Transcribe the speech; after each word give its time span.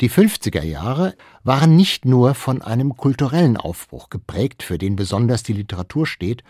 Die 0.00 0.10
50er 0.10 0.62
Jahre 0.62 1.14
waren 1.42 1.74
nicht 1.74 2.04
nur 2.04 2.34
von 2.34 2.60
einem 2.60 2.96
kulturellen 2.96 3.56
Aufbruch 3.56 4.10
geprägt, 4.10 4.62
für 4.62 4.76
den 4.76 4.94
besonders 4.94 5.42
die 5.42 5.54
Literatur 5.54 6.06
steht, 6.06 6.44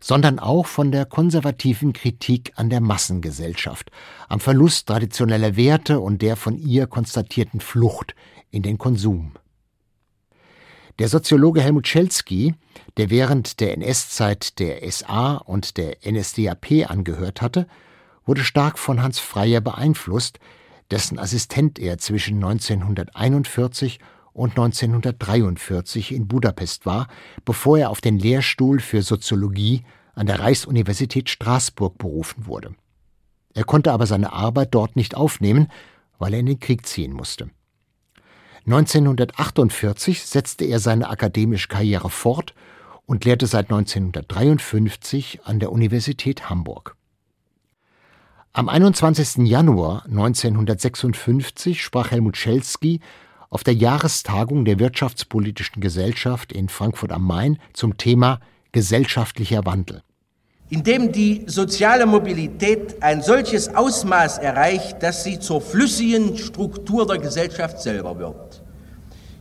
sondern 0.00 0.38
auch 0.38 0.66
von 0.66 0.90
der 0.90 1.04
konservativen 1.04 1.92
Kritik 1.92 2.52
an 2.56 2.70
der 2.70 2.80
Massengesellschaft, 2.80 3.90
am 4.28 4.40
Verlust 4.40 4.88
traditioneller 4.88 5.56
Werte 5.56 6.00
und 6.00 6.22
der 6.22 6.36
von 6.36 6.58
ihr 6.58 6.86
konstatierten 6.86 7.60
Flucht 7.60 8.14
in 8.50 8.62
den 8.62 8.78
Konsum. 8.78 9.32
Der 10.98 11.08
Soziologe 11.08 11.60
Helmut 11.60 11.86
Schelsky, 11.86 12.54
der 12.96 13.10
während 13.10 13.60
der 13.60 13.74
NS-Zeit 13.74 14.58
der 14.58 14.90
SA 14.90 15.36
und 15.36 15.76
der 15.76 15.98
NSDAP 16.04 16.90
angehört 16.90 17.42
hatte, 17.42 17.68
wurde 18.26 18.42
stark 18.42 18.78
von 18.78 19.00
Hans 19.00 19.20
Freyer 19.20 19.60
beeinflusst, 19.60 20.40
dessen 20.90 21.18
Assistent 21.18 21.78
er 21.78 21.98
zwischen 21.98 22.36
1941 22.36 23.98
und 24.32 24.50
1943 24.50 26.12
in 26.12 26.28
Budapest 26.28 26.86
war, 26.86 27.08
bevor 27.44 27.78
er 27.78 27.90
auf 27.90 28.00
den 28.00 28.18
Lehrstuhl 28.18 28.80
für 28.80 29.02
Soziologie 29.02 29.84
an 30.14 30.26
der 30.26 30.40
Reichsuniversität 30.40 31.28
Straßburg 31.28 31.98
berufen 31.98 32.46
wurde. 32.46 32.74
Er 33.54 33.64
konnte 33.64 33.92
aber 33.92 34.06
seine 34.06 34.32
Arbeit 34.32 34.74
dort 34.74 34.96
nicht 34.96 35.16
aufnehmen, 35.16 35.68
weil 36.18 36.34
er 36.34 36.40
in 36.40 36.46
den 36.46 36.60
Krieg 36.60 36.86
ziehen 36.86 37.12
musste. 37.12 37.50
1948 38.66 40.26
setzte 40.26 40.64
er 40.66 40.78
seine 40.78 41.08
akademische 41.08 41.68
Karriere 41.68 42.10
fort 42.10 42.54
und 43.06 43.24
lehrte 43.24 43.46
seit 43.46 43.70
1953 43.70 45.40
an 45.44 45.58
der 45.58 45.72
Universität 45.72 46.50
Hamburg. 46.50 46.97
Am 48.54 48.68
21. 48.68 49.46
Januar 49.46 50.04
1956 50.06 51.82
sprach 51.82 52.10
Helmut 52.10 52.36
Schelsky 52.36 53.00
auf 53.50 53.62
der 53.62 53.74
Jahrestagung 53.74 54.64
der 54.64 54.78
Wirtschaftspolitischen 54.78 55.80
Gesellschaft 55.80 56.52
in 56.52 56.68
Frankfurt 56.68 57.12
am 57.12 57.24
Main 57.24 57.58
zum 57.74 57.98
Thema 57.98 58.40
gesellschaftlicher 58.72 59.64
Wandel. 59.64 60.02
Indem 60.70 61.12
die 61.12 61.44
soziale 61.46 62.06
Mobilität 62.06 63.02
ein 63.02 63.22
solches 63.22 63.74
Ausmaß 63.74 64.38
erreicht, 64.38 65.02
dass 65.02 65.24
sie 65.24 65.38
zur 65.38 65.60
flüssigen 65.60 66.36
Struktur 66.36 67.06
der 67.06 67.18
Gesellschaft 67.18 67.80
selber 67.80 68.18
wird, 68.18 68.62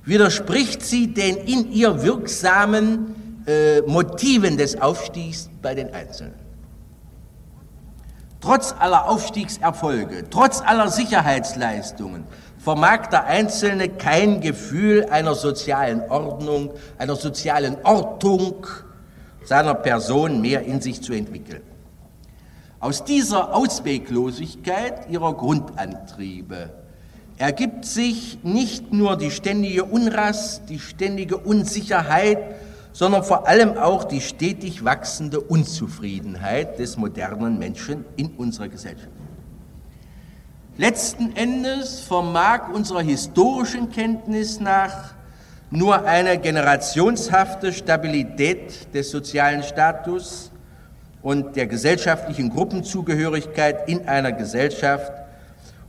widerspricht 0.06 0.82
sie 0.82 1.14
den 1.14 1.38
in 1.38 1.72
ihr 1.72 2.04
wirksamen 2.04 3.16
äh, 3.46 3.82
Motiven 3.82 4.58
des 4.58 4.80
Aufstiegs 4.80 5.50
bei 5.62 5.74
den 5.76 5.94
Einzelnen. 5.94 6.47
Trotz 8.40 8.74
aller 8.78 9.10
Aufstiegserfolge, 9.10 10.30
trotz 10.30 10.62
aller 10.62 10.90
Sicherheitsleistungen 10.90 12.26
vermag 12.60 13.08
der 13.08 13.26
Einzelne 13.26 13.90
kein 13.90 14.42
Gefühl 14.42 15.06
einer 15.10 15.36
sozialen 15.36 16.02
Ordnung, 16.10 16.72
einer 16.98 17.16
sozialen 17.16 17.78
Ortung 17.84 18.68
seiner 19.44 19.74
Person 19.74 20.42
mehr 20.42 20.64
in 20.64 20.82
sich 20.82 21.02
zu 21.02 21.14
entwickeln. 21.14 21.64
Aus 22.80 23.04
dieser 23.04 23.56
Ausweglosigkeit 23.56 25.10
ihrer 25.10 25.34
Grundantriebe 25.34 26.70
ergibt 27.38 27.86
sich 27.86 28.40
nicht 28.44 28.94
nur 28.94 29.18
die 29.18 29.32
ständige 29.32 29.84
Unrast, 29.86 30.70
die 30.70 30.80
ständige 30.80 31.38
Unsicherheit, 31.38 32.38
sondern 32.98 33.24
vor 33.24 33.48
allem 33.48 33.78
auch 33.78 34.06
die 34.06 34.22
stetig 34.22 34.84
wachsende 34.84 35.40
Unzufriedenheit 35.40 36.80
des 36.80 36.98
modernen 36.98 37.60
Menschen 37.60 38.06
in 38.16 38.30
unserer 38.38 38.70
Gesellschaft. 38.70 39.12
Letzten 40.78 41.36
Endes 41.36 42.00
vermag 42.00 42.70
unserer 42.74 43.02
historischen 43.02 43.92
Kenntnis 43.92 44.60
nach 44.60 45.14
nur 45.70 46.06
eine 46.06 46.40
generationshafte 46.40 47.72
Stabilität 47.72 48.92
des 48.96 49.12
sozialen 49.12 49.62
Status 49.62 50.52
und 51.22 51.56
der 51.56 51.68
gesellschaftlichen 51.68 52.50
Gruppenzugehörigkeit 52.50 53.88
in 53.88 54.08
einer 54.08 54.32
Gesellschaft, 54.32 55.12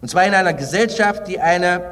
und 0.02 0.10
zwar 0.10 0.26
in 0.26 0.34
einer 0.34 0.52
Gesellschaft, 0.52 1.26
die 1.26 1.40
eine 1.40 1.84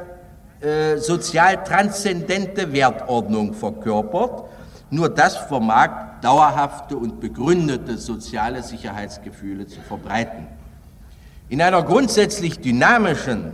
äh, 0.61 0.97
sozial 0.97 1.63
transzendente 1.63 2.71
Wertordnung 2.71 3.55
verkörpert, 3.55 4.43
nur 4.89 5.09
das 5.09 5.35
vermag 5.35 6.21
dauerhafte 6.21 6.95
und 6.95 7.19
begründete 7.19 7.97
soziale 7.97 8.63
Sicherheitsgefühle 8.63 9.67
zu 9.67 9.81
verbreiten. 9.81 10.47
In 11.49 11.61
einer 11.61 11.83
grundsätzlich 11.83 12.59
dynamischen 12.59 13.53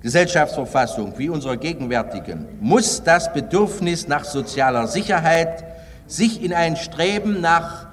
Gesellschaftsverfassung 0.00 1.14
wie 1.16 1.28
unserer 1.28 1.56
gegenwärtigen 1.56 2.46
muss 2.60 3.02
das 3.02 3.32
Bedürfnis 3.32 4.08
nach 4.08 4.24
sozialer 4.24 4.88
Sicherheit 4.88 5.64
sich 6.06 6.42
in 6.42 6.52
ein 6.52 6.76
Streben 6.76 7.40
nach 7.40 7.86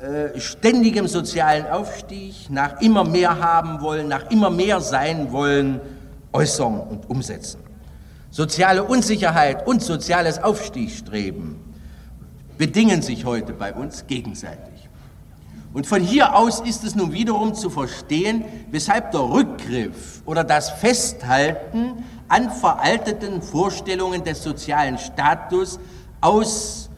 äh, 0.00 0.38
ständigem 0.38 1.08
sozialen 1.08 1.66
Aufstieg, 1.66 2.48
nach 2.50 2.80
immer 2.80 3.02
mehr 3.02 3.40
haben 3.40 3.80
wollen, 3.80 4.06
nach 4.06 4.30
immer 4.30 4.50
mehr 4.50 4.80
sein 4.80 5.32
wollen, 5.32 5.80
äußern 6.32 6.80
und 6.80 7.10
umsetzen. 7.10 7.67
Soziale 8.38 8.84
Unsicherheit 8.84 9.66
und 9.66 9.82
soziales 9.82 10.40
Aufstiegsstreben 10.40 11.56
bedingen 12.56 13.02
sich 13.02 13.24
heute 13.24 13.52
bei 13.52 13.74
uns 13.74 14.06
gegenseitig. 14.06 14.88
Und 15.74 15.88
von 15.88 16.00
hier 16.00 16.36
aus 16.36 16.60
ist 16.60 16.84
es 16.84 16.94
nun 16.94 17.12
wiederum 17.12 17.56
zu 17.56 17.68
verstehen, 17.68 18.44
weshalb 18.70 19.10
der 19.10 19.22
Rückgriff 19.22 20.22
oder 20.24 20.44
das 20.44 20.70
Festhalten 20.70 22.04
an 22.28 22.52
veralteten 22.52 23.42
Vorstellungen 23.42 24.22
des 24.22 24.44
sozialen 24.44 24.98
Status 24.98 25.80
aus 26.20 26.90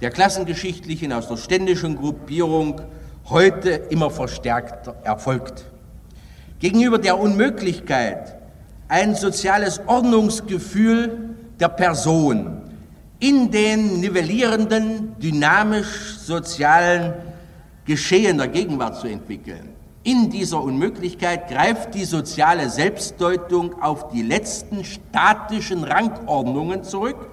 der 0.00 0.08
klassengeschichtlichen, 0.08 1.12
aus 1.12 1.28
der 1.28 1.36
ständischen 1.36 1.96
Gruppierung 1.96 2.80
heute 3.28 3.72
immer 3.90 4.10
verstärkt 4.10 4.88
erfolgt. 5.04 5.66
Gegenüber 6.60 6.96
der 6.96 7.18
Unmöglichkeit, 7.18 8.37
ein 8.88 9.14
soziales 9.14 9.80
Ordnungsgefühl 9.86 11.36
der 11.60 11.68
Person 11.68 12.62
in 13.20 13.50
den 13.50 14.00
nivellierenden, 14.00 15.18
dynamisch 15.18 16.18
sozialen 16.18 17.14
Geschehen 17.84 18.38
der 18.38 18.48
Gegenwart 18.48 18.96
zu 19.00 19.08
entwickeln. 19.08 19.70
In 20.04 20.30
dieser 20.30 20.62
Unmöglichkeit 20.62 21.48
greift 21.48 21.94
die 21.94 22.04
soziale 22.04 22.70
Selbstdeutung 22.70 23.82
auf 23.82 24.08
die 24.08 24.22
letzten 24.22 24.84
statischen 24.84 25.84
Rangordnungen 25.84 26.84
zurück, 26.84 27.28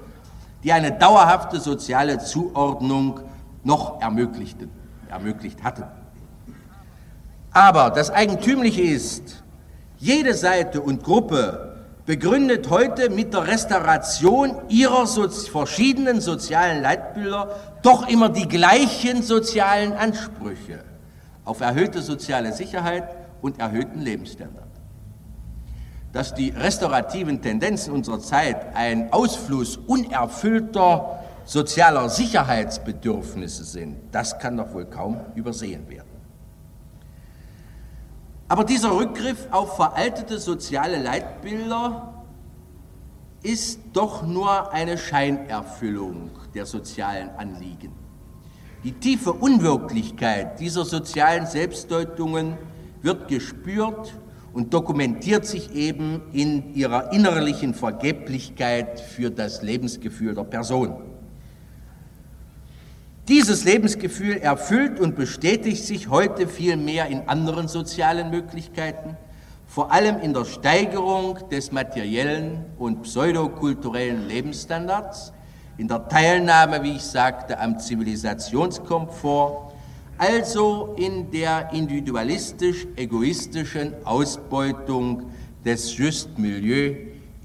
die 0.63 0.73
eine 0.73 0.91
dauerhafte 0.91 1.59
soziale 1.59 2.19
Zuordnung 2.19 3.19
noch 3.63 4.01
ermöglicht 4.01 4.57
hatten. 5.63 5.83
Aber 7.51 7.91
das 7.91 8.09
Eigentümliche 8.09 8.81
ist, 8.81 9.44
jede 9.97 10.33
Seite 10.33 10.81
und 10.81 11.03
Gruppe 11.03 11.75
begründet 12.05 12.69
heute 12.69 13.09
mit 13.09 13.33
der 13.33 13.47
Restauration 13.47 14.53
ihrer 14.69 15.07
so 15.07 15.27
verschiedenen 15.27 16.21
sozialen 16.21 16.81
Leitbilder 16.81 17.49
doch 17.81 18.07
immer 18.07 18.29
die 18.29 18.47
gleichen 18.47 19.23
sozialen 19.23 19.93
Ansprüche 19.93 20.83
auf 21.45 21.61
erhöhte 21.61 22.01
soziale 22.01 22.53
Sicherheit 22.53 23.03
und 23.41 23.59
erhöhten 23.59 24.01
Lebensstandard. 24.01 24.65
Dass 26.11 26.33
die 26.33 26.49
restaurativen 26.49 27.41
Tendenzen 27.41 27.93
unserer 27.93 28.19
Zeit 28.19 28.75
ein 28.75 29.11
Ausfluss 29.11 29.77
unerfüllter 29.77 31.19
sozialer 31.43 32.09
Sicherheitsbedürfnisse 32.09 33.63
sind, 33.63 33.97
das 34.11 34.39
kann 34.39 34.57
doch 34.57 34.73
wohl 34.73 34.85
kaum 34.85 35.19
übersehen 35.35 35.87
werden. 35.89 36.14
Aber 38.47 38.63
dieser 38.63 38.95
Rückgriff 38.95 39.47
auf 39.51 39.75
veraltete 39.75 40.39
soziale 40.39 41.01
Leitbilder 41.01 42.23
ist 43.41 43.79
doch 43.93 44.25
nur 44.25 44.71
eine 44.71 44.97
Scheinerfüllung 44.97 46.31
der 46.53 46.65
sozialen 46.65 47.29
Anliegen. 47.37 47.91
Die 48.83 48.91
tiefe 48.91 49.33
Unwirklichkeit 49.33 50.59
dieser 50.59 50.85
sozialen 50.85 51.47
Selbstdeutungen 51.47 52.57
wird 53.01 53.27
gespürt 53.27 54.13
und 54.53 54.73
dokumentiert 54.73 55.45
sich 55.45 55.73
eben 55.73 56.21
in 56.31 56.75
ihrer 56.75 57.11
innerlichen 57.11 57.73
Vergeblichkeit 57.73 58.99
für 58.99 59.31
das 59.31 59.63
Lebensgefühl 59.63 60.35
der 60.35 60.43
Person. 60.43 61.01
Dieses 63.27 63.63
Lebensgefühl 63.63 64.37
erfüllt 64.37 64.99
und 64.99 65.15
bestätigt 65.15 65.83
sich 65.83 66.09
heute 66.09 66.47
viel 66.47 66.77
mehr 66.77 67.07
in 67.07 67.27
anderen 67.27 67.67
sozialen 67.67 68.29
Möglichkeiten, 68.29 69.17
vor 69.65 69.91
allem 69.91 70.19
in 70.19 70.31
der 70.31 70.45
Steigerung 70.45 71.39
des 71.49 71.71
materiellen 71.71 72.65
und 72.77 73.01
pseudokulturellen 73.01 74.27
Lebensstandards, 74.27 75.33
in 75.79 75.87
der 75.87 76.07
Teilnahme, 76.07 76.83
wie 76.83 76.97
ich 76.97 77.01
sagte, 77.01 77.59
am 77.59 77.79
Zivilisationskomfort, 77.79 79.73
also 80.19 80.93
in 80.95 81.31
der 81.31 81.73
individualistisch-egoistischen 81.73 84.05
Ausbeutung 84.05 85.31
des 85.65 85.97
Just 85.97 86.37
Milieu 86.37 86.93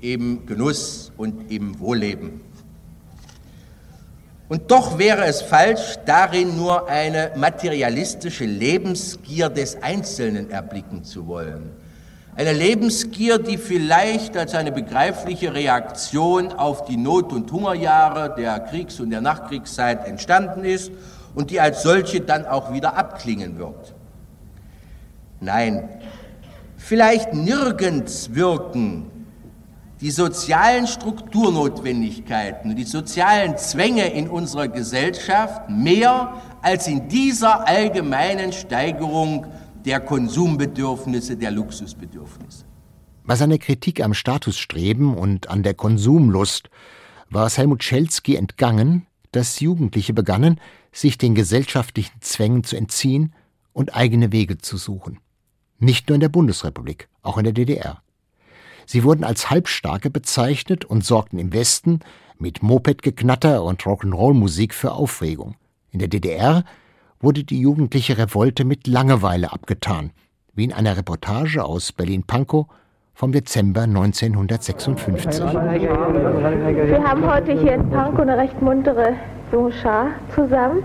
im 0.03 0.44
Genuss 0.44 1.11
und 1.17 1.50
im 1.50 1.81
Wohlleben. 1.81 2.50
Und 4.50 4.73
doch 4.73 4.99
wäre 4.99 5.26
es 5.26 5.43
falsch, 5.43 5.94
darin 6.06 6.56
nur 6.56 6.88
eine 6.88 7.31
materialistische 7.37 8.44
Lebensgier 8.44 9.49
des 9.49 9.81
Einzelnen 9.81 10.50
erblicken 10.50 11.05
zu 11.05 11.29
wollen. 11.29 11.70
Eine 12.35 12.52
Lebensgier, 12.52 13.38
die 13.38 13.58
vielleicht 13.58 14.37
als 14.37 14.56
eine 14.56 14.73
begreifliche 14.73 15.55
Reaktion 15.55 16.52
auf 16.52 16.85
die 16.85 16.97
Not- 16.97 17.32
und 17.32 17.52
Hungerjahre 17.52 18.35
der 18.37 18.58
Kriegs- 18.58 18.99
und 18.99 19.11
der 19.11 19.20
Nachkriegszeit 19.20 20.05
entstanden 20.08 20.64
ist 20.64 20.91
und 21.37 21.52
die 21.52 21.61
als 21.61 21.85
solche 21.85 22.20
dann 22.20 22.44
auch 22.44 22.73
wieder 22.73 22.97
abklingen 22.97 23.56
wird. 23.56 23.94
Nein, 25.38 25.88
vielleicht 26.76 27.35
nirgends 27.35 28.35
wirken 28.35 29.10
die 30.00 30.11
sozialen 30.11 30.87
Strukturnotwendigkeiten 30.87 32.75
die 32.75 32.85
sozialen 32.85 33.58
Zwänge 33.58 34.11
in 34.12 34.29
unserer 34.29 34.69
Gesellschaft 34.69 35.69
mehr 35.69 36.41
als 36.62 36.87
in 36.87 37.08
dieser 37.08 37.67
allgemeinen 37.69 38.52
Steigerung 38.52 39.47
der 39.85 40.00
Konsumbedürfnisse, 40.00 41.37
der 41.37 41.50
Luxusbedürfnisse. 41.50 42.64
Bei 43.25 43.37
seiner 43.37 43.58
Kritik 43.58 44.02
am 44.02 44.14
Statusstreben 44.14 45.14
und 45.14 45.50
an 45.50 45.62
der 45.62 45.75
Konsumlust 45.75 46.70
war 47.29 47.47
es 47.47 47.58
Helmut 47.58 47.85
Schelsky 47.85 48.37
entgangen, 48.37 49.06
dass 49.32 49.61
Jugendliche 49.61 50.12
begannen, 50.12 50.61
sich 50.93 51.19
den 51.19 51.35
gesellschaftlichen 51.35 52.20
Zwängen 52.20 52.64
zu 52.64 52.76
entziehen 52.76 53.35
und 53.73 53.94
eigene 53.94 54.32
Wege 54.32 54.58
zu 54.58 54.76
suchen. 54.76 55.19
Nicht 55.79 56.08
nur 56.08 56.14
in 56.14 56.20
der 56.20 56.29
Bundesrepublik, 56.29 57.08
auch 57.23 57.38
in 57.38 57.44
der 57.44 57.52
DDR. 57.52 58.02
Sie 58.90 59.04
wurden 59.04 59.22
als 59.22 59.50
Halbstarke 59.50 60.10
bezeichnet 60.10 60.84
und 60.84 61.04
sorgten 61.04 61.38
im 61.38 61.52
Westen 61.52 62.00
mit 62.40 62.60
Mopedgeknatter 62.64 63.62
und 63.62 63.82
Rock'n'Roll-Musik 63.82 64.75
für 64.75 64.90
Aufregung. 64.90 65.54
In 65.92 66.00
der 66.00 66.08
DDR 66.08 66.64
wurde 67.20 67.44
die 67.44 67.60
jugendliche 67.60 68.19
Revolte 68.19 68.64
mit 68.64 68.88
Langeweile 68.88 69.52
abgetan, 69.52 70.10
wie 70.54 70.64
in 70.64 70.72
einer 70.72 70.96
Reportage 70.96 71.64
aus 71.64 71.92
Berlin-Pankow 71.92 72.66
vom 73.14 73.31
Dezember 73.31 73.82
1956. 73.82 75.38
Wir 75.38 77.04
haben 77.04 77.32
heute 77.32 77.60
hier 77.60 77.75
in 77.75 77.88
Pankow 77.90 78.22
eine 78.22 78.38
recht 78.38 78.60
muntere 78.60 79.14
junge 79.52 79.72
Schar 79.72 80.08
zusammen. 80.34 80.82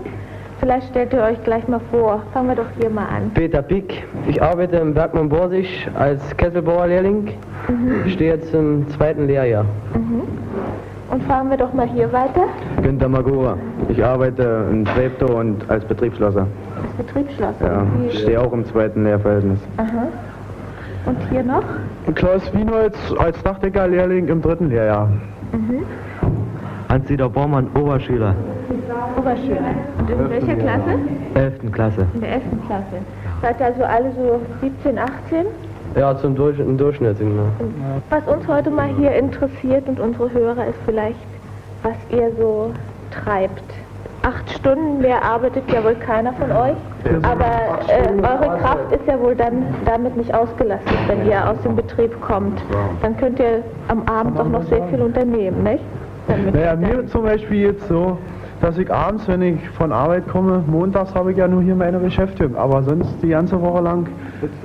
Vielleicht 0.60 0.88
stellt 0.88 1.12
ihr 1.12 1.22
euch 1.22 1.42
gleich 1.44 1.68
mal 1.68 1.80
vor. 1.90 2.22
Fangen 2.32 2.48
wir 2.48 2.56
doch 2.56 2.70
hier 2.78 2.90
mal 2.90 3.06
an. 3.06 3.30
Peter 3.34 3.62
Pick. 3.62 4.04
Ich 4.26 4.42
arbeite 4.42 4.76
im 4.76 4.94
Bergmann 4.94 5.28
Borsig 5.28 5.88
als 5.94 6.36
Kesselbauerlehrling. 6.36 7.30
Mhm. 7.68 7.92
Ich 8.06 8.14
stehe 8.14 8.34
jetzt 8.34 8.54
im 8.54 8.88
zweiten 8.88 9.26
Lehrjahr. 9.26 9.64
Mhm. 9.94 10.22
Und 11.10 11.22
fahren 11.24 11.50
wir 11.50 11.56
doch 11.56 11.72
mal 11.72 11.86
hier 11.86 12.12
weiter. 12.12 12.46
Günter 12.82 13.08
Magura. 13.08 13.56
Ich 13.88 14.04
arbeite 14.04 14.66
in 14.72 14.84
Treptow 14.84 15.30
und 15.30 15.68
als 15.70 15.84
Betriebsschlosser. 15.84 16.46
Als 16.82 17.06
Betriebsschlosser? 17.06 17.64
Ja, 17.64 17.86
ich 18.08 18.18
stehe 18.20 18.40
auch 18.40 18.52
im 18.52 18.64
zweiten 18.64 19.04
Lehrverhältnis. 19.04 19.60
Aha. 19.76 20.08
Und 21.04 21.18
hier 21.30 21.44
noch? 21.44 21.62
Klaus 22.16 22.52
Wienholz 22.52 22.96
als 23.18 23.40
Dachdeckerlehrling 23.44 24.26
im 24.26 24.42
dritten 24.42 24.68
Lehrjahr. 24.68 25.08
Mhm. 25.52 25.84
Hans-Dieter 26.88 27.28
Bormann, 27.28 27.68
Oberschüler. 27.74 28.34
Oberschüler. 29.18 29.74
Und 29.98 30.10
in 30.10 30.30
welcher 30.30 30.54
Klasse? 30.54 30.98
11. 31.34 31.72
Klasse. 31.72 32.06
In 32.14 32.20
der 32.20 32.32
11. 32.34 32.42
Klasse. 32.66 32.96
Seid 33.42 33.60
ihr 33.60 33.66
also 33.66 33.84
alle 33.84 34.12
so 34.12 34.40
17, 34.60 34.98
18? 34.98 35.46
Ja, 35.96 36.16
zum 36.16 36.36
Durch 36.36 36.58
im 36.58 36.76
Durchschnitt. 36.78 37.18
Genau. 37.18 37.42
Was 38.10 38.26
uns 38.28 38.46
heute 38.46 38.70
mal 38.70 38.88
hier 38.98 39.12
interessiert 39.12 39.88
und 39.88 39.98
unsere 39.98 40.30
Hörer 40.32 40.66
ist 40.66 40.78
vielleicht, 40.84 41.16
was 41.82 41.96
ihr 42.10 42.30
so 42.38 42.72
treibt. 43.10 43.64
Acht 44.22 44.50
Stunden 44.50 45.00
mehr 45.00 45.22
arbeitet 45.22 45.64
ja 45.72 45.82
wohl 45.84 45.94
keiner 45.94 46.32
von 46.32 46.50
euch, 46.50 46.76
aber 47.22 47.78
äh, 47.88 48.08
eure 48.08 48.58
Kraft 48.58 48.92
ist 48.92 49.06
ja 49.06 49.20
wohl 49.20 49.36
dann 49.36 49.66
damit 49.84 50.16
nicht 50.16 50.34
ausgelastet, 50.34 50.96
wenn 51.06 51.26
ihr 51.26 51.48
aus 51.48 51.56
dem 51.62 51.76
Betrieb 51.76 52.20
kommt. 52.20 52.60
Dann 53.02 53.16
könnt 53.16 53.38
ihr 53.38 53.62
am 53.88 54.02
Abend 54.06 54.38
doch 54.38 54.48
noch 54.48 54.64
sehr 54.64 54.82
viel 54.88 55.00
unternehmen, 55.00 55.62
nicht? 55.62 55.84
Naja, 56.28 56.74
mir 56.76 57.06
zum 57.06 57.22
Beispiel 57.22 57.62
jetzt 57.62 57.86
so, 57.88 58.18
dass 58.60 58.78
ich 58.78 58.92
abends, 58.92 59.28
wenn 59.28 59.42
ich 59.42 59.68
von 59.70 59.92
Arbeit 59.92 60.26
komme, 60.28 60.64
montags 60.66 61.14
habe 61.14 61.32
ich 61.32 61.38
ja 61.38 61.46
nur 61.46 61.62
hier 61.62 61.74
meine 61.74 61.98
Beschäftigung, 61.98 62.56
aber 62.56 62.82
sonst 62.82 63.14
die 63.22 63.28
ganze 63.28 63.60
Woche 63.60 63.82
lang 63.82 64.06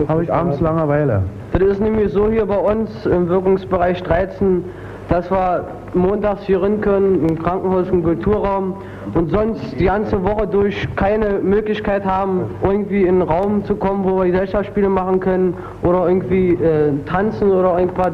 habe 0.08 0.24
ich 0.24 0.34
abends 0.34 0.60
Langeweile. 0.60 1.24
Das 1.52 1.62
ist 1.62 1.82
nämlich 1.82 2.12
so 2.12 2.30
hier 2.30 2.46
bei 2.46 2.58
uns 2.58 3.06
im 3.06 3.28
Wirkungsbereich 3.28 4.02
13, 4.04 4.64
dass 5.10 5.30
wir 5.30 5.66
montags 5.94 6.44
hier 6.44 6.64
rein 6.64 6.80
können, 6.80 7.28
im 7.28 7.38
Krankenhaus, 7.38 7.90
im 7.90 8.04
Kulturraum 8.04 8.76
und 9.14 9.30
sonst 9.30 9.78
die 9.78 9.86
ganze 9.86 10.24
Woche 10.24 10.48
durch 10.48 10.88
keine 10.96 11.40
Möglichkeit 11.40 12.06
haben, 12.06 12.46
irgendwie 12.64 13.02
in 13.02 13.22
einen 13.22 13.22
Raum 13.24 13.66
zu 13.66 13.76
kommen, 13.76 14.06
wo 14.06 14.18
wir 14.20 14.32
Gesellschaftsspiele 14.32 14.88
machen 14.88 15.20
können 15.20 15.54
oder 15.84 16.08
irgendwie 16.08 16.54
äh, 16.54 16.94
tanzen 17.06 17.52
oder 17.52 17.78
irgendwas, 17.78 18.14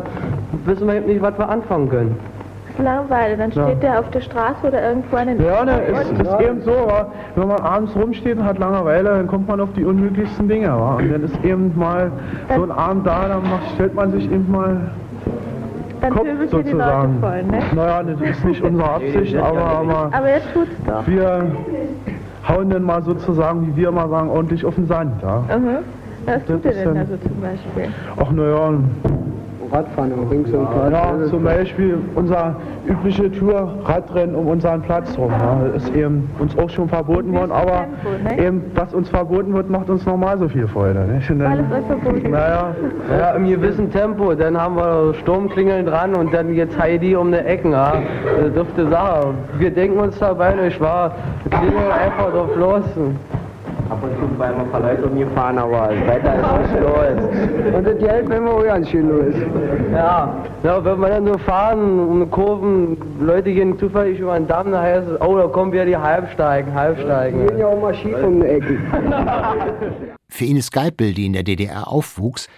wissen 0.66 0.88
wir 0.88 1.02
nicht, 1.02 1.22
was 1.22 1.38
wir 1.38 1.48
anfangen 1.48 1.90
können. 1.90 2.16
Langeweile, 2.83 3.38
dann 3.38 3.51
steht 3.51 3.68
ja. 3.68 3.75
der 3.75 4.00
auf 4.00 4.09
der 4.12 4.21
Straße 4.21 4.68
oder 4.68 4.89
irgendwo 4.89 5.15
an 5.15 5.27
den 5.27 5.44
Ja, 5.44 5.65
ne, 5.65 5.81
ist, 5.81 6.12
ist 6.12 6.41
eben 6.41 6.62
so, 6.62 6.71
wa? 6.71 7.07
wenn 7.35 7.47
man 7.47 7.62
abends 7.62 7.95
rumsteht 7.95 8.38
und 8.38 8.45
hat 8.45 8.59
Langeweile, 8.59 9.09
dann 9.09 9.27
kommt 9.27 9.47
man 9.47 9.59
auf 9.59 9.74
die 9.74 9.85
unmöglichsten 9.85 10.47
Dinge. 10.47 10.69
Wa? 10.69 10.95
Und 10.95 11.12
dann 11.12 11.24
ist 11.24 11.44
eben 11.44 11.74
mal 11.75 12.12
so 12.56 12.63
ein 12.63 12.71
Abend 12.71 13.07
da, 13.07 13.27
dann 13.27 13.44
macht, 13.44 13.71
stellt 13.75 13.95
man 13.95 14.12
sich 14.12 14.25
eben 14.31 14.51
mal 14.51 14.91
dann 16.01 16.13
Kopf 16.13 16.27
sozusagen. 16.50 17.19
Voll, 17.19 17.44
ne? 17.44 17.59
Naja, 17.75 18.03
das 18.03 18.21
ist 18.21 18.45
nicht 18.45 18.62
unsere 18.62 18.89
Absicht, 18.89 19.35
aber, 19.35 19.65
aber, 19.65 20.09
aber 20.12 20.29
jetzt 20.29 20.53
tut's 20.53 20.71
doch. 20.85 21.07
wir 21.07 21.51
hauen 22.47 22.69
dann 22.69 22.83
mal 22.83 23.03
sozusagen, 23.03 23.68
wie 23.68 23.75
wir 23.75 23.91
mal 23.91 24.09
sagen, 24.09 24.29
ordentlich 24.29 24.63
auf 24.65 24.75
den 24.75 24.88
Sand. 24.88 25.21
Ja? 25.21 25.57
Mhm. 25.57 25.77
Was 26.25 26.45
tut 26.45 26.65
ihr 26.65 26.71
denn 26.71 26.95
da 26.95 27.06
so 27.06 27.18
zum 27.18 27.41
Beispiel? 27.41 27.94
Ach 28.18 28.31
naja, 28.31 28.74
Radfahren 29.72 30.14
um 30.14 30.28
rings 30.30 30.52
um 30.52 30.68
Platz. 30.68 30.92
Ja, 30.92 31.25
zum 31.30 31.44
Beispiel 31.44 31.98
unser 32.16 32.56
übliche 32.88 33.31
Tour 33.31 33.74
Radrennen 33.86 34.36
um 34.36 34.48
unseren 34.48 34.81
Platz 34.81 35.18
rum. 35.18 35.31
Ja, 35.31 35.60
das 35.74 35.84
ist 35.84 35.96
eben 35.96 36.30
uns 36.40 36.58
auch 36.58 36.69
schon 36.69 36.88
verboten 36.90 37.34
worden, 37.34 37.52
aber 37.52 37.86
Tempo, 37.88 38.36
ne? 38.36 38.48
eben, 38.48 38.62
was 38.75 38.94
uns 38.94 39.10
verboten 39.10 39.54
wird, 39.54 39.69
macht 39.69 39.90
uns 39.90 40.06
normal 40.06 40.38
so 40.40 40.48
viel 40.48 40.68
Freude. 40.68 41.02
Nicht? 41.02 41.30
Dann, 41.30 41.42
Alles 41.42 41.66
ist 41.80 41.88
verboten. 41.88 42.31
Naja, 42.31 42.75
ja, 43.19 43.31
im 43.31 43.48
gewissen 43.48 43.92
Tempo. 43.92 44.34
Dann 44.34 44.60
haben 44.60 44.75
wir 44.75 45.14
Sturmklingeln 45.16 45.86
dran 45.86 46.16
und 46.16 46.34
dann 46.34 46.54
jetzt 46.54 46.80
Heidi 46.80 47.16
um 47.16 47.28
eine 47.28 47.44
Ecke. 47.46 47.70
Ja. 47.70 47.94
Das 48.41 48.53
dürfte 48.53 48.88
Sache. 48.89 49.34
Wir 49.58 49.72
denken 49.72 50.00
uns 50.00 50.18
dabei 50.20 50.53
nicht 50.53 50.80
wahr. 50.80 51.12
Klingeln 51.50 51.91
einfach 51.91 52.32
drauf 52.32 52.56
los. 52.56 52.84
Ab 53.89 54.03
und 54.03 54.12
zu 54.20 54.27
bei 54.38 54.48
ein 54.48 54.72
paar 54.72 54.82
Leute 54.82 55.06
umgefahren, 55.06 55.58
aber 55.58 55.89
das 55.94 56.08
Wetter 56.08 56.36
ist 56.36 56.72
nicht 56.72 56.82
los. 56.82 57.75
Und 57.75 57.88
das 57.88 57.98
Geld 58.00 58.29
wenn 58.29 58.44
wir 58.44 58.51
auch 58.51 58.63
ganz 58.63 58.89
schön 58.89 59.10
los. 59.10 59.36
Ja, 59.91 60.36
ja 60.63 60.86
wenn 60.86 61.00
wir 61.00 61.10
dann 61.10 61.27
so 61.27 61.38
fahren 61.38 62.00
um 62.00 62.32
Kurven, 62.32 62.98
Leute 63.20 63.53
gehen 63.53 63.77
zufällig 63.79 64.20
über 64.20 64.38
den 64.38 64.48
Damm, 64.48 64.72
dann 64.72 64.82
heißt 64.82 65.08
es, 65.08 65.22
oh, 65.22 65.38
da 65.38 65.48
kommen 65.48 65.72
wieder 65.72 65.86
die 65.86 65.98
Halbsteigen, 65.98 66.74
Halbsteigen. 66.74 67.41
Wir 67.41 67.48
gehen 67.48 67.60
ja 67.60 67.67
auch 67.67 67.82
mal 67.82 67.94
schief 67.94 68.17
um 68.24 68.41
die 68.41 68.48
Ecke. 68.48 68.79
Für 70.29 70.46
Ines 70.46 70.72
Geipel, 70.72 71.13
die 71.13 71.25
in 71.25 71.34
der 71.34 71.44
DDR 71.44 71.88
aufwuchs, 71.88 72.50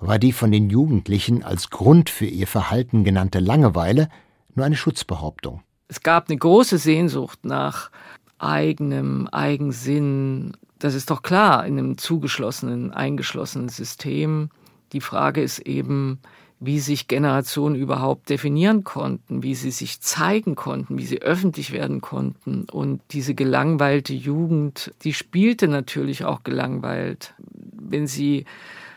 war 0.00 0.18
die 0.18 0.32
von 0.32 0.50
den 0.50 0.68
Jugendlichen 0.68 1.44
als 1.44 1.70
Grund 1.70 2.10
für 2.10 2.26
ihr 2.26 2.48
Verhalten 2.48 3.04
genannte 3.04 3.38
Langeweile 3.38 4.08
nur 4.54 4.66
eine 4.66 4.76
Schutzbehauptung. 4.76 5.62
Es 5.88 6.02
gab 6.02 6.28
eine 6.28 6.38
große 6.38 6.78
Sehnsucht 6.78 7.44
nach 7.44 7.90
eigenem 8.38 9.28
Eigensinn, 9.28 10.56
das 10.82 10.94
ist 10.94 11.10
doch 11.10 11.22
klar 11.22 11.64
in 11.64 11.78
einem 11.78 11.96
zugeschlossenen, 11.96 12.92
eingeschlossenen 12.92 13.68
System. 13.68 14.50
Die 14.92 15.00
Frage 15.00 15.40
ist 15.40 15.60
eben, 15.60 16.18
wie 16.58 16.80
sich 16.80 17.06
Generationen 17.06 17.76
überhaupt 17.76 18.28
definieren 18.28 18.82
konnten, 18.82 19.44
wie 19.44 19.54
sie 19.54 19.70
sich 19.70 20.00
zeigen 20.00 20.56
konnten, 20.56 20.98
wie 20.98 21.06
sie 21.06 21.22
öffentlich 21.22 21.70
werden 21.70 22.00
konnten. 22.00 22.66
Und 22.70 23.00
diese 23.12 23.34
gelangweilte 23.34 24.12
Jugend, 24.12 24.92
die 25.04 25.12
spielte 25.12 25.68
natürlich 25.68 26.24
auch 26.24 26.42
gelangweilt. 26.42 27.34
Wenn 27.38 28.08
sie 28.08 28.44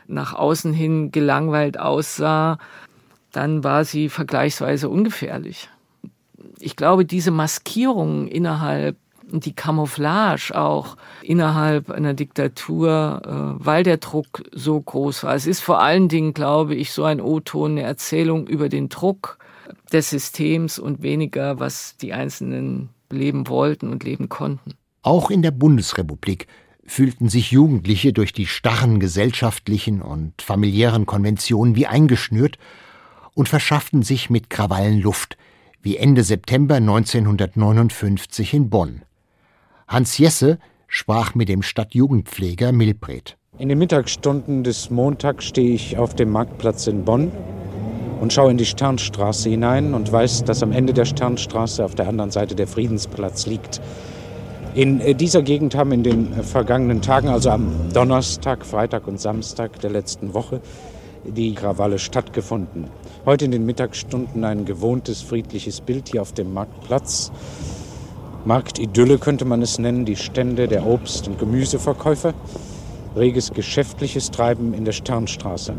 nach 0.08 0.34
außen 0.34 0.74
hin 0.74 1.12
gelangweilt 1.12 1.80
aussah, 1.80 2.58
dann 3.32 3.63
war 3.63 3.86
sie 3.86 4.10
vergleichsweise 4.10 4.89
ungefährlich. 4.89 5.70
Ich 6.60 6.75
glaube, 6.75 7.06
diese 7.06 7.32
Maskierung 7.32 8.27
innerhalb 8.27 8.98
die 9.32 9.53
Camouflage 9.53 10.51
auch 10.53 10.98
innerhalb 11.22 11.89
einer 11.89 12.13
Diktatur, 12.13 13.22
äh, 13.25 13.65
weil 13.65 13.84
der 13.84 13.98
Druck 13.98 14.44
so 14.51 14.79
groß 14.79 15.24
war. 15.24 15.36
Es 15.36 15.48
ist 15.48 15.62
vor 15.62 15.82
allen 15.82 16.10
Dingen, 16.10 16.34
glaube 16.34 16.75
ich, 16.75 16.91
so 16.91 17.03
ein 17.03 17.22
O-Ton, 17.22 17.72
eine 17.72 17.82
Erzählung 17.82 18.48
über 18.48 18.70
den 18.70 18.89
Druck 18.89 19.38
des 19.91 20.10
Systems 20.10 20.79
und 20.79 21.01
weniger, 21.01 21.60
was 21.60 21.98
die 21.98 22.13
Einzelnen 22.13 22.89
leben 23.12 23.48
wollten 23.48 23.89
und 23.89 24.03
leben 24.03 24.29
konnten. 24.29 24.74
Auch 25.01 25.29
in 25.29 25.41
der 25.41 25.51
Bundesrepublik 25.51 26.48
fühlten 26.86 27.29
sich 27.29 27.51
Jugendliche 27.51 28.13
durch 28.13 28.34
die 28.34 28.48
starren 28.48 29.00
gesellschaftlichen 29.00 30.01
und 30.01 30.41
familiären 30.41 31.05
Konventionen 31.05 31.75
wie 31.75 31.88
eingeschnürt 31.88 32.58
und 33.34 33.50
verschafften 33.50 34.03
sich 34.03 34.29
mit 34.29 34.50
Krawallen 34.50 35.00
Luft, 35.00 35.38
wie 35.82 35.98
Ende 35.98 36.24
September 36.24 36.75
1959 36.75 38.53
in 38.53 38.70
Bonn. 38.70 39.01
Hans 39.88 40.18
Jesse 40.18 40.58
sprach 40.88 41.36
mit 41.36 41.48
dem 41.48 41.62
Stadtjugendpfleger 41.62 42.72
Milbret. 42.72 43.38
In 43.60 43.70
den 43.70 43.77
Mittagsstunden 43.77 44.63
des 44.63 44.89
Montags 44.89 45.46
stehe 45.46 45.74
ich 45.74 45.98
auf 45.98 46.15
dem 46.15 46.32
Marktplatz 46.32 46.88
in 46.88 47.06
Bonn 47.06 47.32
und 48.20 48.34
schaue 48.34 48.50
in 48.50 48.58
die 48.58 48.65
Sternstraße 48.65 49.50
hinein 49.50 49.94
und 49.94 50.12
weiß, 50.12 50.44
dass 50.44 50.63
am 50.63 50.72
Ende 50.72 50.94
der 50.94 51.06
Sternstraße 51.06 51.86
auf 51.86 51.94
der 51.94 52.08
anderen 52.08 52.32
Seite 52.32 52.56
der 52.56 52.68
Friedensplatz 52.68 53.46
liegt. 53.46 53.80
In 54.74 55.00
äh, 55.01 55.13
dieser 55.13 55.44
Gegend 55.44 55.75
haben 55.75 55.92
in 55.92 56.04
den 56.04 56.34
äh, 56.34 56.44
vergangenen 56.44 57.01
Tagen, 57.01 57.30
also 57.30 57.51
am 57.51 57.94
Donnerstag, 57.94 58.65
Freitag 58.65 59.08
und 59.08 59.22
Samstag 59.22 59.80
der 59.82 59.92
letzten 59.92 60.34
Woche, 60.34 60.62
die 61.24 61.54
Krawalle 61.54 62.00
stattgefunden. 62.00 62.88
Heute 63.25 63.46
in 63.46 63.51
den 63.51 63.65
Mittagsstunden 63.65 64.44
ein 64.44 64.65
gewohntes 64.65 65.22
friedliches 65.22 65.80
Bild 65.80 66.10
hier 66.10 66.22
auf 66.22 66.34
dem 66.34 66.54
Marktplatz. 66.54 67.32
Marktidylle 68.46 69.18
könnte 69.18 69.44
man 69.44 69.64
es 69.64 69.80
nennen, 69.80 70.06
die 70.06 70.16
Stände 70.16 70.68
der 70.68 70.86
Obst- 70.86 71.28
und 71.28 71.40
Gemüseverkäufer, 71.40 72.36
reges 73.16 73.52
geschäftliches 73.52 74.30
Treiben 74.30 74.75
in 74.75 74.86
der 74.86 74.92
Sternstraße. 74.92 75.74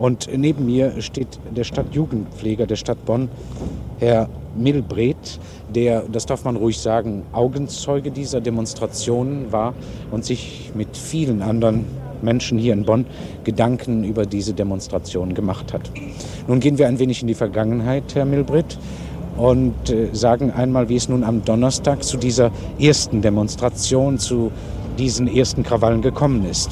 Und 0.00 0.28
neben 0.36 0.66
mir 0.66 1.00
steht 1.00 1.38
der 1.54 1.62
Stadtjugendpfleger 1.62 2.66
der 2.66 2.74
Stadt 2.74 3.04
Bonn, 3.04 3.28
Herr 4.00 4.28
Milbret, 4.56 5.38
der, 5.72 6.02
das 6.10 6.26
darf 6.26 6.44
man 6.44 6.56
ruhig 6.56 6.80
sagen, 6.80 7.22
Augenzeuge 7.30 8.10
dieser 8.10 8.40
Demonstrationen 8.40 9.52
war 9.52 9.72
und 10.10 10.24
sich 10.24 10.72
mit 10.74 10.96
vielen 10.96 11.40
anderen 11.40 11.84
Menschen 12.20 12.58
hier 12.58 12.72
in 12.72 12.84
Bonn 12.84 13.06
Gedanken 13.44 14.02
über 14.02 14.26
diese 14.26 14.54
Demonstration 14.54 15.34
gemacht 15.34 15.72
hat. 15.72 15.88
Nun 16.48 16.58
gehen 16.58 16.78
wir 16.78 16.88
ein 16.88 16.98
wenig 16.98 17.22
in 17.22 17.28
die 17.28 17.34
Vergangenheit, 17.34 18.16
Herr 18.16 18.24
Milbret, 18.24 18.76
und 19.36 19.90
äh, 19.90 20.08
sagen 20.12 20.50
einmal, 20.50 20.88
wie 20.88 20.96
es 20.96 21.08
nun 21.08 21.24
am 21.24 21.44
Donnerstag 21.44 22.04
zu 22.04 22.16
dieser 22.16 22.50
ersten 22.78 23.22
Demonstration, 23.22 24.18
zu 24.18 24.50
diesen 24.98 25.26
ersten 25.26 25.62
Krawallen 25.62 26.02
gekommen 26.02 26.44
ist. 26.44 26.70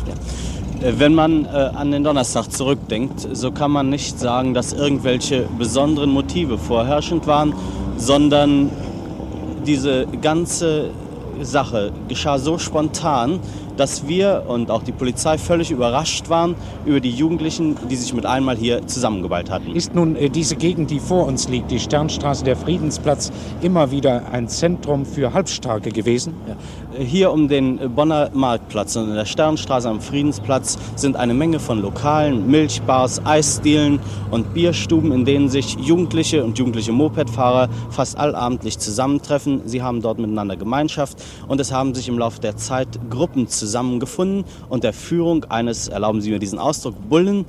Äh, 0.82 0.92
wenn 0.98 1.14
man 1.14 1.46
äh, 1.46 1.48
an 1.48 1.90
den 1.90 2.04
Donnerstag 2.04 2.50
zurückdenkt, 2.52 3.28
so 3.32 3.50
kann 3.50 3.70
man 3.70 3.88
nicht 3.88 4.18
sagen, 4.18 4.54
dass 4.54 4.72
irgendwelche 4.72 5.46
besonderen 5.58 6.10
Motive 6.10 6.58
vorherrschend 6.58 7.26
waren, 7.26 7.54
sondern 7.96 8.70
diese 9.66 10.06
ganze 10.20 10.90
Sache 11.42 11.92
geschah 12.08 12.38
so 12.38 12.58
spontan, 12.58 13.40
dass 13.80 14.06
wir 14.06 14.44
und 14.46 14.70
auch 14.70 14.82
die 14.82 14.92
Polizei 14.92 15.38
völlig 15.38 15.70
überrascht 15.70 16.28
waren 16.28 16.54
über 16.84 17.00
die 17.00 17.10
Jugendlichen, 17.10 17.76
die 17.88 17.96
sich 17.96 18.12
mit 18.12 18.26
einmal 18.26 18.54
hier 18.54 18.86
zusammengeballt 18.86 19.50
hatten. 19.50 19.74
Ist 19.74 19.94
nun 19.94 20.16
äh, 20.16 20.28
diese 20.28 20.56
Gegend, 20.56 20.90
die 20.90 21.00
vor 21.00 21.26
uns 21.26 21.48
liegt, 21.48 21.70
die 21.70 21.80
Sternstraße, 21.80 22.44
der 22.44 22.56
Friedensplatz, 22.56 23.32
immer 23.62 23.90
wieder 23.90 24.32
ein 24.32 24.48
Zentrum 24.48 25.06
für 25.06 25.32
Halbstarke 25.32 25.92
gewesen? 25.92 26.34
Hier 26.98 27.32
um 27.32 27.48
den 27.48 27.94
Bonner 27.94 28.28
Marktplatz 28.34 28.96
und 28.96 29.08
in 29.08 29.14
der 29.14 29.24
Sternstraße 29.24 29.88
am 29.88 30.02
Friedensplatz 30.02 30.76
sind 30.96 31.16
eine 31.16 31.32
Menge 31.32 31.58
von 31.58 31.80
Lokalen, 31.80 32.50
Milchbars, 32.50 33.24
Eisdielen 33.24 34.00
und 34.30 34.52
Bierstuben, 34.52 35.10
in 35.10 35.24
denen 35.24 35.48
sich 35.48 35.78
Jugendliche 35.80 36.44
und 36.44 36.58
jugendliche 36.58 36.92
Mopedfahrer 36.92 37.70
fast 37.88 38.18
allabendlich 38.18 38.78
zusammentreffen. 38.78 39.62
Sie 39.64 39.82
haben 39.82 40.02
dort 40.02 40.18
miteinander 40.18 40.56
Gemeinschaft 40.56 41.16
und 41.48 41.60
es 41.60 41.72
haben 41.72 41.94
sich 41.94 42.08
im 42.08 42.18
Laufe 42.18 42.40
der 42.40 42.56
Zeit 42.56 42.88
Gruppen 43.08 43.48
zusammengebracht 43.48 43.69
zusammengefunden 43.70 44.44
und 44.68 44.82
der 44.84 44.92
Führung 44.92 45.44
eines, 45.44 45.88
erlauben 45.88 46.20
Sie 46.20 46.30
mir 46.30 46.40
diesen 46.40 46.58
Ausdruck, 46.58 46.94
Bullen, 47.08 47.46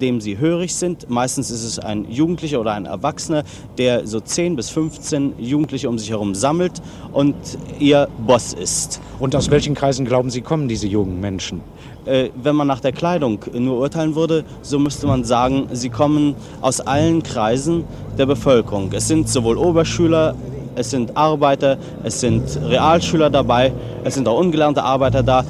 dem 0.00 0.20
sie 0.20 0.38
hörig 0.38 0.74
sind. 0.74 1.08
Meistens 1.08 1.50
ist 1.50 1.64
es 1.64 1.78
ein 1.78 2.10
Jugendlicher 2.10 2.60
oder 2.60 2.72
ein 2.72 2.86
Erwachsener, 2.86 3.44
der 3.78 4.06
so 4.06 4.20
10 4.20 4.56
bis 4.56 4.70
15 4.70 5.34
Jugendliche 5.38 5.88
um 5.88 5.98
sich 5.98 6.10
herum 6.10 6.34
sammelt 6.34 6.82
und 7.12 7.34
ihr 7.78 8.08
Boss 8.26 8.52
ist. 8.52 9.00
Und 9.18 9.36
aus 9.36 9.50
welchen 9.50 9.74
Kreisen 9.74 10.04
glauben 10.04 10.30
Sie 10.30 10.40
kommen 10.40 10.68
diese 10.68 10.86
jungen 10.88 11.20
Menschen? 11.20 11.60
Äh, 12.06 12.30
wenn 12.34 12.56
man 12.56 12.66
nach 12.66 12.80
der 12.80 12.92
Kleidung 12.92 13.38
nur 13.54 13.78
urteilen 13.78 14.14
würde, 14.14 14.44
so 14.62 14.78
müsste 14.78 15.06
man 15.06 15.24
sagen, 15.24 15.68
sie 15.72 15.88
kommen 15.88 16.34
aus 16.60 16.80
allen 16.80 17.22
Kreisen 17.22 17.84
der 18.18 18.26
Bevölkerung. 18.26 18.92
Es 18.92 19.08
sind 19.08 19.28
sowohl 19.28 19.56
Oberschüler 19.56 20.34
es 20.74 20.90
sind 20.90 21.16
Arbeiter, 21.16 21.78
es 22.02 22.20
sind 22.20 22.42
Realschüler 22.62 23.30
dabei, 23.30 23.72
es 24.04 24.14
sind 24.14 24.28
auch 24.28 24.38
ungelernte 24.38 24.82
Arbeiter 24.82 25.22
da. 25.22 25.44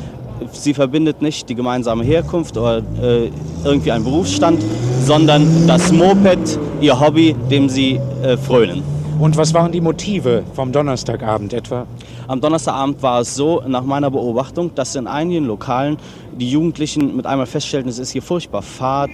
Sie 0.52 0.75
verbindet 0.75 1.23
nicht 1.23 1.49
die 1.49 1.54
gemeinsame 1.54 2.04
Herkunft 2.04 2.57
oder 2.57 2.78
äh, 3.02 3.31
irgendwie 3.64 3.93
einen 3.93 4.04
Berufsstand, 4.04 4.62
sondern 5.04 5.66
das 5.66 5.93
Moped, 5.93 6.59
ihr 6.81 6.99
Hobby, 6.99 7.35
dem 7.50 7.69
sie 7.69 8.00
äh, 8.23 8.37
frönen. 8.37 8.83
Und 9.21 9.37
was 9.37 9.54
waren 9.54 9.71
die 9.71 9.81
Motive 9.81 10.43
vom 10.54 10.73
Donnerstagabend 10.73 11.52
etwa? 11.52 11.87
Am 12.26 12.40
Donnerstagabend 12.40 13.00
war 13.00 13.21
es 13.21 13.35
so, 13.37 13.62
nach 13.66 13.85
meiner 13.85 14.11
Beobachtung, 14.11 14.75
dass 14.75 14.97
in 14.97 15.07
einigen 15.07 15.45
Lokalen 15.45 15.99
die 16.37 16.50
Jugendlichen 16.50 17.14
mit 17.16 17.25
einmal 17.25 17.47
feststellten, 17.47 17.88
es 17.88 18.00
ist 18.00 18.11
hier 18.11 18.23
furchtbar 18.23 18.62
fad, 18.62 19.11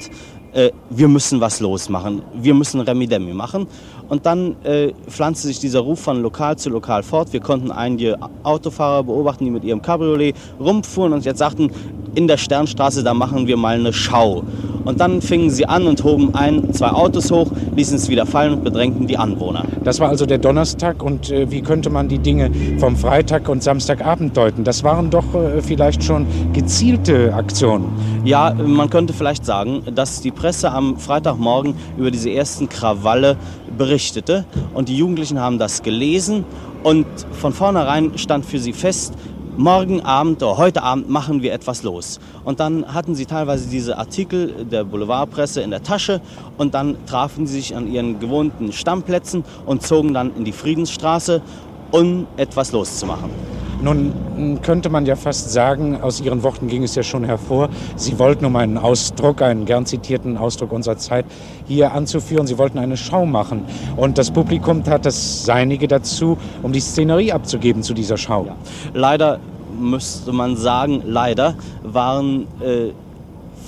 äh, 0.52 0.70
wir 0.88 1.06
müssen 1.06 1.40
was 1.40 1.60
losmachen, 1.60 2.22
wir 2.34 2.54
müssen 2.54 2.80
Remi 2.80 3.06
Demi 3.06 3.34
machen. 3.34 3.66
Und 4.10 4.26
dann 4.26 4.56
äh, 4.64 4.92
pflanzte 5.08 5.46
sich 5.46 5.60
dieser 5.60 5.80
Ruf 5.80 6.00
von 6.00 6.20
Lokal 6.20 6.58
zu 6.58 6.68
Lokal 6.68 7.02
fort. 7.02 7.32
Wir 7.32 7.40
konnten 7.40 7.70
einige 7.70 8.18
Autofahrer 8.42 9.04
beobachten, 9.04 9.44
die 9.44 9.50
mit 9.50 9.64
ihrem 9.64 9.80
Cabriolet 9.80 10.34
rumfuhren 10.58 11.12
und 11.12 11.24
jetzt 11.24 11.38
sagten, 11.38 11.70
in 12.14 12.26
der 12.26 12.36
Sternstraße, 12.36 13.04
da 13.04 13.14
machen 13.14 13.46
wir 13.46 13.56
mal 13.56 13.78
eine 13.78 13.92
Schau. 13.92 14.42
Und 14.84 15.00
dann 15.00 15.20
fingen 15.20 15.50
sie 15.50 15.66
an 15.66 15.86
und 15.86 16.02
hoben 16.04 16.34
ein, 16.34 16.72
zwei 16.72 16.88
Autos 16.88 17.30
hoch, 17.30 17.50
ließen 17.76 17.96
es 17.96 18.08
wieder 18.08 18.26
fallen 18.26 18.54
und 18.54 18.64
bedrängten 18.64 19.06
die 19.06 19.16
Anwohner. 19.16 19.64
Das 19.84 20.00
war 20.00 20.08
also 20.08 20.26
der 20.26 20.38
Donnerstag 20.38 21.02
und 21.02 21.30
äh, 21.30 21.50
wie 21.50 21.60
könnte 21.60 21.90
man 21.90 22.08
die 22.08 22.18
Dinge 22.18 22.50
vom 22.78 22.96
Freitag 22.96 23.48
und 23.48 23.62
Samstagabend 23.62 24.36
deuten? 24.36 24.64
Das 24.64 24.82
waren 24.82 25.10
doch 25.10 25.34
äh, 25.34 25.60
vielleicht 25.62 26.02
schon 26.02 26.26
gezielte 26.52 27.34
Aktionen. 27.34 27.92
Ja, 28.24 28.54
man 28.54 28.90
könnte 28.90 29.12
vielleicht 29.12 29.44
sagen, 29.44 29.82
dass 29.94 30.20
die 30.20 30.30
Presse 30.30 30.72
am 30.72 30.96
Freitagmorgen 30.96 31.74
über 31.96 32.10
diese 32.10 32.30
ersten 32.30 32.68
Krawalle 32.68 33.36
berichtete. 33.76 34.44
Und 34.74 34.88
die 34.88 34.96
Jugendlichen 34.96 35.40
haben 35.40 35.58
das 35.58 35.82
gelesen. 35.82 36.44
Und 36.82 37.06
von 37.32 37.52
vornherein 37.52 38.16
stand 38.18 38.46
für 38.46 38.58
sie 38.58 38.72
fest, 38.72 39.14
morgen 39.56 40.00
Abend 40.00 40.42
oder 40.42 40.56
heute 40.56 40.82
Abend 40.82 41.10
machen 41.10 41.42
wir 41.42 41.52
etwas 41.52 41.82
los. 41.82 42.18
Und 42.44 42.60
dann 42.60 42.94
hatten 42.94 43.14
sie 43.14 43.26
teilweise 43.26 43.68
diese 43.68 43.98
Artikel 43.98 44.64
der 44.64 44.84
Boulevardpresse 44.84 45.60
in 45.60 45.70
der 45.70 45.82
Tasche. 45.82 46.20
Und 46.56 46.74
dann 46.74 46.96
trafen 47.06 47.46
sie 47.46 47.56
sich 47.56 47.76
an 47.76 47.92
ihren 47.92 48.18
gewohnten 48.20 48.72
Stammplätzen 48.72 49.44
und 49.66 49.82
zogen 49.82 50.14
dann 50.14 50.34
in 50.34 50.44
die 50.44 50.52
Friedensstraße, 50.52 51.42
um 51.90 52.26
etwas 52.36 52.72
loszumachen. 52.72 53.30
Nun 53.82 54.60
könnte 54.62 54.90
man 54.90 55.06
ja 55.06 55.16
fast 55.16 55.52
sagen, 55.52 56.00
aus 56.02 56.20
Ihren 56.20 56.42
Worten 56.42 56.68
ging 56.68 56.82
es 56.82 56.94
ja 56.94 57.02
schon 57.02 57.24
hervor, 57.24 57.70
Sie 57.96 58.18
wollten, 58.18 58.44
um 58.44 58.56
einen 58.56 58.76
Ausdruck, 58.76 59.40
einen 59.40 59.64
gern 59.64 59.86
zitierten 59.86 60.36
Ausdruck 60.36 60.72
unserer 60.72 60.98
Zeit 60.98 61.24
hier 61.66 61.92
anzuführen, 61.92 62.46
Sie 62.46 62.58
wollten 62.58 62.78
eine 62.78 62.98
Schau 62.98 63.24
machen. 63.24 63.64
Und 63.96 64.18
das 64.18 64.30
Publikum 64.30 64.84
tat 64.84 65.06
das 65.06 65.44
Seinige 65.44 65.88
dazu, 65.88 66.36
um 66.62 66.72
die 66.72 66.80
Szenerie 66.80 67.32
abzugeben 67.32 67.82
zu 67.82 67.94
dieser 67.94 68.18
Schau. 68.18 68.44
Ja. 68.44 68.56
Leider 68.92 69.40
müsste 69.78 70.32
man 70.32 70.56
sagen, 70.56 71.02
leider 71.06 71.54
waren 71.82 72.46
äh, 72.60 72.90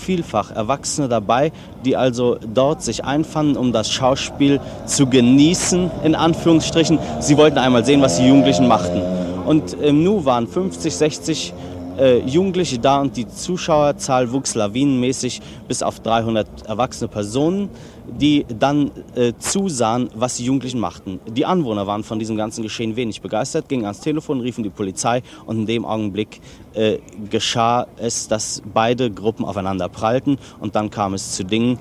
vielfach 0.02 0.50
Erwachsene 0.50 1.08
dabei, 1.08 1.52
die 1.84 1.96
also 1.96 2.36
dort 2.54 2.82
sich 2.82 3.04
einfanden, 3.04 3.56
um 3.56 3.72
das 3.72 3.90
Schauspiel 3.90 4.60
zu 4.86 5.06
genießen, 5.06 5.90
in 6.04 6.14
Anführungsstrichen. 6.14 6.98
Sie 7.20 7.36
wollten 7.36 7.58
einmal 7.58 7.84
sehen, 7.84 8.02
was 8.02 8.18
die 8.18 8.26
Jugendlichen 8.26 8.68
machten. 8.68 9.00
Und 9.46 9.74
im 9.74 10.04
Nu 10.04 10.24
waren 10.24 10.46
50, 10.46 10.94
60 10.94 11.54
äh, 11.98 12.18
Jugendliche 12.26 12.78
da 12.78 13.00
und 13.00 13.16
die 13.16 13.28
Zuschauerzahl 13.28 14.32
wuchs 14.32 14.54
lawinenmäßig 14.54 15.40
bis 15.68 15.82
auf 15.82 16.00
300 16.00 16.66
erwachsene 16.66 17.08
Personen, 17.08 17.68
die 18.06 18.44
dann 18.58 18.90
äh, 19.14 19.32
zusahen, 19.38 20.10
was 20.14 20.36
die 20.36 20.44
Jugendlichen 20.44 20.80
machten. 20.80 21.20
Die 21.28 21.46
Anwohner 21.46 21.86
waren 21.86 22.04
von 22.04 22.18
diesem 22.18 22.36
ganzen 22.36 22.62
Geschehen 22.62 22.96
wenig 22.96 23.20
begeistert, 23.20 23.68
gingen 23.68 23.84
ans 23.84 24.00
Telefon, 24.00 24.40
riefen 24.40 24.64
die 24.64 24.70
Polizei 24.70 25.22
und 25.46 25.60
in 25.60 25.66
dem 25.66 25.84
Augenblick 25.84 26.40
äh, 26.74 26.98
geschah 27.30 27.86
es, 27.96 28.28
dass 28.28 28.62
beide 28.72 29.10
Gruppen 29.10 29.44
aufeinander 29.44 29.88
prallten 29.88 30.38
und 30.60 30.74
dann 30.74 30.90
kam 30.90 31.14
es 31.14 31.32
zu 31.32 31.44
Dingen, 31.44 31.78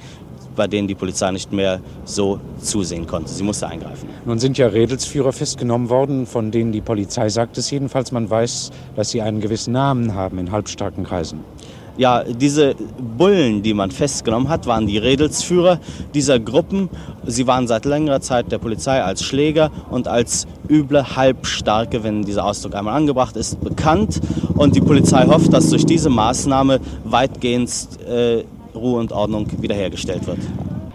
bei 0.55 0.67
denen 0.67 0.87
die 0.87 0.95
Polizei 0.95 1.31
nicht 1.31 1.51
mehr 1.51 1.79
so 2.05 2.39
zusehen 2.59 3.07
konnte. 3.07 3.29
Sie 3.29 3.43
musste 3.43 3.67
eingreifen. 3.67 4.09
Nun 4.25 4.39
sind 4.39 4.57
ja 4.57 4.67
Redelsführer 4.67 5.31
festgenommen 5.31 5.89
worden, 5.89 6.25
von 6.25 6.51
denen 6.51 6.71
die 6.71 6.81
Polizei 6.81 7.29
sagt 7.29 7.57
es 7.57 7.71
jedenfalls, 7.71 8.11
man 8.11 8.29
weiß, 8.29 8.71
dass 8.95 9.09
sie 9.09 9.21
einen 9.21 9.41
gewissen 9.41 9.73
Namen 9.73 10.13
haben 10.13 10.37
in 10.37 10.51
halbstarken 10.51 11.03
Kreisen. 11.03 11.39
Ja, 11.97 12.23
diese 12.23 12.73
Bullen, 13.17 13.63
die 13.63 13.73
man 13.73 13.91
festgenommen 13.91 14.47
hat, 14.47 14.65
waren 14.65 14.87
die 14.87 14.97
Redelsführer 14.97 15.79
dieser 16.13 16.39
Gruppen. 16.39 16.89
Sie 17.25 17.47
waren 17.47 17.67
seit 17.67 17.85
längerer 17.85 18.21
Zeit 18.21 18.51
der 18.51 18.59
Polizei 18.59 19.03
als 19.03 19.23
Schläger 19.23 19.71
und 19.89 20.07
als 20.07 20.47
üble 20.69 21.15
Halbstarke, 21.15 22.03
wenn 22.03 22.23
dieser 22.23 22.45
Ausdruck 22.45 22.75
einmal 22.75 22.95
angebracht 22.95 23.35
ist, 23.35 23.59
bekannt. 23.61 24.21
Und 24.55 24.75
die 24.75 24.81
Polizei 24.81 25.25
hofft, 25.27 25.51
dass 25.53 25.69
durch 25.69 25.85
diese 25.85 26.09
Maßnahme 26.09 26.79
weitgehend 27.03 27.69
äh, 28.07 28.45
Ruhe 28.75 28.99
und 28.99 29.11
Ordnung 29.11 29.47
wiederhergestellt 29.59 30.27
wird. 30.27 30.39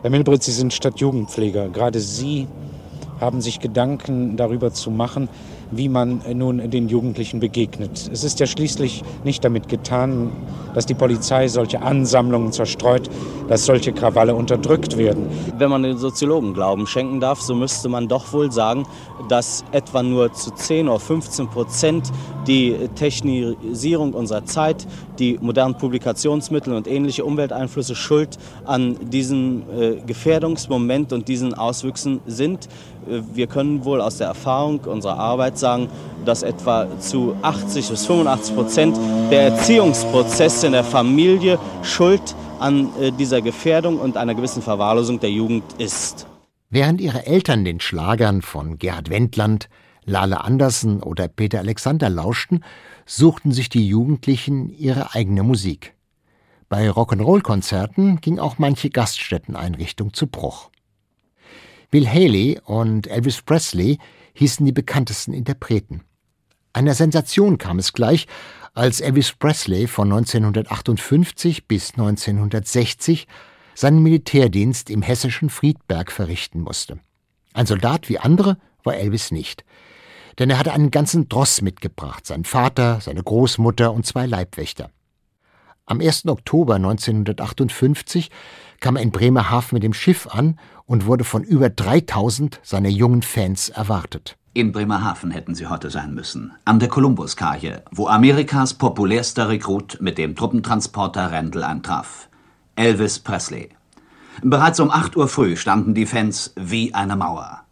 Herr 0.03 0.11
Milbrit, 0.11 0.43
Sie 0.43 0.53
sind 0.53 0.73
Stadtjugendpfleger. 0.73 1.69
Gerade 1.69 2.01
Sie 2.01 2.47
haben 3.21 3.41
sich 3.41 3.61
Gedanken 3.61 4.37
darüber 4.37 4.73
zu 4.73 4.91
machen, 4.91 5.29
wie 5.71 5.89
man 5.89 6.21
nun 6.35 6.71
den 6.71 6.89
Jugendlichen 6.89 7.41
begegnet. 7.41 8.09
Es 8.13 8.23
ist 8.25 8.39
ja 8.41 8.47
schließlich 8.47 9.03
nicht 9.25 9.45
damit 9.45 9.69
getan, 9.69 10.31
dass 10.75 10.87
die 10.87 10.95
Polizei 10.95 11.49
solche 11.49 11.83
Ansammlungen 11.83 12.53
zerstreut, 12.53 13.09
dass 13.49 13.65
solche 13.65 13.93
Krawalle 13.93 14.35
unterdrückt 14.35 14.97
werden. 14.97 15.27
Wenn 15.59 15.71
man 15.71 15.83
den 15.83 15.97
Soziologen 15.97 16.55
Glauben 16.55 16.87
schenken 16.87 17.19
darf, 17.19 17.41
so 17.41 17.55
müsste 17.55 17.89
man 17.89 18.09
doch 18.09 18.33
wohl 18.33 18.53
sagen, 18.53 18.85
dass 19.29 19.65
etwa 19.73 20.03
nur 20.03 20.33
zu 20.33 20.51
10 20.53 20.89
oder 20.89 21.01
15 21.01 21.49
Prozent 21.49 22.13
die 22.47 22.77
Technisierung 22.95 24.13
unserer 24.13 24.45
Zeit, 24.45 24.87
die 25.19 25.39
modernen 25.41 25.77
Publikationsmittel 25.77 26.73
und 26.73 26.87
ähnliche 26.87 27.25
Umwelteinflüsse 27.25 27.95
schuld 27.95 28.39
an 28.65 28.97
diesem 29.11 29.63
äh, 29.71 29.97
Gefährdungsmoment 30.07 31.13
und 31.13 31.29
diesen 31.29 31.55
Auswüchsen 31.55 32.21
sind. 32.27 32.69
Äh, 33.09 33.21
wir 33.35 33.47
können 33.47 33.85
wohl 33.85 34.01
aus 34.01 34.19
der 34.19 34.29
Erfahrung 34.29 34.81
unserer 34.81 35.19
Arbeit 35.19 35.59
sagen, 35.59 35.89
dass 36.25 36.43
etwa 36.43 36.87
zu 37.01 37.37
80 37.43 37.89
bis 37.89 38.07
85 38.07 38.55
Prozent 38.55 38.97
der 39.31 39.43
Erziehungsprozesse 39.43 40.67
in 40.67 40.73
der 40.73 40.85
Familie 40.85 41.59
schuld 41.83 42.35
an 42.59 42.89
äh, 43.01 43.13
dieser 43.13 43.43
Gefährdung 43.43 43.99
und 43.99 44.17
einer 44.17 44.35
gewissen 44.35 44.63
Verwahrlosung 44.63 45.21
der 45.21 45.31
Jugend 45.31 45.65
ist. 45.79 46.27
Während 46.71 47.01
ihre 47.01 47.27
Eltern 47.27 47.65
den 47.65 47.81
Schlagern 47.81 48.43
von 48.43 48.79
Gerhard 48.79 49.11
Wendland, 49.11 49.69
Lale 50.05 50.45
Andersen 50.45 51.03
oder 51.03 51.29
Peter 51.29 51.59
Alexander 51.59 52.09
lauschten, 52.09 52.65
suchten 53.07 53.53
sich 53.53 53.69
die 53.69 53.89
Jugendlichen 53.89 54.69
ihre 54.69 55.15
eigene 55.15 55.43
Musik. 55.43 55.95
Bei 56.69 56.91
Rock'n'Roll-Konzerten 56.91 58.21
ging 58.21 58.39
auch 58.41 58.59
manche 58.59 58.91
Gaststätteneinrichtung 58.91 60.13
zu 60.13 60.27
Bruch. 60.27 60.71
Bill 61.91 62.09
Haley 62.09 62.61
und 62.65 63.07
Elvis 63.07 63.43
Presley 63.43 63.99
hießen 64.35 64.67
die 64.67 64.73
bekanntesten 64.73 65.33
Interpreten. 65.33 66.03
Einer 66.73 66.95
Sensation 66.95 67.57
kam 67.57 67.79
es 67.79 67.93
gleich, 67.93 68.27
als 68.75 69.01
Elvis 69.01 69.33
Presley 69.33 69.87
von 69.87 70.13
1958 70.13 71.67
bis 71.67 71.93
1960 71.93 73.27
seinen 73.75 74.03
Militärdienst 74.03 74.91
im 74.91 75.03
hessischen 75.03 75.49
Friedberg 75.49 76.11
verrichten 76.11 76.61
musste. 76.61 76.99
Ein 77.55 77.67
Soldat 77.67 78.09
wie 78.09 78.19
andere 78.19 78.59
war 78.83 78.97
Elvis 78.97 79.31
nicht. 79.31 79.65
Denn 80.39 80.51
er 80.51 80.59
hatte 80.59 80.73
einen 80.73 80.91
ganzen 80.91 81.29
Dross 81.29 81.63
mitgebracht, 81.63 82.27
sein 82.27 82.45
Vater, 82.45 83.01
seine 83.01 83.23
Großmutter 83.23 83.93
und 83.93 84.05
zwei 84.05 84.27
Leibwächter. 84.27 84.91
Am 85.87 86.01
1. 86.01 86.27
Oktober 86.27 86.75
1958 86.75 88.31
kam 88.81 88.97
er 88.97 89.03
in 89.03 89.13
Bremerhaven 89.13 89.77
mit 89.77 89.85
dem 89.85 89.95
Schiff 89.95 90.27
an 90.27 90.59
und 90.85 91.07
wurde 91.07 91.25
von 91.25 91.45
über 91.45 91.71
3000 91.71 92.61
seiner 92.63 92.89
jungen 92.89 93.23
Fans 93.23 93.69
erwartet. 93.69 94.37
In 94.53 94.73
Bremerhaven 94.73 95.31
hätten 95.31 95.55
sie 95.55 95.67
heute 95.67 95.91
sein 95.91 96.15
müssen, 96.15 96.53
an 96.65 96.81
der 96.81 96.89
Kolumbuskaje, 96.89 97.83
wo 97.93 98.09
Amerikas 98.09 98.75
populärster 98.75 99.49
Rekrut 99.49 99.99
mit 100.01 100.19
dem 100.19 100.35
Truppentransporter 100.35 101.31
Randall 101.31 101.63
antraf. 101.63 102.29
Elvis 102.75 103.19
Presley. 103.19 103.69
Bereits 104.43 104.81
um 104.81 104.91
8 104.91 105.17
Uhr 105.17 105.29
früh 105.29 105.57
standen 105.57 105.95
die 105.95 106.07
Fans 106.07 106.53
wie 106.57 106.95
eine 106.95 107.17
Mauer. 107.17 107.66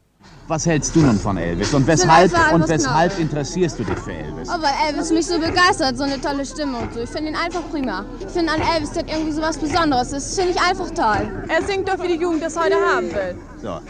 Was 0.47 0.67
hältst 0.67 0.95
du 0.95 1.01
nun 1.01 1.19
von 1.19 1.39
Elvis 1.39 1.73
und 1.73 1.87
weshalb, 1.87 2.31
und 2.53 2.69
weshalb 2.69 3.19
interessierst 3.19 3.79
du 3.79 3.85
dich 3.85 3.99
für 3.99 4.13
Elvis? 4.13 4.47
Oh, 4.51 4.61
weil 4.61 4.73
Elvis 4.91 5.11
mich 5.11 5.27
so 5.27 5.39
begeistert, 5.39 5.97
so 5.97 6.05
eine 6.05 6.21
tolle 6.21 6.45
Stimme 6.45 6.77
und 6.77 6.93
so. 6.93 7.01
Ich 7.01 7.09
finde 7.09 7.31
ihn 7.31 7.37
einfach 7.37 7.63
prima. 7.71 8.05
Ich 8.21 8.31
finde 8.31 8.53
an 8.53 8.61
Elvis, 8.61 8.91
der 8.91 9.05
hat 9.05 9.11
irgendwie 9.11 9.33
so 9.33 9.41
was 9.41 9.57
Besonderes. 9.57 10.11
Das 10.11 10.35
finde 10.35 10.51
ich 10.51 10.61
einfach 10.61 10.91
toll. 10.91 11.47
Er 11.49 11.63
singt 11.63 11.89
doch, 11.89 11.99
wie 12.03 12.09
die 12.09 12.21
Jugend 12.21 12.43
das 12.43 12.59
heute 12.59 12.75
haben 12.75 13.07
will. 13.07 13.37
So. 13.63 13.81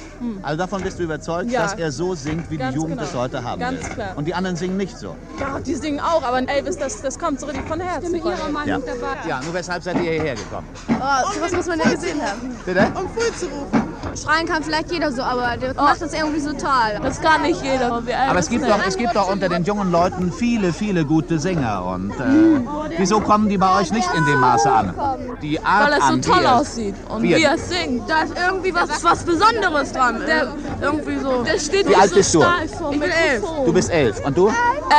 Also 0.42 0.56
davon 0.56 0.82
bist 0.82 1.00
du 1.00 1.02
überzeugt, 1.02 1.50
ja. 1.50 1.62
dass 1.62 1.75
er 1.75 1.90
so 1.90 2.14
singt, 2.14 2.49
wie 2.49 2.56
Ganz 2.56 2.73
die 2.73 2.76
Jugend 2.76 2.99
genau. 2.99 3.02
das 3.02 3.14
heute 3.14 3.42
haben 3.42 3.58
Ganz 3.58 3.82
will. 3.82 3.94
Klar. 3.94 4.12
Und 4.14 4.25
die 4.26 4.34
anderen 4.34 4.54
singen 4.54 4.76
nicht 4.76 4.97
so. 4.97 5.17
Ja, 5.40 5.58
die 5.58 5.75
singen 5.75 5.99
auch, 5.99 6.23
aber 6.23 6.49
Elvis, 6.49 6.78
das, 6.78 7.02
das 7.02 7.19
kommt 7.19 7.40
so 7.40 7.47
richtig 7.47 7.67
von 7.67 7.80
Herzen. 7.80 8.14
Ich 8.14 8.23
bin 8.23 8.30
mit 8.30 8.38
ihrer 8.38 8.49
Meinung 8.49 8.69
ja. 8.86 8.95
dabei. 8.95 9.28
Ja, 9.28 9.40
nur 9.43 9.54
weshalb 9.54 9.82
seid 9.82 9.97
ihr 9.97 10.02
hierher 10.02 10.36
gekommen? 10.36 10.69
Oh, 10.88 11.32
sowas 11.34 11.50
muss 11.50 11.67
man 11.67 11.80
ja 11.80 11.90
gesehen 11.90 12.23
haben. 12.23 12.56
Bitte? 12.64 12.86
Um 12.95 13.08
Full 13.08 13.34
zu 13.34 13.47
rufen. 13.47 13.83
Schreien 14.16 14.46
kann 14.46 14.62
vielleicht 14.62 14.90
jeder 14.92 15.12
so, 15.12 15.22
aber 15.22 15.56
der 15.56 15.72
oh. 15.76 15.82
macht 15.82 16.00
das 16.00 16.12
irgendwie 16.12 16.40
so 16.40 16.52
toll. 16.52 16.98
Das 17.02 17.20
kann 17.20 17.42
nicht 17.42 17.62
jeder. 17.62 17.92
Aber 17.92 18.38
es 18.38 18.48
gibt, 18.48 18.68
doch, 18.68 18.78
es 18.86 18.96
gibt 18.96 19.14
doch 19.14 19.30
unter 19.30 19.48
den 19.48 19.64
jungen 19.64 19.90
Leuten 19.90 20.32
viele, 20.32 20.72
viele 20.72 21.04
gute 21.04 21.38
Sänger. 21.38 21.84
Und 21.84 22.12
äh, 22.12 22.60
wieso 22.96 23.20
kommen 23.20 23.48
die 23.48 23.58
bei 23.58 23.80
euch 23.80 23.90
nicht 23.92 24.08
in 24.14 24.24
dem 24.26 24.40
Maße 24.40 24.70
an? 24.70 24.94
Die 25.42 25.60
Art 25.60 25.90
Weil 25.90 25.98
es 25.98 26.24
so 26.24 26.32
toll 26.32 26.46
aussieht 26.46 26.94
und 27.08 27.22
wie, 27.22 27.32
er 27.32 27.58
singt. 27.58 28.08
Da 28.08 28.22
ist 28.22 28.34
irgendwie 28.36 28.74
was, 28.74 29.02
was 29.02 29.24
Besonderes 29.24 29.92
dran. 29.92 30.22
Der, 30.26 30.54
irgendwie 30.80 31.18
so. 31.18 31.42
Der 31.42 31.58
steht 31.58 31.88
wie 31.88 31.96
alt 31.96 32.10
so 32.10 32.16
bist 32.16 32.34
du? 32.34 32.44
Ich 32.92 33.00
bin 33.00 33.10
elf. 33.10 33.42
Du 33.64 33.72
bist 33.72 33.90
elf. 33.90 34.24
Und 34.24 34.36
du? 34.36 34.52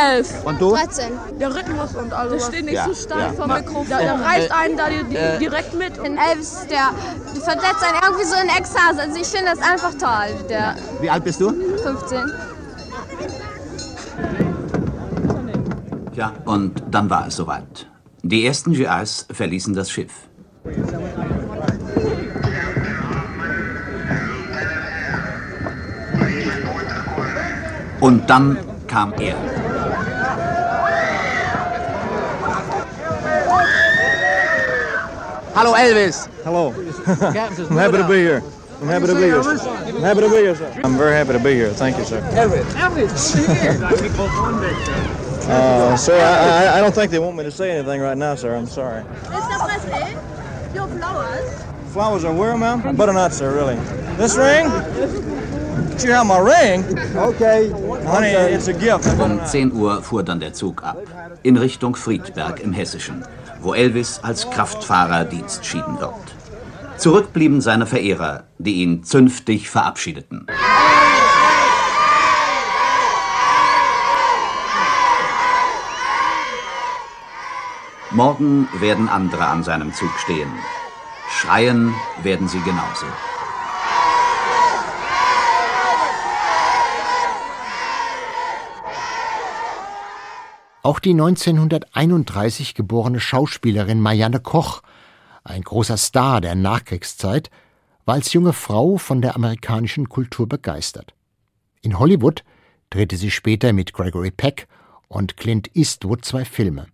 Elf. 0.10 0.44
Und 0.44 0.62
du? 0.62 0.72
13. 0.72 1.12
Der 1.40 1.56
Rhythmus 1.56 1.96
und 1.96 2.14
alles. 2.14 2.44
Der 2.44 2.52
steht 2.52 2.66
nicht 2.66 2.76
Ja, 2.76 2.86
so 2.86 2.94
stark 2.94 3.20
ja. 3.20 3.34
vom 3.34 3.52
Mikrofon. 3.52 3.88
Der, 3.88 4.00
der 4.00 4.20
reißt 4.20 4.52
einen 4.52 4.78
da 4.78 4.88
äh, 4.88 5.40
direkt 5.40 5.74
mit. 5.74 5.98
In 5.98 6.18
Elvis, 6.18 6.66
der 6.70 6.92
versetzt 7.42 7.84
einen 7.84 8.00
irgendwie 8.04 8.26
so 8.26 8.36
in 8.36 8.50
Ekstase. 8.50 9.05
Also 9.06 9.22
ich 9.22 9.28
finde 9.28 9.52
das 9.52 9.60
einfach 9.60 9.94
toll. 9.94 10.46
Der 10.50 10.76
Wie 11.00 11.08
alt 11.08 11.24
bist 11.24 11.40
du? 11.40 11.52
15. 11.52 12.20
Ja, 16.16 16.34
und 16.46 16.82
dann 16.90 17.08
war 17.08 17.28
es 17.28 17.36
soweit. 17.36 17.88
Die 18.24 18.48
ersten 18.48 18.74
GIs 18.74 19.28
verließen 19.32 19.76
das 19.76 19.92
Schiff. 19.92 20.12
Und 28.00 28.28
dann 28.28 28.58
kam 28.88 29.14
er. 29.20 29.36
Hallo 35.54 35.76
Elvis. 35.76 36.28
Hello. 36.44 36.74
I'm 37.06 37.78
happy 37.78 37.98
to 37.98 38.08
be 38.08 38.16
here. 38.16 38.55
I'm 38.82 38.88
happy 38.88 39.08
to 39.08 39.16
be 39.16 39.22
here. 39.22 39.44
sir. 39.44 39.58
I'm 39.60 40.02
happy 40.02 40.22
to 40.22 40.30
be 40.30 40.36
here, 40.38 40.56
sir. 40.56 40.82
I'm 40.84 40.98
very 40.98 41.14
happy 41.14 41.34
to 41.34 41.40
be 41.40 41.54
here. 41.54 41.72
Thank 41.74 41.98
you, 41.98 42.04
sir. 42.06 42.20
Uh, 45.48 45.96
sir, 45.96 46.16
I, 46.20 46.66
I, 46.66 46.78
I 46.78 46.82
don't 46.82 46.94
think 46.94 47.12
they 47.12 47.20
want 47.20 47.38
me 47.38 47.44
to 47.44 47.52
say 47.52 47.72
anything 47.72 48.02
right 48.02 48.18
now, 48.18 48.36
sir. 48.36 48.56
I'm 48.56 48.66
sorry. 48.68 49.04
Mr. 49.04 49.60
Presley, 49.60 50.14
your 50.74 50.88
flowers. 50.88 51.64
Flowers 51.94 52.24
are 52.26 52.34
where, 52.34 52.58
ma'am? 52.58 52.96
Better 52.96 53.14
not, 53.14 53.32
sir, 53.34 53.54
really. 53.54 53.76
This 54.18 54.36
ring? 54.38 54.70
Did 55.92 56.04
you 56.04 56.12
have 56.12 56.26
my 56.26 56.40
ring? 56.40 56.84
Okay. 57.16 57.70
Honey, 58.06 58.28
it's 58.28 58.68
a 58.68 58.74
gift. 58.74 59.08
Um 59.20 59.40
10 59.46 59.72
Uhr 59.72 60.02
fuhr 60.02 60.24
dann 60.24 60.40
der 60.40 60.54
Zug 60.54 60.84
ab, 60.84 60.98
in 61.44 61.56
Richtung 61.58 61.96
Friedberg 61.96 62.60
im 62.60 62.74
Hessischen, 62.74 63.24
wo 63.62 63.74
Elvis 63.74 64.20
als 64.24 64.50
Kraftfahrer 64.50 65.24
Dienst 65.26 65.66
schieden 65.66 66.00
wird. 66.00 66.35
Zurück 66.98 67.34
blieben 67.34 67.62
seine 67.62 67.86
Verehrer, 67.86 68.46
die 68.58 68.76
ihn 68.76 69.04
zünftig 69.04 69.70
verabschiedeten. 69.70 70.48
Morgen 78.12 78.70
werden 78.80 79.10
andere 79.10 79.46
an 79.48 79.64
seinem 79.64 79.94
Zug 79.94 80.12
stehen. 80.20 80.50
Schreien 81.30 81.94
werden 82.24 82.48
sie 82.48 82.62
genauso. 82.62 83.06
Auch 90.82 91.00
die 91.00 91.12
1931 91.12 92.76
geborene 92.76 93.20
Schauspielerin 93.20 94.00
Marianne 94.00 94.40
Koch, 94.40 94.82
ein 95.46 95.62
großer 95.62 95.96
Star 95.96 96.42
der 96.42 96.56
Nachkriegszeit, 96.56 97.50
war 98.04 98.16
als 98.16 98.34
junge 98.34 98.54
Frau 98.54 98.98
von 98.98 99.22
der 99.22 99.36
amerikanischen 99.36 100.10
Kultur 100.10 100.48
begeistert. 100.48 101.14
In 101.82 101.98
Hollywood 101.98 102.44
drehte 102.90 103.16
sie 103.16 103.32
später 103.32 103.72
mit 103.74 103.94
Gregory 103.94 104.32
Peck 104.32 104.68
und 105.08 105.38
Clint 105.38 105.76
Eastwood 105.76 106.26
zwei 106.26 106.46
Filme. 106.46 106.88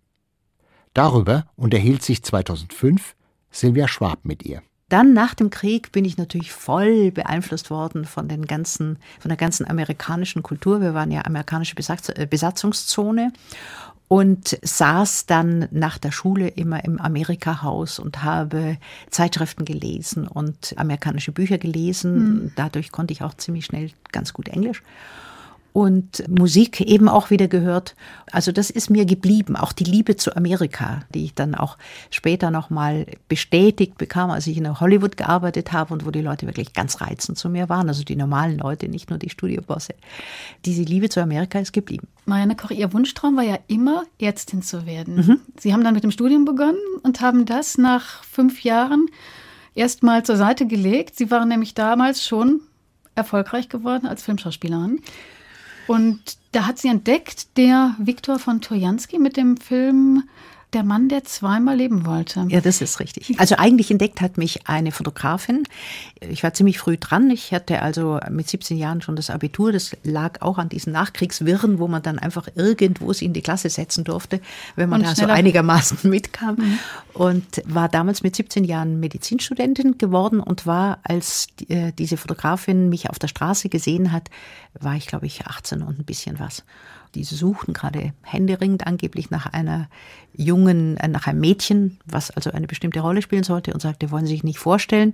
Darüber 0.94 1.48
unterhielt 1.56 2.04
sich 2.04 2.24
2005 2.24 3.16
Sylvia 3.50 3.88
Schwab 3.88 4.26
mit 4.26 4.44
ihr. 4.44 4.62
Dann 4.92 5.14
nach 5.14 5.36
dem 5.36 5.50
Krieg 5.50 5.94
bin 5.94 6.04
ich 6.04 6.18
natürlich 6.18 6.52
voll 6.52 7.12
beeinflusst 7.12 7.70
worden 7.70 8.04
von 8.04 8.28
den 8.28 8.46
ganzen, 8.46 8.98
von 9.22 9.30
der 9.30 9.38
ganzen 9.38 9.66
amerikanischen 9.66 10.44
Kultur. 10.44 10.82
Wir 10.82 10.94
waren 10.94 11.12
ja 11.12 11.24
amerikanische 11.24 11.76
Besatz, 11.76 12.10
äh, 12.10 12.28
Besatzungszone 12.30 13.32
und 14.10 14.60
saß 14.62 15.28
dann 15.28 15.70
nach 15.72 15.98
der 15.98 16.12
Schule 16.12 16.50
immer 16.50 16.84
im 16.84 17.00
Amerika-Haus 17.00 18.00
und 18.00 18.22
habe 18.24 18.78
Zeitschriften 19.10 19.64
gelesen 19.64 20.28
und 20.28 20.74
amerikanische 20.76 21.32
Bücher 21.32 21.58
gelesen. 21.58 22.16
Mhm. 22.16 22.52
Dadurch 22.58 22.92
konnte 22.92 23.14
ich 23.14 23.24
auch 23.24 23.34
ziemlich 23.36 23.64
schnell 23.64 23.92
ganz 24.12 24.34
gut 24.34 24.50
Englisch. 24.50 24.84
Und 25.74 26.28
Musik 26.28 26.82
eben 26.82 27.08
auch 27.08 27.30
wieder 27.30 27.48
gehört. 27.48 27.96
Also 28.32 28.52
das 28.52 28.70
ist 28.70 28.90
mir 28.90 29.06
geblieben, 29.06 29.56
auch 29.56 29.72
die 29.72 29.86
Liebe 29.86 30.18
zu 30.18 30.36
Amerika, 30.36 31.04
die 31.14 31.26
ich 31.26 31.34
dann 31.34 31.56
auch 31.56 31.78
später 32.10 32.52
nochmal 32.52 33.06
bestätigt 33.30 33.98
bekam, 33.98 34.32
als 34.32 34.48
ich 34.48 34.58
in 34.58 34.80
Hollywood 34.80 35.18
gearbeitet 35.18 35.72
habe 35.72 35.94
und 35.94 36.06
wo 36.06 36.12
die 36.12 36.22
Leute 36.22 36.46
wirklich 36.46 36.74
ganz 36.74 37.02
reizend 37.02 37.38
zu 37.38 37.50
mir 37.50 37.70
waren, 37.70 37.88
also 37.88 38.04
die 38.04 38.16
normalen 38.16 38.58
Leute, 38.58 38.90
nicht 38.90 39.10
nur 39.10 39.20
die 39.20 39.30
Studiobosse. 39.30 39.94
Diese 40.66 40.84
Liebe 40.84 41.10
zu 41.10 41.22
Amerika 41.22 41.60
ist 41.60 41.72
geblieben. 41.72 42.08
Marianne 42.26 42.56
Koch, 42.56 42.72
Ihr 42.72 42.92
Wunschtraum 42.94 43.38
war 43.38 43.44
ja 43.44 43.58
immer, 43.68 44.04
Ärztin 44.20 44.62
zu 44.62 44.86
werden. 44.86 45.16
Mhm. 45.16 45.40
Sie 45.58 45.74
haben 45.74 45.84
dann 45.84 45.94
mit 45.94 46.04
dem 46.04 46.12
Studium 46.12 46.46
begonnen 46.46 46.80
und 47.04 47.22
haben 47.22 47.46
das 47.46 47.78
nach 47.78 48.24
fünf 48.24 48.64
Jahren 48.64 49.08
erst 49.74 50.04
mal 50.04 50.24
zur 50.24 50.36
Seite 50.36 50.68
gelegt. 50.68 51.16
Sie 51.16 51.32
waren 51.32 51.48
nämlich 51.48 51.74
damals 51.74 52.26
schon 52.26 52.62
erfolgreich 53.16 53.70
geworden 53.70 54.06
als 54.06 54.24
Filmschauspielerin. 54.24 55.00
Und 55.88 56.20
da 56.52 56.66
hat 56.66 56.78
sie 56.78 56.90
entdeckt, 56.90 57.58
der 57.58 57.96
Viktor 57.98 58.40
von 58.40 58.62
Trojanski 58.62 59.20
mit 59.20 59.38
dem 59.38 59.58
Film 59.58 60.24
der 60.74 60.84
Mann, 60.84 61.10
der 61.10 61.26
zweimal 61.26 61.76
leben 61.76 62.06
wollte. 62.06 62.46
Ja, 62.48 62.62
das 62.62 62.82
ist 62.82 63.00
richtig. 63.00 63.40
Also 63.40 63.56
eigentlich 63.58 63.92
entdeckt 63.92 64.22
hat 64.22 64.38
mich 64.38 64.68
eine 64.68 64.92
Fotografin. 64.92 65.64
Ich 66.22 66.44
war 66.44 66.54
ziemlich 66.54 66.80
früh 66.80 66.98
dran. 66.98 67.30
Ich 67.30 67.52
hatte 67.52 67.82
also 67.82 68.20
mit 68.30 68.48
17 68.48 68.78
Jahren 68.78 69.02
schon 69.02 69.16
das 69.18 69.30
Abitur. 69.30 69.74
Das 69.74 69.96
lag 70.04 70.42
auch 70.42 70.58
an 70.58 70.70
diesen 70.70 70.94
Nachkriegswirren, 70.94 71.80
wo 71.80 71.88
man 71.88 72.02
dann 72.02 72.20
einfach 72.20 72.48
irgendwo 72.56 73.12
sie 73.12 73.26
in 73.26 73.34
die 73.34 73.42
Klasse 73.42 73.70
setzen 73.70 74.06
durfte, 74.06 74.40
wenn 74.76 74.88
man 74.88 75.02
Und 75.02 75.08
da 75.08 75.16
so 75.16 75.26
einigermaßen 75.26 75.98
mitkam. 76.10 76.56
Mhm. 76.56 76.80
Und 77.14 77.62
war 77.66 77.90
damals 77.90 78.24
mit 78.24 78.36
17 78.36 78.64
Jahren 78.64 79.00
Medizinstudentin 79.00 79.98
geworden 79.98 80.40
und 80.40 80.66
war, 80.66 81.00
als 81.04 81.48
äh, 81.68 81.92
diese 81.92 82.16
Fotografin 82.16 82.88
mich 82.88 83.10
auf 83.10 83.20
der 83.20 83.28
Straße 83.28 83.68
gesehen 83.68 84.14
hat, 84.14 84.30
war 84.80 84.96
ich, 84.96 85.08
glaube 85.08 85.26
ich, 85.26 85.46
18 85.46 85.82
und 85.82 86.00
ein 86.00 86.06
bisschen 86.06 86.40
was. 86.40 86.64
Die 87.16 87.24
suchten 87.24 87.74
gerade 87.74 88.14
händeringend 88.24 88.88
angeblich 88.88 89.30
nach 89.32 89.46
einer 89.48 89.90
jungen, 90.34 90.98
äh, 90.98 91.08
nach 91.08 91.28
einem 91.28 91.40
Mädchen, 91.40 92.00
was 92.06 92.32
also 92.32 92.52
eine 92.52 92.68
bestimmte 92.68 93.02
Rolle 93.02 93.22
spielen 93.22 93.44
sollte 93.44 93.74
und 93.74 93.82
sagte, 93.82 94.12
wollen 94.12 94.26
Sie 94.26 94.34
sich 94.34 94.44
nicht 94.44 94.60
vorstellen. 94.60 95.14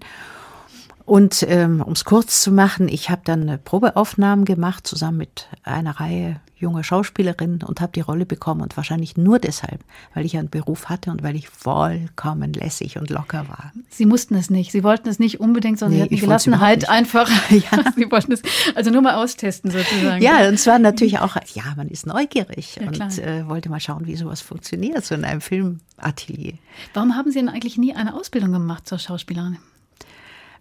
Und 1.08 1.46
ähm, 1.48 1.82
um 1.82 1.94
es 1.94 2.04
kurz 2.04 2.42
zu 2.42 2.52
machen, 2.52 2.90
ich 2.90 3.10
habe 3.10 3.22
dann 3.24 3.60
Probeaufnahmen 3.64 4.44
gemacht, 4.44 4.86
zusammen 4.86 5.20
mit 5.20 5.48
einer 5.64 6.02
Reihe 6.02 6.42
junger 6.58 6.84
Schauspielerinnen 6.84 7.64
und 7.64 7.80
habe 7.80 7.94
die 7.94 8.02
Rolle 8.02 8.26
bekommen. 8.26 8.60
Und 8.60 8.76
wahrscheinlich 8.76 9.16
nur 9.16 9.40
deshalb, 9.40 9.80
weil 10.14 10.26
ich 10.26 10.36
einen 10.36 10.50
Beruf 10.50 10.90
hatte 10.90 11.10
und 11.12 11.24
weil 11.24 11.38
ich 11.38 11.48
vollkommen 11.48 12.52
lässig 12.52 12.98
und 12.98 13.10
locker 13.10 13.48
war. 13.48 13.72
Sie 13.90 14.06
mussten 14.06 14.36
es 14.36 14.50
nicht. 14.50 14.74
Sie 14.74 14.84
wollten 14.84 15.08
es 15.08 15.18
nicht 15.18 15.40
unbedingt, 15.40 15.80
sondern 15.80 15.98
nee, 15.98 16.08
Sie 16.10 16.16
hatten 16.16 16.26
Gelassenheit 16.26 16.90
einfach. 16.90 17.30
ja. 17.52 17.86
Sie 17.96 18.12
wollten 18.12 18.34
es 18.34 18.42
also 18.76 18.92
nur 18.92 19.02
mal 19.02 19.16
austesten 19.16 19.72
sozusagen. 19.72 20.22
Ja, 20.22 20.50
und 20.50 20.60
zwar 20.60 20.78
natürlich 20.78 21.20
auch, 21.20 21.38
ja, 21.54 21.64
man 21.78 21.88
ist 21.88 22.06
neugierig 22.06 22.82
ja, 22.82 22.88
und 22.88 23.20
äh, 23.20 23.48
wollte 23.48 23.70
mal 23.70 23.80
schauen, 23.80 24.08
wie 24.08 24.18
sowas 24.18 24.42
funktioniert, 24.42 25.06
so 25.06 25.16
in 25.16 25.24
einem 25.24 25.40
Filmatelier. 25.40 26.56
Warum 26.94 27.16
haben 27.16 27.32
Sie 27.32 27.40
denn 27.40 27.48
eigentlich 27.48 27.78
nie 27.78 27.96
eine 27.96 28.14
Ausbildung 28.14 28.52
gemacht 28.52 28.90
zur 28.90 29.00
Schauspielerin? 29.00 29.58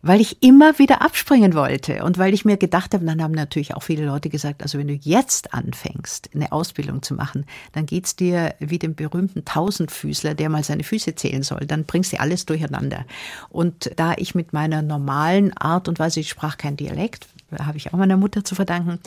Weil 0.07 0.21
ich 0.21 0.43
immer 0.43 0.79
wieder 0.79 1.03
abspringen 1.03 1.55
wollte 1.55 2.05
und 2.05 2.19
weil 2.19 2.35
ich 2.35 2.45
mir 2.45 2.57
gedacht 2.57 2.95
habe, 2.95 3.05
dann 3.05 3.23
haben 3.23 3.33
natürlich 3.33 3.75
auch 3.75 3.83
viele 3.83 4.07
Leute 4.07 4.29
gesagt, 4.29 4.63
also 4.63 4.79
wenn 4.79 4.89
du 4.89 4.95
jetzt 4.95 5.53
anfängst, 5.53 6.31
eine 6.35 6.53
Ausbildung 6.53 7.03
zu 7.03 7.15
machen, 7.15 7.45
dann 7.73 7.87
geht's 7.87 8.15
dir 8.15 8.55
wie 8.59 8.79
dem 8.79 8.95
berühmten 8.95 9.45
Tausendfüßler, 9.45 10.35
der 10.35 10.49
mal 10.49 10.63
seine 10.63 10.85
Füße 10.85 11.15
zählen 11.15 11.43
soll, 11.43 11.67
dann 11.67 11.85
bringst 11.85 12.13
du 12.13 12.21
alles 12.21 12.47
durcheinander. 12.47 13.05
Und 13.49 13.91
da 13.97 14.15
ich 14.17 14.35
mit 14.35 14.53
meiner 14.53 14.83
normalen 14.83 15.57
Art 15.57 15.89
und 15.89 15.99
Weise, 15.99 16.21
ich 16.21 16.29
sprach 16.29 16.57
kein 16.57 16.77
Dialekt, 16.77 17.27
habe 17.59 17.79
ich 17.79 17.93
auch 17.93 17.99
meiner 17.99 18.17
Mutter 18.17 18.45
zu 18.45 18.55
verdanken, 18.55 19.01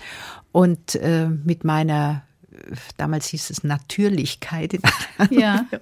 und 0.52 0.96
äh, 0.96 1.28
mit 1.28 1.64
meiner 1.64 2.24
damals 2.98 3.28
hieß 3.28 3.52
es 3.52 3.64
Natürlichkeit 3.64 4.74
in 4.74 4.82
ja, 5.30 5.66
ja. 5.72 5.80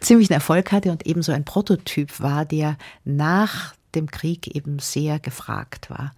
ziemlich 0.00 0.30
einen 0.30 0.34
Erfolg 0.34 0.72
hatte 0.72 0.90
und 0.90 1.06
eben 1.06 1.22
so 1.22 1.32
ein 1.32 1.44
Prototyp 1.44 2.20
war, 2.20 2.44
der 2.44 2.76
nach 3.04 3.74
dem 3.94 4.10
Krieg 4.10 4.54
eben 4.54 4.78
sehr 4.78 5.18
gefragt 5.18 5.90
war, 5.90 6.12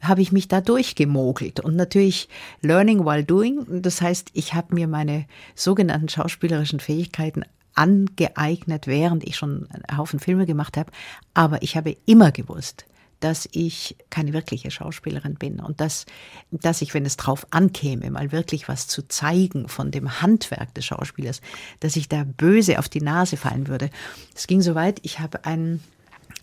habe 0.00 0.22
ich 0.22 0.32
mich 0.32 0.48
da 0.48 0.60
durchgemogelt 0.60 1.60
und 1.60 1.76
natürlich 1.76 2.28
Learning 2.60 3.04
while 3.04 3.24
doing. 3.24 3.82
Das 3.82 4.00
heißt, 4.00 4.30
ich 4.32 4.54
habe 4.54 4.74
mir 4.74 4.88
meine 4.88 5.26
sogenannten 5.54 6.08
schauspielerischen 6.08 6.80
Fähigkeiten 6.80 7.44
angeeignet, 7.74 8.86
während 8.86 9.24
ich 9.24 9.36
schon 9.36 9.68
einen 9.70 9.96
Haufen 9.96 10.18
Filme 10.18 10.46
gemacht 10.46 10.76
habe. 10.76 10.90
Aber 11.34 11.62
ich 11.62 11.76
habe 11.76 11.96
immer 12.06 12.32
gewusst, 12.32 12.86
dass 13.20 13.48
ich 13.52 13.96
keine 14.10 14.32
wirkliche 14.32 14.70
Schauspielerin 14.70 15.34
bin 15.34 15.60
und 15.60 15.80
dass, 15.80 16.06
dass 16.50 16.82
ich, 16.82 16.94
wenn 16.94 17.04
es 17.04 17.16
drauf 17.16 17.46
ankäme, 17.50 18.10
mal 18.10 18.32
wirklich 18.32 18.68
was 18.68 18.86
zu 18.86 19.06
zeigen 19.08 19.68
von 19.68 19.90
dem 19.90 20.20
Handwerk 20.22 20.74
des 20.74 20.84
Schauspielers, 20.86 21.40
dass 21.80 21.96
ich 21.96 22.08
da 22.08 22.24
böse 22.24 22.78
auf 22.78 22.88
die 22.88 23.00
Nase 23.00 23.36
fallen 23.36 23.68
würde. 23.68 23.90
Es 24.34 24.46
ging 24.46 24.60
so 24.60 24.74
weit, 24.74 25.00
ich 25.02 25.18
habe 25.18 25.44
einen 25.44 25.82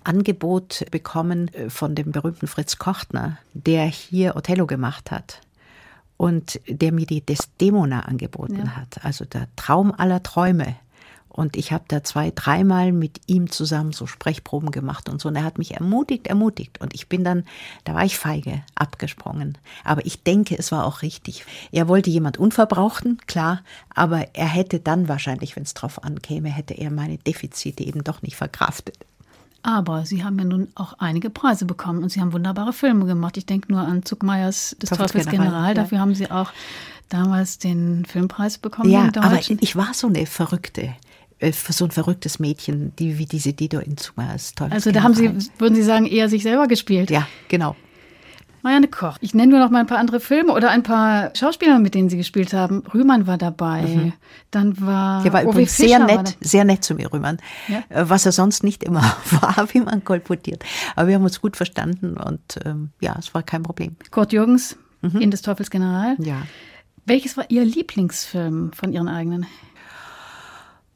Angebot 0.06 0.86
bekommen 0.92 1.54
äh, 1.54 1.70
von 1.70 1.96
dem 1.96 2.12
berühmten 2.12 2.48
Fritz 2.48 2.78
Kochtner, 2.78 3.38
der 3.54 3.86
hier 3.86 4.36
Othello 4.36 4.68
gemacht 4.68 5.12
hat 5.12 5.42
und 6.18 6.60
der 6.68 6.92
mir 6.92 7.06
die 7.06 7.22
Desdemona 7.22 8.02
angeboten 8.02 8.64
ja. 8.66 8.76
hat, 8.76 9.04
also 9.04 9.26
der 9.26 9.48
Traum 9.56 9.92
aller 9.92 10.24
Träume. 10.24 10.76
Und 11.28 11.58
ich 11.58 11.74
habe 11.74 11.84
da 11.90 12.02
zwei, 12.02 12.32
dreimal 12.34 12.94
mit 12.94 13.20
ihm 13.28 13.52
zusammen 13.52 13.92
so 13.92 14.08
Sprechproben 14.08 14.72
gemacht 14.72 15.10
und 15.10 15.20
so. 15.20 15.28
Und 15.28 15.36
er 15.36 15.44
hat 15.44 15.58
mich 15.58 15.74
ermutigt, 15.74 16.28
ermutigt. 16.28 16.80
Und 16.80 16.94
ich 16.94 17.10
bin 17.10 17.26
dann, 17.26 17.44
da 17.84 17.94
war 17.94 18.06
ich 18.06 18.18
feige, 18.18 18.64
abgesprungen. 18.74 19.58
Aber 19.84 20.06
ich 20.06 20.24
denke, 20.24 20.58
es 20.58 20.72
war 20.72 20.86
auch 20.86 21.02
richtig. 21.02 21.46
Er 21.74 21.90
wollte 21.90 22.10
jemand 22.10 22.38
Unverbrauchten, 22.38 23.18
klar. 23.28 23.64
Aber 23.94 24.34
er 24.34 24.48
hätte 24.48 24.80
dann 24.80 25.10
wahrscheinlich, 25.10 25.58
wenn 25.58 25.64
es 25.64 25.74
drauf 25.74 26.06
ankäme, 26.06 26.48
hätte 26.48 26.74
er 26.74 26.90
meine 26.90 27.18
Defizite 27.18 27.84
eben 27.84 28.06
doch 28.06 28.22
nicht 28.22 28.38
verkraftet. 28.38 28.98
Aber 29.66 30.06
Sie 30.06 30.24
haben 30.24 30.38
ja 30.38 30.46
nun 30.46 30.68
auch 30.76 30.94
einige 31.00 31.32
Preise 31.32 31.66
bekommen 31.66 32.04
und 32.04 32.10
Sie 32.10 32.22
haben 32.22 32.34
wunderbare 32.34 32.72
Filme 32.72 33.06
gemacht. 33.08 33.36
Ich 33.36 33.48
denke 33.48 33.72
nur 33.72 33.82
an 33.82 34.06
Zuckmeyers 34.06 34.76
des 34.80 34.92
Teufels 34.92 35.26
General. 35.26 35.48
General. 35.48 35.74
Dafür 35.74 35.98
ja. 35.98 36.02
haben 36.04 36.14
Sie 36.14 36.30
auch 36.30 36.52
damals 37.10 37.58
den 37.58 38.06
Filmpreis 38.06 38.60
bekommen. 38.60 38.92
Ja, 38.92 39.10
aber 39.16 39.40
ich 39.40 39.76
war 39.76 39.96
so 39.96 40.06
eine 40.06 40.28
Verrückte 40.28 40.94
äh, 41.40 41.52
so 41.52 41.86
ein 41.86 41.92
verrücktes 41.92 42.38
Mädchen, 42.38 42.96
die 42.98 43.18
wie 43.18 43.26
diese 43.26 43.54
Dido 43.54 43.80
in 43.80 43.98
Zuckmeyers 43.98 44.54
Teufels 44.54 44.86
Also 44.86 44.92
da 44.92 45.02
haben 45.02 45.16
Sie, 45.16 45.32
würden 45.58 45.74
Sie 45.74 45.84
sagen, 45.84 46.06
eher 46.06 46.30
sich 46.30 46.44
selber 46.44 46.68
gespielt? 46.68 47.10
Ja, 47.10 47.28
genau. 47.48 47.76
Marianne 48.66 48.88
Koch. 48.88 49.18
Ich 49.22 49.36
nenne 49.36 49.52
nur 49.52 49.60
noch 49.60 49.70
mal 49.70 49.82
ein 49.82 49.86
paar 49.86 50.00
andere 50.00 50.20
Filme 50.20 50.52
oder 50.52 50.72
ein 50.72 50.82
paar 50.82 51.30
Schauspieler, 51.36 51.78
mit 51.78 51.94
denen 51.94 52.10
Sie 52.10 52.18
gespielt 52.18 52.52
haben. 52.52 52.82
Rühmann 52.92 53.28
war 53.28 53.38
dabei. 53.38 53.84
Mhm. 53.84 54.14
Dann 54.50 54.82
war. 54.82 55.22
Der 55.22 55.34
war 55.34 55.44
übrigens 55.44 55.78
sehr 55.78 56.00
nett, 56.00 56.36
sehr 56.42 56.66
nett 56.66 56.84
zu 56.84 56.96
mir, 56.96 57.14
Rühmann. 57.14 57.38
Ja? 57.68 57.84
Äh, 57.90 58.10
was 58.10 58.26
er 58.26 58.32
sonst 58.32 58.64
nicht 58.64 58.84
immer 58.84 59.02
war, 59.40 59.68
wie 59.72 59.82
man 59.82 60.04
kolportiert. 60.04 60.66
Aber 60.96 61.08
wir 61.08 61.16
haben 61.16 61.24
uns 61.24 61.42
gut 61.42 61.56
verstanden 61.56 62.18
und 62.18 62.42
ähm, 62.66 62.90
ja, 63.00 63.16
es 63.20 63.36
war 63.36 63.44
kein 63.44 63.62
Problem. 63.62 63.98
Kurt 64.10 64.34
Jürgens 64.34 64.76
mhm. 65.04 65.22
in 65.22 65.30
des 65.30 65.44
Teufels 65.44 65.70
General. 65.70 66.16
Ja. 66.18 66.42
Welches 67.06 67.38
war 67.38 67.46
Ihr 67.50 67.64
Lieblingsfilm 67.64 68.72
von 68.74 68.92
Ihren 68.92 69.10
eigenen? 69.10 69.46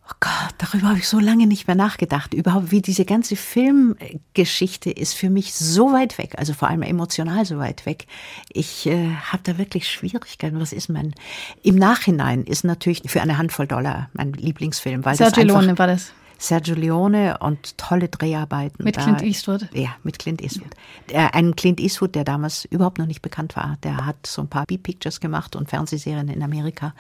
Oh 0.10 0.16
Gott, 0.22 0.56
darüber 0.58 0.90
habe 0.90 0.98
ich 0.98 1.08
so 1.08 1.20
lange 1.20 1.46
nicht 1.46 1.68
mehr 1.68 1.76
nachgedacht. 1.76 2.34
Überhaupt, 2.34 2.72
wie 2.72 2.82
diese 2.82 3.06
ganze 3.06 3.36
Filmgeschichte 3.36 4.90
ist 4.90 5.14
für 5.14 5.30
mich 5.30 5.54
so 5.54 5.94
weit 5.94 6.18
weg, 6.18 6.34
also 6.38 6.54
vor 6.54 6.68
allem 6.68 6.82
emotional 6.82 7.46
so 7.46 7.60
weit 7.60 7.86
weg. 7.86 8.08
Ich 8.52 8.88
äh, 8.88 9.14
habe 9.32 9.44
da 9.44 9.58
wirklich 9.60 9.88
Schwierigkeiten. 9.88 10.60
Was 10.60 10.74
ist 10.74 10.90
mein. 10.90 11.14
Im 11.62 11.76
Nachhinein 11.76 12.44
ist 12.44 12.64
natürlich 12.64 13.04
für 13.06 13.22
eine 13.22 13.38
Handvoll 13.38 13.68
Dollar 13.68 14.10
mein 14.14 14.34
Lieblingsfilm. 14.34 15.06
Weil 15.06 15.16
Sergio 15.16 15.44
das 15.44 15.54
Leone 15.54 15.78
war 15.78 15.88
das. 15.88 16.12
Sergio 16.40 16.74
Leone 16.74 17.38
und 17.40 17.78
tolle 17.78 18.08
Dreharbeiten. 18.08 18.84
Mit 18.84 18.98
Clint 18.98 19.22
Eastwood? 19.22 19.68
Ja, 19.74 19.90
mit 20.04 20.18
Clint 20.18 20.42
Eastwood. 20.42 20.72
Ja. 21.12 21.28
Ein 21.34 21.56
Clint 21.56 21.80
Eastwood, 21.80 22.16
der 22.16 22.24
damals 22.24 22.66
überhaupt 22.66 22.98
noch 22.98 23.06
nicht 23.06 23.22
bekannt 23.22 23.56
war. 23.58 23.78
Der 23.84 24.06
hat 24.06 24.26
so 24.26 24.42
ein 24.42 24.48
paar 24.48 24.66
B-Pictures 24.66 25.20
gemacht 25.20 25.56
und 25.58 25.70
Fernsehserien 25.70 26.30
in 26.30 26.42
Amerika 26.42 26.94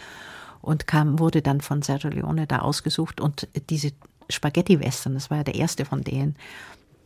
und 0.61 0.87
kam, 0.87 1.19
wurde 1.19 1.41
dann 1.41 1.61
von 1.61 1.81
Sergio 1.81 2.09
Leone 2.09 2.47
da 2.47 2.59
ausgesucht 2.59 3.21
und 3.21 3.47
diese 3.69 3.91
Spaghetti-Western, 4.29 5.13
das 5.13 5.29
war 5.29 5.37
ja 5.37 5.43
der 5.43 5.55
erste 5.55 5.85
von 5.85 6.03
denen, 6.03 6.35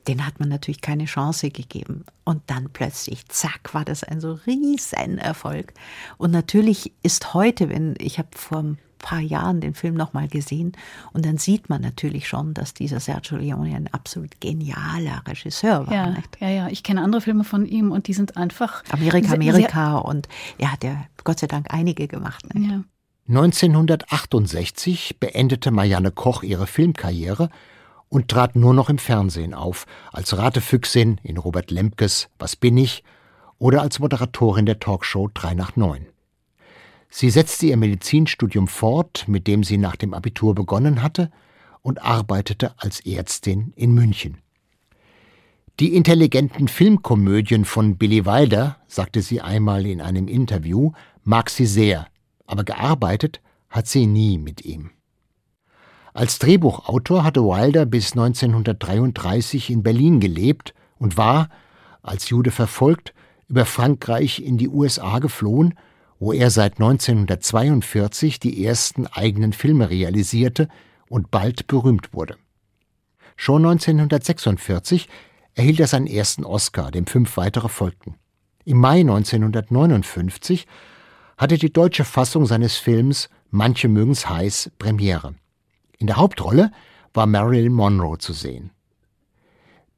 den 0.07 0.25
hat 0.25 0.39
man 0.39 0.49
natürlich 0.49 0.81
keine 0.81 1.05
Chance 1.05 1.49
gegeben. 1.49 2.03
Und 2.25 2.41
dann 2.47 2.69
plötzlich, 2.71 3.25
zack, 3.29 3.73
war 3.73 3.85
das 3.85 4.03
ein 4.03 4.19
so 4.19 4.33
riesen 4.45 5.17
Erfolg. 5.17 5.73
Und 6.17 6.31
natürlich 6.31 6.91
ist 7.03 7.33
heute, 7.33 7.69
wenn 7.69 7.95
ich 7.99 8.19
habe 8.19 8.29
vor 8.33 8.59
ein 8.59 8.77
paar 9.03 9.19
Jahren 9.19 9.61
den 9.61 9.73
Film 9.75 9.95
nochmal 9.95 10.27
gesehen 10.29 10.71
und 11.11 11.25
dann 11.25 11.37
sieht 11.37 11.69
man 11.69 11.81
natürlich 11.81 12.27
schon, 12.27 12.53
dass 12.53 12.73
dieser 12.73 13.01
Sergio 13.01 13.37
Leone 13.37 13.75
ein 13.75 13.93
absolut 13.93 14.39
genialer 14.39 15.21
Regisseur 15.27 15.85
war. 15.85 15.93
Ja, 15.93 16.09
nicht? 16.11 16.37
ja, 16.39 16.49
ja. 16.49 16.67
Ich 16.69 16.83
kenne 16.83 17.01
andere 17.01 17.21
Filme 17.21 17.43
von 17.43 17.65
ihm 17.65 17.91
und 17.91 18.07
die 18.07 18.13
sind 18.13 18.37
einfach 18.37 18.81
Amerika, 18.89 19.33
Amerika 19.33 19.97
und 19.97 20.29
er 20.57 20.71
hat 20.71 20.85
ja 20.85 21.05
Gott 21.23 21.39
sei 21.39 21.47
Dank 21.47 21.67
einige 21.69 22.07
gemacht. 22.07 22.55
Nicht? 22.55 22.71
Ja. 22.71 22.83
1968 23.29 25.17
beendete 25.17 25.71
Marianne 25.71 26.12
Koch 26.12 26.43
ihre 26.43 26.67
Filmkarriere 26.67 27.49
und 28.09 28.27
trat 28.27 28.57
nur 28.57 28.73
noch 28.73 28.89
im 28.89 28.97
Fernsehen 28.97 29.53
auf, 29.53 29.86
als 30.12 30.38
Ratefüchsin 30.38 31.21
in 31.23 31.38
Robert 31.38 31.71
Lemkes 31.71 32.27
Was 32.38 32.57
bin 32.57 32.75
ich 32.75 33.03
oder 33.59 33.81
als 33.81 33.99
Moderatorin 33.99 34.65
der 34.65 34.79
Talkshow 34.79 35.29
3 35.33 35.53
nach 35.53 35.77
9. 35.77 36.05
Sie 37.09 37.29
setzte 37.29 37.67
ihr 37.67 37.77
Medizinstudium 37.77 38.67
fort, 38.67 39.25
mit 39.27 39.47
dem 39.47 39.63
sie 39.63 39.77
nach 39.77 39.95
dem 39.95 40.13
Abitur 40.13 40.53
begonnen 40.53 41.01
hatte, 41.01 41.31
und 41.81 42.03
arbeitete 42.03 42.73
als 42.77 43.05
Ärztin 43.05 43.71
in 43.77 43.93
München. 43.93 44.39
Die 45.79 45.95
intelligenten 45.95 46.67
Filmkomödien 46.67 47.63
von 47.63 47.97
Billy 47.97 48.25
Wilder, 48.25 48.77
sagte 48.88 49.21
sie 49.21 49.39
einmal 49.39 49.86
in 49.86 50.01
einem 50.01 50.27
Interview, 50.27 50.91
mag 51.23 51.49
sie 51.49 51.65
sehr, 51.65 52.07
aber 52.45 52.63
gearbeitet 52.63 53.41
hat 53.69 53.88
sie 53.88 54.06
nie 54.06 54.38
mit 54.38 54.65
ihm. 54.65 54.91
Als 56.13 56.38
Drehbuchautor 56.38 57.23
hatte 57.23 57.41
Wilder 57.41 57.86
bis 57.86 58.12
1933 58.12 59.71
in 59.71 59.82
Berlin 59.82 60.19
gelebt 60.19 60.75
und 60.99 61.17
war, 61.17 61.49
als 62.03 62.29
Jude 62.29 62.51
verfolgt, 62.51 63.13
über 63.47 63.65
Frankreich 63.65 64.39
in 64.39 64.58
die 64.58 64.69
USA 64.69 65.19
geflohen, 65.19 65.73
wo 66.19 66.32
er 66.32 66.51
seit 66.51 66.73
1942 66.73 68.39
die 68.39 68.63
ersten 68.63 69.08
eigenen 69.08 69.53
Filme 69.53 69.89
realisierte 69.89 70.69
und 71.10 71.32
bald 71.32 71.67
berühmt 71.67 72.13
wurde. 72.13 72.38
Schon 73.36 73.65
1946 73.65 75.10
erhielt 75.56 75.79
er 75.79 75.88
seinen 75.88 76.08
ersten 76.08 76.45
Oscar, 76.45 76.91
dem 76.91 77.08
fünf 77.08 77.38
weitere 77.38 77.69
folgten. 77.69 78.15
Im 78.65 78.77
Mai 78.77 79.01
1959 79.01 80.67
hatte 81.37 81.57
die 81.57 81.73
deutsche 81.73 82.05
Fassung 82.05 82.45
seines 82.45 82.77
Films 82.77 83.29
Manche 83.55 83.87
mögen's 83.87 84.27
heiß 84.27 84.71
Premiere. 84.79 85.35
In 85.99 86.07
der 86.07 86.17
Hauptrolle 86.17 86.71
war 87.13 87.27
Marilyn 87.27 87.71
Monroe 87.71 88.17
zu 88.17 88.33
sehen. 88.33 88.71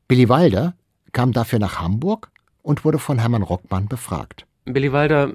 Billy 0.10 0.28
Wilder 0.28 0.76
kam 1.14 1.32
dafür 1.32 1.60
nach 1.60 1.80
Hamburg 1.80 2.32
und 2.62 2.84
wurde 2.84 3.00
von 3.00 3.18
Hermann 3.18 3.44
Rockmann 3.44 3.88
befragt. 3.88 4.46
Billy 4.66 4.92
Wilder, 4.92 5.34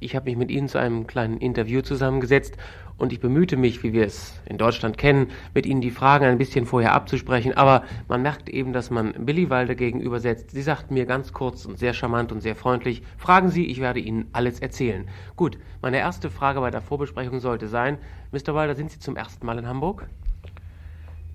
ich 0.00 0.16
habe 0.16 0.30
mich 0.30 0.36
mit 0.36 0.50
Ihnen 0.50 0.68
zu 0.68 0.78
einem 0.78 1.06
kleinen 1.06 1.36
Interview 1.38 1.82
zusammengesetzt 1.82 2.56
und 2.98 3.12
ich 3.12 3.20
bemühte 3.20 3.56
mich, 3.56 3.82
wie 3.82 3.92
wir 3.92 4.06
es 4.06 4.40
in 4.46 4.58
Deutschland 4.58 4.98
kennen, 4.98 5.28
mit 5.54 5.66
Ihnen 5.66 5.80
die 5.80 5.90
Fragen 5.90 6.24
ein 6.24 6.38
bisschen 6.38 6.66
vorher 6.66 6.92
abzusprechen, 6.92 7.54
aber 7.54 7.84
man 8.08 8.22
merkt 8.22 8.48
eben, 8.48 8.72
dass 8.72 8.90
man 8.90 9.12
Billy 9.24 9.50
Wilder 9.50 9.74
gegenübersetzt. 9.74 10.50
Sie 10.50 10.62
sagten 10.62 10.94
mir 10.94 11.06
ganz 11.06 11.32
kurz 11.32 11.64
und 11.64 11.78
sehr 11.78 11.94
charmant 11.94 12.32
und 12.32 12.40
sehr 12.40 12.56
freundlich, 12.56 13.02
fragen 13.18 13.48
Sie, 13.48 13.66
ich 13.66 13.80
werde 13.80 14.00
Ihnen 14.00 14.28
alles 14.32 14.60
erzählen. 14.60 15.08
Gut, 15.36 15.58
meine 15.80 15.98
erste 15.98 16.30
Frage 16.30 16.60
bei 16.60 16.70
der 16.70 16.80
Vorbesprechung 16.80 17.40
sollte 17.40 17.68
sein, 17.68 17.98
Mr. 18.30 18.54
Wilder, 18.54 18.74
sind 18.74 18.90
Sie 18.90 18.98
zum 18.98 19.16
ersten 19.16 19.44
Mal 19.44 19.58
in 19.58 19.66
Hamburg? 19.66 20.06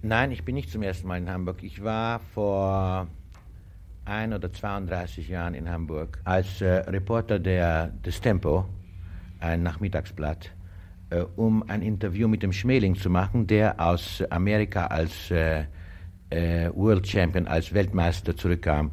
Nein, 0.02 0.32
ich 0.32 0.46
bin 0.46 0.56
nicht 0.56 0.72
zum 0.72 0.84
ersten 0.84 1.08
Mal 1.08 1.17
in 1.17 1.30
Hamburg. 1.30 1.63
Ich 1.63 1.84
war 1.84 2.20
vor 2.34 3.08
ein 4.06 4.34
oder 4.34 4.52
32 4.52 5.28
Jahren 5.28 5.54
in 5.54 5.70
Hamburg 5.70 6.20
als 6.24 6.62
äh, 6.62 6.67
Reporter 6.67 7.39
der, 7.39 7.88
des 7.88 8.22
Tempo, 8.22 8.65
ein 9.39 9.63
Nachmittagsblatt, 9.63 10.52
um 11.36 11.63
ein 11.70 11.82
Interview 11.82 12.28
mit 12.28 12.43
dem 12.43 12.52
Schmeling 12.52 12.96
zu 12.96 13.10
machen, 13.10 13.48
der 13.48 13.80
aus 13.80 14.24
Amerika 14.30 14.88
als 14.88 15.32
äh, 15.32 15.65
äh 16.30 16.70
World 16.76 17.08
Champion, 17.08 17.48
als 17.48 17.74
Weltmeister 17.74 18.36
zurückkam. 18.36 18.91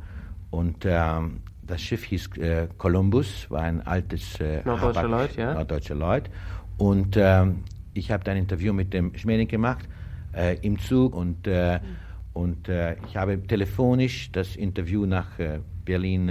Und 0.51 0.85
ähm, 0.85 1.41
das 1.63 1.81
Schiff 1.81 2.05
hieß 2.05 2.37
äh, 2.37 2.69
Columbus, 2.79 3.51
war 3.51 3.63
ein 3.63 3.81
altes 3.87 4.39
äh, 4.41 4.63
Norddeutscher 4.65 5.09
Lloyd, 5.09 5.37
ja. 5.37 5.55
Norddeutscher 5.55 5.95
Lloyd. 5.95 6.31
Und 6.79 7.17
ähm, 7.17 7.65
ich 7.95 8.11
habe 8.11 8.31
ein 8.31 8.37
Interview 8.37 8.73
mit 8.73 8.93
dem 8.93 9.17
Schmeling 9.17 9.49
gemacht 9.49 9.89
im 10.63 10.81
Zug 10.81 11.15
und 11.15 11.47
mhm 11.47 11.79
und 12.35 12.69
äh, 12.69 12.97
ich 13.07 13.17
habe 13.17 13.41
telefonisch 13.41 14.31
das 14.33 14.57
Interview 14.57 15.07
nach 15.07 15.39
äh, 15.39 15.61
Berlin 15.85 16.29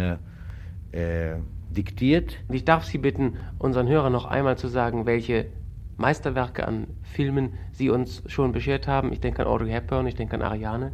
äh, 0.92 1.36
diktiert. 1.72 2.38
Ich 2.50 2.66
darf 2.66 2.84
Sie 2.84 2.98
bitten, 2.98 3.38
unseren 3.58 3.88
Hörern 3.88 4.12
noch 4.12 4.26
einmal 4.26 4.58
zu 4.58 4.68
sagen, 4.68 5.06
welche 5.06 5.48
Meisterwerke 5.98 6.68
an 6.68 6.88
Filmen 7.04 7.54
Sie 7.72 7.90
uns 7.90 8.24
schon 8.28 8.52
beschert 8.52 8.88
haben. 8.88 9.14
Ich 9.14 9.20
denke 9.20 9.42
an 9.44 9.48
Audrey 9.48 9.72
Hepburn, 9.72 10.08
ich 10.08 10.16
denke 10.16 10.36
an 10.36 10.42
Ariane. 10.42 10.92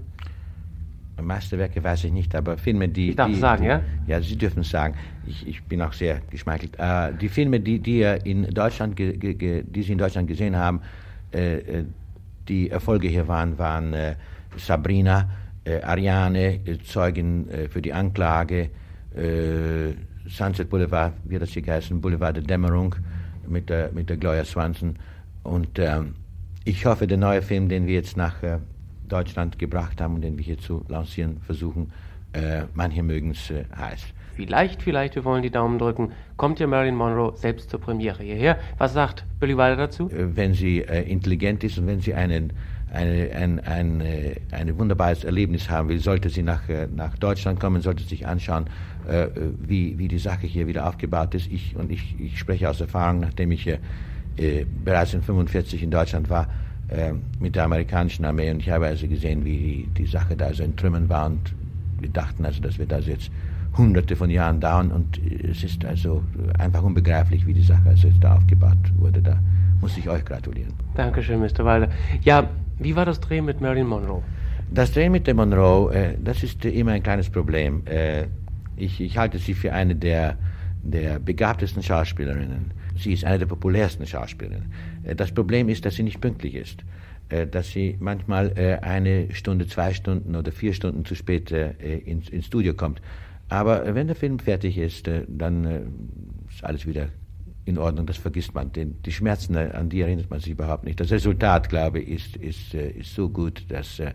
Meisterwerke 1.22 1.84
weiß 1.84 2.06
ich 2.06 2.12
nicht, 2.12 2.34
aber 2.34 2.58
Filme, 2.58 2.88
die. 2.88 3.10
Ich 3.10 3.16
darf 3.16 3.28
die, 3.28 3.36
sagen, 3.36 3.64
die, 3.64 3.68
ja? 3.68 3.82
Ja, 4.08 4.22
Sie 4.22 4.38
dürfen 4.38 4.62
es 4.62 4.70
sagen. 4.70 4.96
Ich, 5.26 5.48
ich 5.48 5.64
bin 5.64 5.82
auch 5.82 5.94
sehr 5.94 6.22
geschmeichelt. 6.30 6.78
Äh, 6.78 7.14
die 7.14 7.30
Filme, 7.30 7.60
die, 7.60 7.80
die, 7.80 8.02
in 8.24 8.44
Deutschland 8.54 8.96
ge, 8.96 9.18
ge, 9.18 9.64
die 9.68 9.82
Sie 9.84 9.92
in 9.92 9.98
Deutschland 9.98 10.28
gesehen 10.28 10.56
haben, 10.56 10.82
äh, 11.34 11.58
äh 11.58 11.86
die 12.48 12.72
Erfolge 12.72 13.08
hier 13.08 13.28
waren, 13.28 13.60
waren 13.60 13.94
äh, 13.94 14.16
Sabrina, 14.58 15.30
äh, 15.64 15.82
Ariane, 15.84 16.56
äh, 16.66 16.80
Zeugin 16.84 17.48
äh, 17.50 17.70
für 17.70 17.82
die 17.82 17.94
Anklage, 17.94 18.70
Sunset 20.28 20.70
Boulevard, 20.70 21.14
wie 21.26 21.40
das 21.40 21.50
hier 21.50 21.64
geheißen, 21.64 22.00
Boulevard 22.00 22.36
der 22.36 22.44
Dämmerung 22.44 22.96
mit 23.50 23.70
der, 23.70 23.92
mit 23.92 24.10
der 24.10 24.18
Gloria 24.18 24.46
Swanson. 24.46 24.96
Und 25.44 25.80
ähm, 25.80 26.16
ich 26.66 26.86
hoffe, 26.86 27.08
der 27.08 27.18
neue 27.18 27.42
Film, 27.42 27.70
den 27.70 27.88
wir 27.88 27.96
jetzt 27.96 28.18
nach 28.18 28.44
äh, 28.44 28.60
Deutschland 29.08 29.60
gebracht 29.60 30.02
haben 30.02 30.16
und 30.16 30.22
den 30.22 30.38
wir 30.38 30.46
hier 30.46 30.58
zu 30.58 30.86
lancieren 30.88 31.42
versuchen, 31.42 31.92
äh, 32.34 32.64
manche 32.74 33.04
mögen 33.04 33.32
es 33.32 33.52
heiß. 33.76 34.02
Vielleicht, 34.36 34.84
vielleicht, 34.84 35.16
wir 35.16 35.26
wollen 35.26 35.44
die 35.44 35.50
Daumen 35.50 35.80
drücken, 35.80 36.14
kommt 36.38 36.60
ja 36.60 36.68
Marilyn 36.68 36.96
Monroe 36.96 37.36
selbst 37.36 37.70
zur 37.70 37.82
Premiere 37.82 38.24
hierher. 38.24 38.58
Was 38.78 38.94
sagt 38.94 39.26
Billy 39.40 39.58
Wilder 39.58 39.76
dazu? 39.76 40.10
Wenn 40.14 40.54
sie 40.54 40.78
intelligent 40.78 41.62
ist 41.66 41.78
und 41.78 41.88
wenn 41.88 42.00
sie 42.00 42.14
einen 42.14 42.54
eine, 42.92 43.32
ein, 43.36 43.60
ein, 43.60 44.02
äh, 44.02 44.36
ein 44.52 44.78
wunderbares 44.78 45.24
Erlebnis 45.24 45.70
haben 45.70 45.90
will, 45.90 46.00
sollte 46.00 46.30
sie 46.30 46.44
nach, 46.44 46.68
äh, 46.70 46.88
nach 46.94 47.18
Deutschland 47.18 47.60
kommen, 47.60 47.82
sollte 47.82 48.04
sich 48.04 48.26
anschauen, 48.26 48.66
äh, 49.08 49.28
wie, 49.60 49.98
wie 49.98 50.08
die 50.08 50.18
Sache 50.18 50.48
hier 50.48 50.68
wieder 50.68 50.88
aufgebaut 50.88 51.36
ist. 51.36 51.52
Ich, 51.52 51.76
und 51.76 51.92
ich, 51.92 52.16
ich 52.20 52.40
spreche 52.40 52.70
aus 52.70 52.82
Erfahrung, 52.82 53.20
nachdem 53.20 53.52
ich 53.52 53.68
äh, 53.68 53.78
bereits 54.84 55.14
in 55.14 55.22
45 55.22 55.84
in 55.84 55.92
Deutschland 55.92 56.30
war 56.30 56.48
äh, 56.90 57.14
mit 57.40 57.56
der 57.56 57.66
amerikanischen 57.66 58.26
Armee 58.26 58.50
und 58.52 58.62
ich 58.62 58.70
habe 58.70 58.88
also 58.88 59.08
gesehen, 59.08 59.46
wie 59.46 59.58
die, 59.58 60.04
die 60.04 60.06
Sache 60.06 60.36
da 60.36 60.54
so 60.54 60.64
in 60.64 60.76
Trümmern 60.76 61.10
war 61.10 61.28
und 61.28 61.54
wir 62.00 62.10
dachten 62.10 62.46
also, 62.46 62.62
das 62.62 62.80
wird 62.80 62.94
also 62.94 63.12
jetzt 63.12 63.30
hunderte 63.78 64.16
von 64.16 64.30
Jahren 64.30 64.60
dauern 64.60 64.92
und 64.92 65.20
es 65.44 65.64
ist 65.64 65.86
also 65.86 66.24
einfach 66.58 66.82
unbegreiflich, 66.82 67.46
wie 67.46 67.54
die 67.54 67.64
Sache 67.64 67.90
also 67.90 68.08
jetzt 68.08 68.24
da 68.24 68.36
aufgebaut 68.36 68.78
wurde. 68.98 69.22
Da 69.22 69.40
muss 69.82 69.98
ich 69.98 70.10
euch 70.10 70.26
gratulieren. 70.26 70.74
Dankeschön, 70.96 71.40
Mr. 71.40 71.66
Wilder. 71.66 71.90
Ja, 72.24 72.50
wie 72.80 72.96
war 72.96 73.06
das 73.06 73.20
Drehen 73.20 73.46
mit 73.46 73.62
Marilyn 73.62 73.88
Monroe? 73.88 74.24
Das 74.72 74.92
Drehen 74.92 75.12
mit 75.12 75.28
der 75.28 75.34
Monroe, 75.34 75.94
äh, 75.94 76.18
das 76.24 76.44
ist 76.44 76.64
äh, 76.66 76.70
immer 76.70 76.92
ein 76.92 77.04
kleines 77.04 77.30
Problem. 77.30 77.84
Äh, 77.86 78.28
ich, 78.78 79.02
ich, 79.02 79.18
halte 79.18 79.38
sie 79.38 79.54
für 79.54 79.74
eine 79.74 79.96
der, 79.96 80.38
der 80.84 81.20
begabtesten 81.20 81.84
Schauspielerinnen. 81.84 82.72
Sie 82.96 83.14
ist 83.14 83.26
eine 83.26 83.40
der 83.40 83.46
populärsten 83.46 84.06
Schauspielerinnen. 84.06 84.72
Äh, 85.04 85.16
das 85.16 85.32
Problem 85.32 85.70
ist, 85.70 85.86
dass 85.86 85.96
sie 85.96 86.04
nicht 86.04 86.22
pünktlich 86.22 86.56
ist. 86.56 86.84
Äh, 87.30 87.48
dass 87.48 87.72
sie 87.72 87.98
manchmal 88.00 88.54
äh, 88.58 88.78
eine 88.82 89.34
Stunde, 89.34 89.68
zwei 89.68 89.94
Stunden 89.94 90.36
oder 90.36 90.52
vier 90.52 90.74
Stunden 90.74 91.06
zu 91.06 91.16
spät 91.16 91.52
ins, 91.52 92.30
ins, 92.30 92.46
Studio 92.46 92.74
kommt. 92.74 93.02
Aber 93.50 93.96
wenn 93.96 94.08
der 94.08 94.16
Film 94.16 94.40
fertig 94.40 94.78
ist, 94.78 95.10
dann 95.28 96.46
ist 96.50 96.64
alles 96.64 96.86
wieder 96.86 97.08
in 97.70 97.78
Ordnung, 97.78 98.06
das 98.06 98.18
vergisst 98.18 98.54
man. 98.54 98.72
Den, 98.72 99.02
die 99.04 99.12
Schmerzen, 99.12 99.56
äh, 99.56 99.72
an 99.74 99.90
die 99.90 100.02
erinnert 100.02 100.30
man 100.30 100.40
sich 100.40 100.52
überhaupt 100.52 100.84
nicht. 100.84 101.00
Das 101.00 101.12
Resultat, 101.12 101.70
glaube 101.70 102.00
ich, 102.00 102.10
ist, 102.10 102.36
ist, 102.38 102.74
äh, 102.74 102.92
ist 102.92 103.16
so 103.16 103.30
gut, 103.30 103.64
dass, 103.70 104.00
äh, 104.00 104.14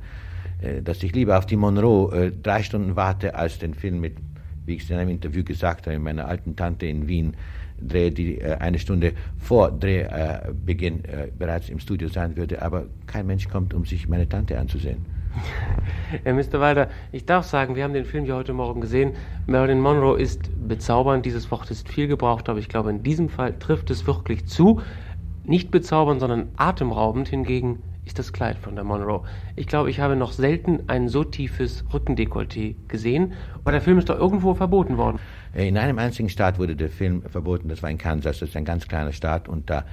dass 0.83 1.03
ich 1.03 1.15
lieber 1.15 1.39
auf 1.39 1.47
die 1.47 1.57
Monroe 1.57 2.33
drei 2.43 2.63
Stunden 2.63 2.97
warte, 2.97 3.35
als 3.35 3.59
den 3.59 3.75
Film 3.75 4.01
mit, 4.01 4.17
wie 4.67 4.75
ich 4.75 4.83
es 4.83 4.91
in 4.91 4.97
einem 4.97 5.11
Interview 5.11 5.45
gesagt 5.45 5.87
habe, 5.87 5.99
meiner 5.99 6.27
alten 6.27 6.57
Tante 6.57 6.87
in 6.87 7.07
Wien 7.09 7.35
drehe, 7.81 8.13
die 8.13 8.43
eine 8.43 8.79
Stunde 8.79 9.13
vor 9.37 9.71
Drehbeginn 9.73 11.03
bereits 11.37 11.69
im 11.69 11.81
Studio 11.81 12.09
sein 12.09 12.37
würde. 12.37 12.63
Aber 12.63 12.87
kein 13.07 13.27
Mensch 13.27 13.49
kommt, 13.49 13.75
um 13.75 13.85
sich 13.85 14.09
meine 14.09 14.29
Tante 14.29 14.59
anzusehen. 14.59 15.14
Herr 16.25 16.35
Mr. 16.35 16.61
Wilder, 16.61 16.89
ich 17.13 17.25
darf 17.27 17.45
sagen, 17.45 17.77
wir 17.77 17.85
haben 17.85 17.93
den 17.93 18.05
Film 18.05 18.25
ja 18.25 18.35
heute 18.35 18.53
Morgen 18.53 18.81
gesehen. 18.81 19.15
Marilyn 19.47 19.81
Monroe 19.81 20.21
ist 20.21 20.51
bezaubernd. 20.69 21.25
Dieses 21.27 21.51
Wort 21.51 21.71
ist 21.71 21.89
viel 21.89 22.07
gebraucht, 22.07 22.49
aber 22.49 22.59
ich 22.59 22.69
glaube, 22.69 22.91
in 22.91 23.03
diesem 23.03 23.29
Fall 23.29 23.59
trifft 23.59 23.91
es 23.91 24.07
wirklich 24.07 24.47
zu. 24.47 24.81
Nicht 25.45 25.71
bezaubernd, 25.71 26.21
sondern 26.21 26.49
atemraubend 26.57 27.29
hingegen 27.29 27.83
ist 28.05 28.19
das 28.19 28.33
Kleid 28.33 28.59
von 28.59 28.75
der 28.75 28.85
Monroe. 28.85 29.25
Ich 29.57 29.67
glaube, 29.67 29.91
ich 29.91 30.01
habe 30.01 30.15
noch 30.15 30.33
selten 30.33 30.81
ein 30.89 31.09
so 31.09 31.25
tiefes 31.25 31.85
Rückendekolleté 31.93 32.77
gesehen. 32.89 33.33
Aber 33.61 33.73
der 33.73 33.81
Film 33.81 33.99
ist 33.99 34.09
doch 34.09 34.19
irgendwo 34.19 34.55
verboten 34.55 34.97
worden. 34.99 35.19
Äh, 35.55 35.69
in 35.69 35.79
einem 35.79 35.99
einzigen 35.99 36.29
Staat 36.29 36.59
wurde 36.59 36.77
der 36.77 36.91
Film 36.91 37.23
verboten. 37.23 37.69
Das 37.69 37.83
war 37.83 37.91
in 37.91 37.99
Kansas. 37.99 38.41
Das 38.41 38.51
ist 38.51 38.57
ein 38.57 38.65
ganz 38.65 38.89
kleiner 38.89 39.13
Staat. 39.13 39.49
Und 39.49 39.71
da 39.71 39.85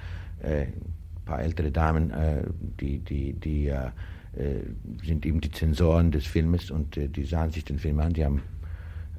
äh, 0.41 0.63
ein 0.63 1.25
paar 1.25 1.41
ältere 1.41 1.71
Damen, 1.71 2.11
äh, 2.11 2.43
die, 2.79 2.99
die, 2.99 3.33
die 3.33 3.67
äh, 3.69 3.75
äh, 3.75 3.89
sind 5.03 5.25
eben 5.25 5.41
die 5.41 5.51
Zensoren 5.51 6.11
des 6.11 6.25
Filmes 6.25 6.71
und 6.71 6.97
äh, 6.97 7.07
die 7.09 7.25
sahen 7.25 7.51
sich 7.51 7.65
den 7.65 7.79
Film 7.79 7.99
an, 7.99 8.13
die 8.13 8.23
haben 8.23 8.41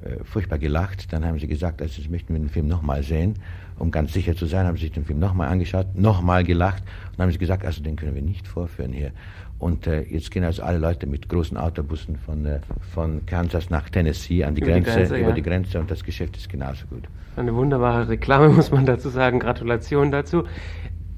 äh, 0.03 0.23
furchtbar 0.23 0.57
gelacht. 0.57 1.13
Dann 1.13 1.23
haben 1.25 1.39
sie 1.39 1.47
gesagt, 1.47 1.81
also 1.81 2.01
das 2.01 2.09
möchten 2.09 2.33
wir 2.33 2.39
den 2.39 2.49
Film 2.49 2.67
nochmal 2.67 3.03
sehen. 3.03 3.35
Um 3.79 3.91
ganz 3.91 4.13
sicher 4.13 4.35
zu 4.35 4.45
sein, 4.45 4.65
haben 4.65 4.75
sie 4.75 4.83
sich 4.83 4.91
den 4.91 5.05
Film 5.05 5.19
nochmal 5.19 5.49
angeschaut, 5.49 5.95
nochmal 5.95 6.43
gelacht 6.43 6.83
und 7.11 7.21
haben 7.21 7.31
sie 7.31 7.37
gesagt, 7.37 7.65
also 7.65 7.81
den 7.81 7.95
können 7.95 8.15
wir 8.15 8.21
nicht 8.21 8.47
vorführen 8.47 8.91
hier. 8.91 9.11
Und 9.59 9.87
äh, 9.87 10.01
jetzt 10.01 10.31
gehen 10.31 10.43
also 10.43 10.61
alle 10.63 10.77
Leute 10.77 11.07
mit 11.07 11.29
großen 11.29 11.57
Autobussen 11.57 12.17
von, 12.17 12.45
äh, 12.45 12.59
von 12.93 13.25
Kansas 13.25 13.69
nach 13.69 13.89
Tennessee 13.89 14.43
an 14.43 14.55
die 14.55 14.61
Über 14.61 14.73
die 14.73 14.81
Grenze, 14.81 14.99
Grenze, 14.99 15.17
über 15.17 15.29
ja. 15.29 15.35
die 15.35 15.41
Grenze 15.41 15.79
und 15.79 15.89
das 15.89 16.03
Geschäft 16.03 16.35
ist 16.37 16.49
genauso 16.49 16.85
gut. 16.87 17.03
Eine 17.35 17.55
wunderbare 17.55 18.09
Reklame, 18.09 18.49
muss 18.53 18.71
man 18.71 18.85
dazu 18.85 19.09
sagen. 19.09 19.39
Gratulation 19.39 20.11
dazu. 20.11 20.43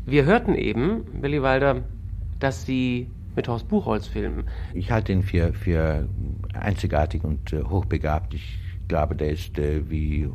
Wir 0.06 0.26
hörten 0.26 0.54
eben, 0.54 1.06
Willi 1.22 1.42
Walder, 1.42 1.82
dass 2.40 2.66
Sie 2.66 3.08
mit 3.36 3.48
Horst 3.48 3.68
Buchholz 3.68 4.08
filmen. 4.08 4.46
Ich 4.74 4.92
halte 4.92 5.12
ihn 5.12 5.24
für, 5.24 5.54
für 5.54 6.08
einzigartig 6.54 7.24
und 7.24 7.54
äh, 7.54 7.64
hochbegabt. 7.64 8.34
Ich 8.34 8.60
glaube, 8.88 9.16
der 9.16 9.32
ist 9.32 9.58
äh, 9.58 9.90
wie 9.90 10.30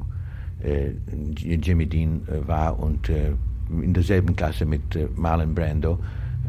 äh, 0.62 0.90
Jimmy 1.36 1.86
Dean 1.86 2.26
äh, 2.28 2.46
war 2.46 2.78
und 2.78 3.08
äh, 3.08 3.32
in 3.70 3.94
derselben 3.94 4.36
Klasse 4.36 4.66
mit 4.66 4.96
äh, 4.96 5.08
Marlon 5.14 5.54
Brando. 5.54 5.98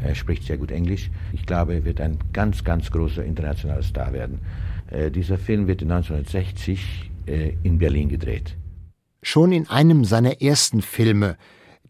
Er 0.02 0.14
spricht 0.14 0.44
sehr 0.44 0.58
gut 0.58 0.70
Englisch. 0.70 1.10
Ich 1.32 1.46
glaube, 1.46 1.74
er 1.74 1.84
wird 1.84 2.00
ein 2.00 2.18
ganz, 2.32 2.64
ganz 2.64 2.90
großer 2.90 3.24
internationaler 3.24 3.82
Star 3.82 4.12
werden. 4.12 4.40
Äh, 4.90 5.10
dieser 5.10 5.38
Film 5.38 5.66
wird 5.66 5.82
1960 5.82 7.10
äh, 7.26 7.52
in 7.62 7.78
Berlin 7.78 8.08
gedreht. 8.08 8.56
Schon 9.22 9.52
in 9.52 9.68
einem 9.68 10.04
seiner 10.04 10.42
ersten 10.42 10.82
Filme, 10.82 11.36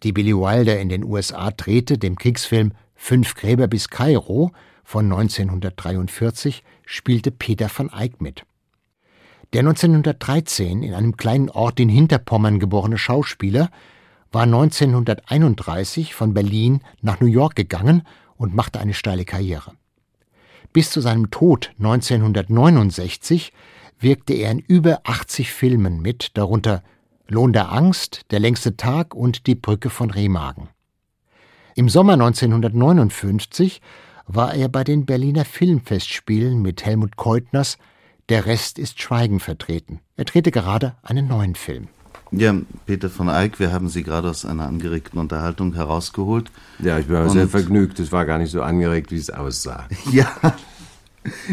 die 0.03 0.13
Billy 0.13 0.35
Wilder 0.35 0.79
in 0.79 0.91
den 0.91 1.05
USA 1.05 1.51
drehte, 1.51 1.97
dem 1.97 2.17
Kriegsfilm 2.17 2.73
Fünf 3.05 3.35
Gräber 3.35 3.67
bis 3.67 3.89
Kairo 3.89 4.53
von 4.85 5.07
1943, 5.07 6.63
spielte 6.87 7.33
Peter 7.33 7.69
van 7.77 7.91
Eyck 7.93 8.21
mit. 8.21 8.45
Der 9.53 9.63
1913 9.63 10.85
in 10.85 10.95
einem 10.95 11.17
kleinen 11.17 11.51
Ort 11.51 11.81
in 11.81 11.89
Hinterpommern 11.89 12.61
geborene 12.61 12.99
Schauspieler 12.99 13.71
war 14.31 14.45
1931 14.45 16.15
von 16.15 16.33
Berlin 16.33 16.81
nach 17.01 17.19
New 17.19 17.27
York 17.27 17.57
gegangen 17.57 18.07
und 18.37 18.55
machte 18.55 18.79
eine 18.79 18.95
steile 18.95 19.25
Karriere. 19.25 19.73
Bis 20.73 20.91
zu 20.91 21.01
seinem 21.01 21.33
Tod 21.33 21.73
1969 21.81 23.53
wirkte 23.99 24.35
er 24.35 24.53
in 24.53 24.61
über 24.61 25.01
80 25.03 25.51
Filmen 25.51 26.03
mit, 26.03 26.39
darunter 26.39 26.85
Lohn 27.27 27.53
der 27.53 27.73
Angst, 27.73 28.21
Der 28.31 28.39
längste 28.39 28.77
Tag 28.77 29.13
und 29.13 29.49
Die 29.49 29.57
Brücke 29.57 29.91
von 29.91 30.13
Remagen. 30.13 30.69
Im 31.75 31.89
Sommer 31.89 32.13
1959 32.15 33.81
war 34.27 34.55
er 34.55 34.69
bei 34.69 34.85
den 34.85 35.07
Berliner 35.07 35.47
Filmfestspielen 35.47 36.61
mit 36.61 36.85
Helmut 36.85 37.17
Keutners 37.17 37.79
Der 38.29 38.45
Rest 38.45 38.79
ist 38.79 39.01
Schweigen 39.01 39.41
vertreten. 39.41 40.01
Er 40.17 40.27
drehte 40.27 40.51
gerade 40.51 40.97
einen 41.03 41.29
neuen 41.29 41.55
Film. 41.55 41.89
Ja, 42.31 42.55
Peter 42.87 43.09
von 43.09 43.29
Eyck, 43.29 43.59
wir 43.59 43.73
haben 43.73 43.89
Sie 43.89 44.03
gerade 44.03 44.29
aus 44.29 44.45
einer 44.45 44.67
angeregten 44.67 45.19
Unterhaltung 45.19 45.75
herausgeholt. 45.75 46.51
Ja, 46.79 46.99
ich 46.99 47.09
war 47.09 47.29
sehr 47.31 47.49
vergnügt. 47.49 47.99
Es 48.01 48.13
war 48.13 48.27
gar 48.27 48.39
nicht 48.39 48.51
so 48.51 48.63
angeregt, 48.63 49.11
wie 49.11 49.17
es 49.17 49.31
aussah. 49.31 49.87
Ja. 50.13 50.31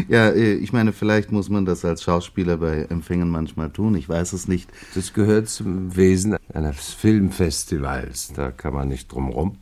Ja, 0.08 0.30
äh, 0.30 0.54
ich 0.54 0.72
meine, 0.72 0.92
vielleicht 0.92 1.30
muss 1.30 1.48
man 1.48 1.64
das 1.64 1.84
als 1.84 2.02
Schauspieler 2.02 2.56
bei 2.56 2.86
Empfängen 2.90 3.30
manchmal 3.30 3.70
tun, 3.70 3.94
ich 3.94 4.08
weiß 4.08 4.32
es 4.32 4.48
nicht. 4.48 4.68
Das 4.96 5.12
gehört 5.12 5.48
zum 5.48 5.94
Wesen 5.94 6.36
eines 6.52 6.88
Filmfestivals. 6.88 8.32
Da 8.34 8.50
kann 8.50 8.74
man 8.74 8.88
nicht 8.88 9.12
drum 9.12 9.28
rum. 9.28 9.58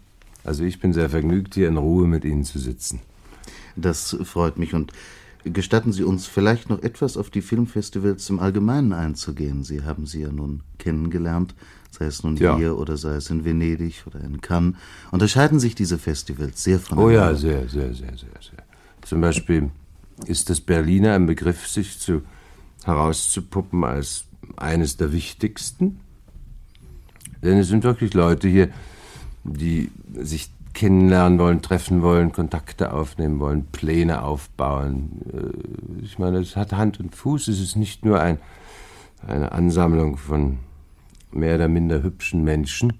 Also 0.49 0.65
ich 0.65 0.81
bin 0.81 0.95
sehr 0.95 1.11
vergnügt, 1.11 1.55
hier 1.57 1.69
in 1.69 1.77
Ruhe 1.77 2.07
mit 2.09 2.25
Ihnen 2.25 2.43
zu 2.43 2.59
sitzen. 2.59 3.01
Das 3.77 4.17
freut 4.25 4.59
mich 4.59 4.73
und 4.73 4.93
gestatten 5.45 5.93
Sie 5.93 6.05
uns 6.05 6.27
vielleicht 6.27 6.71
noch 6.71 6.83
etwas 6.83 7.19
auf 7.19 7.29
die 7.29 7.43
Filmfestivals 7.43 8.31
im 8.31 8.39
Allgemeinen 8.41 8.95
einzugehen. 8.95 9.63
Sie 9.63 9.83
haben 9.83 10.07
sie 10.07 10.23
ja 10.23 10.33
nun 10.33 10.63
kennengelernt, 10.79 11.55
sei 11.91 12.07
es 12.07 12.23
nun 12.23 12.37
Ja. 12.37 12.57
hier 12.57 12.79
oder 12.79 12.97
sei 12.97 13.17
es 13.17 13.29
in 13.29 13.45
Venedig 13.45 14.05
oder 14.07 14.21
in 14.25 14.41
Cannes. 14.41 14.75
Unterscheiden 15.11 15.61
sich 15.61 15.75
diese 15.75 15.99
Festivals 15.99 16.65
sehr 16.65 16.79
Oh 16.79 16.95
voneinander? 16.97 17.13
ja, 17.33 17.35
sehr, 17.35 17.69
sehr, 17.69 17.93
sehr, 17.93 18.17
sehr, 18.17 18.41
sehr. 18.41 18.65
Zum 19.03 19.21
Beispiel 19.21 19.71
ist 20.25 20.49
das 20.49 20.63
Berliner 20.63 21.15
im 21.15 21.27
Begriff, 21.27 21.67
sich 21.67 21.99
zu, 21.99 22.23
herauszupuppen 22.85 23.85
als 23.85 24.25
eines 24.57 24.97
der 24.97 25.13
wichtigsten. 25.13 26.01
Denn 27.43 27.59
es 27.59 27.69
sind 27.69 27.85
wirklich 27.85 28.15
Leute 28.15 28.49
hier, 28.49 28.71
die 29.45 29.91
sich 30.15 30.51
kennenlernen 30.75 31.39
wollen, 31.39 31.63
treffen 31.63 32.03
wollen, 32.03 32.33
Kontakte 32.33 32.93
aufnehmen 32.93 33.41
wollen, 33.41 33.67
Pläne 33.67 34.23
aufbauen. 34.23 35.23
Äh, 35.33 36.05
Ich 36.05 36.19
meine, 36.19 36.39
es 36.39 36.57
hat 36.57 36.73
Hand 36.73 37.01
und 37.01 37.15
Fuß. 37.15 37.49
Es 37.49 37.61
ist 37.61 37.77
nicht 37.77 38.05
nur 38.05 38.21
ein, 38.21 38.39
eine 39.27 39.53
Ansammlung 39.53 40.17
von 40.17 40.59
mehr 41.33 41.57
oder 41.57 41.69
minder 41.69 42.03
hübschen 42.03 42.45
Menschen 42.45 42.93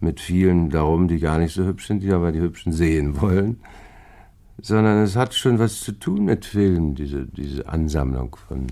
mit 0.00 0.20
vielen 0.20 0.70
darum, 0.70 1.08
die 1.08 1.18
gar 1.18 1.38
nicht 1.38 1.54
so 1.54 1.64
hübsch 1.64 1.86
sind, 1.86 2.02
die 2.02 2.12
aber 2.12 2.32
die 2.32 2.40
Hübschen 2.40 2.72
sehen 2.72 3.20
wollen, 3.20 3.60
sondern 4.60 5.02
es 5.02 5.16
hat 5.16 5.34
schon 5.34 5.58
was 5.58 5.80
zu 5.80 5.92
tun 5.92 6.24
mit 6.24 6.44
Film, 6.44 6.94
diese, 6.94 7.26
diese 7.26 7.68
Ansammlung 7.68 8.36
von 8.48 8.66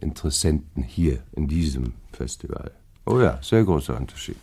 Interessenten 0.00 0.82
hier 0.82 1.18
in 1.32 1.48
diesem 1.48 1.94
Festival. 2.12 2.70
Oh 3.04 3.20
ja, 3.20 3.38
sehr 3.42 3.64
großer 3.64 3.96
Unterschied. 3.96 4.36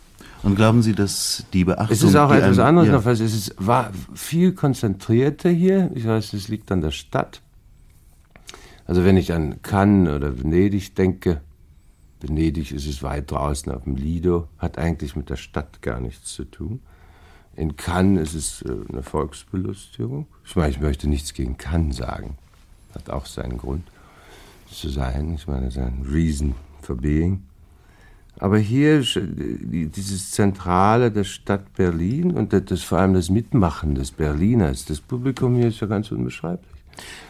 Und 0.44 0.56
glauben 0.56 0.82
Sie, 0.82 0.94
dass 0.94 1.44
die 1.52 1.64
Beachtung... 1.64 1.94
Es 1.94 2.02
ist 2.02 2.16
auch 2.16 2.30
etwas 2.30 2.58
einem- 2.58 2.68
anderes 2.68 2.88
ja. 2.88 2.94
noch, 2.94 3.04
weil 3.04 3.14
es 3.14 3.20
ist, 3.20 3.54
war 3.58 3.90
viel 4.14 4.52
konzentrierter 4.52 5.50
hier. 5.50 5.90
Ich 5.94 6.06
weiß, 6.06 6.32
das 6.32 6.48
liegt 6.48 6.70
an 6.70 6.82
der 6.82 6.90
Stadt. 6.90 7.40
Also 8.86 9.04
wenn 9.04 9.16
ich 9.16 9.32
an 9.32 9.62
Cannes 9.62 10.14
oder 10.14 10.38
Venedig 10.38 10.94
denke, 10.94 11.40
Venedig 12.20 12.72
ist 12.72 12.86
es 12.86 13.02
weit 13.02 13.30
draußen 13.30 13.72
auf 13.72 13.84
dem 13.84 13.96
Lido, 13.96 14.48
hat 14.58 14.76
eigentlich 14.78 15.16
mit 15.16 15.30
der 15.30 15.36
Stadt 15.36 15.80
gar 15.80 16.00
nichts 16.00 16.34
zu 16.34 16.44
tun. 16.44 16.80
In 17.56 17.76
Cannes 17.76 18.34
ist 18.34 18.62
es 18.62 18.62
äh, 18.62 18.74
eine 18.92 19.02
Volksbelustigung. 19.02 20.26
Ich 20.44 20.56
meine, 20.56 20.70
ich 20.70 20.80
möchte 20.80 21.08
nichts 21.08 21.32
gegen 21.34 21.56
Cannes 21.56 21.96
sagen. 21.96 22.36
Hat 22.94 23.08
auch 23.10 23.26
seinen 23.26 23.58
Grund 23.58 23.84
zu 24.70 24.88
sein. 24.88 25.34
Ich 25.34 25.46
meine, 25.46 25.70
sein 25.70 26.04
Reason 26.10 26.54
for 26.82 26.96
being. 26.96 27.44
Aber 28.38 28.58
hier 28.58 29.00
die- 29.02 29.86
dieses 29.88 30.32
Zentrale 30.32 31.10
der 31.10 31.24
Stadt 31.24 31.72
Berlin 31.74 32.32
und 32.32 32.52
das, 32.52 32.64
das 32.66 32.82
vor 32.82 32.98
allem 32.98 33.14
das 33.14 33.30
Mitmachen 33.30 33.94
des 33.94 34.10
Berliners, 34.10 34.84
das 34.84 35.00
Publikum 35.00 35.54
hier 35.56 35.68
ist 35.68 35.80
ja 35.80 35.86
ganz 35.86 36.10
unbeschreiblich. 36.10 36.70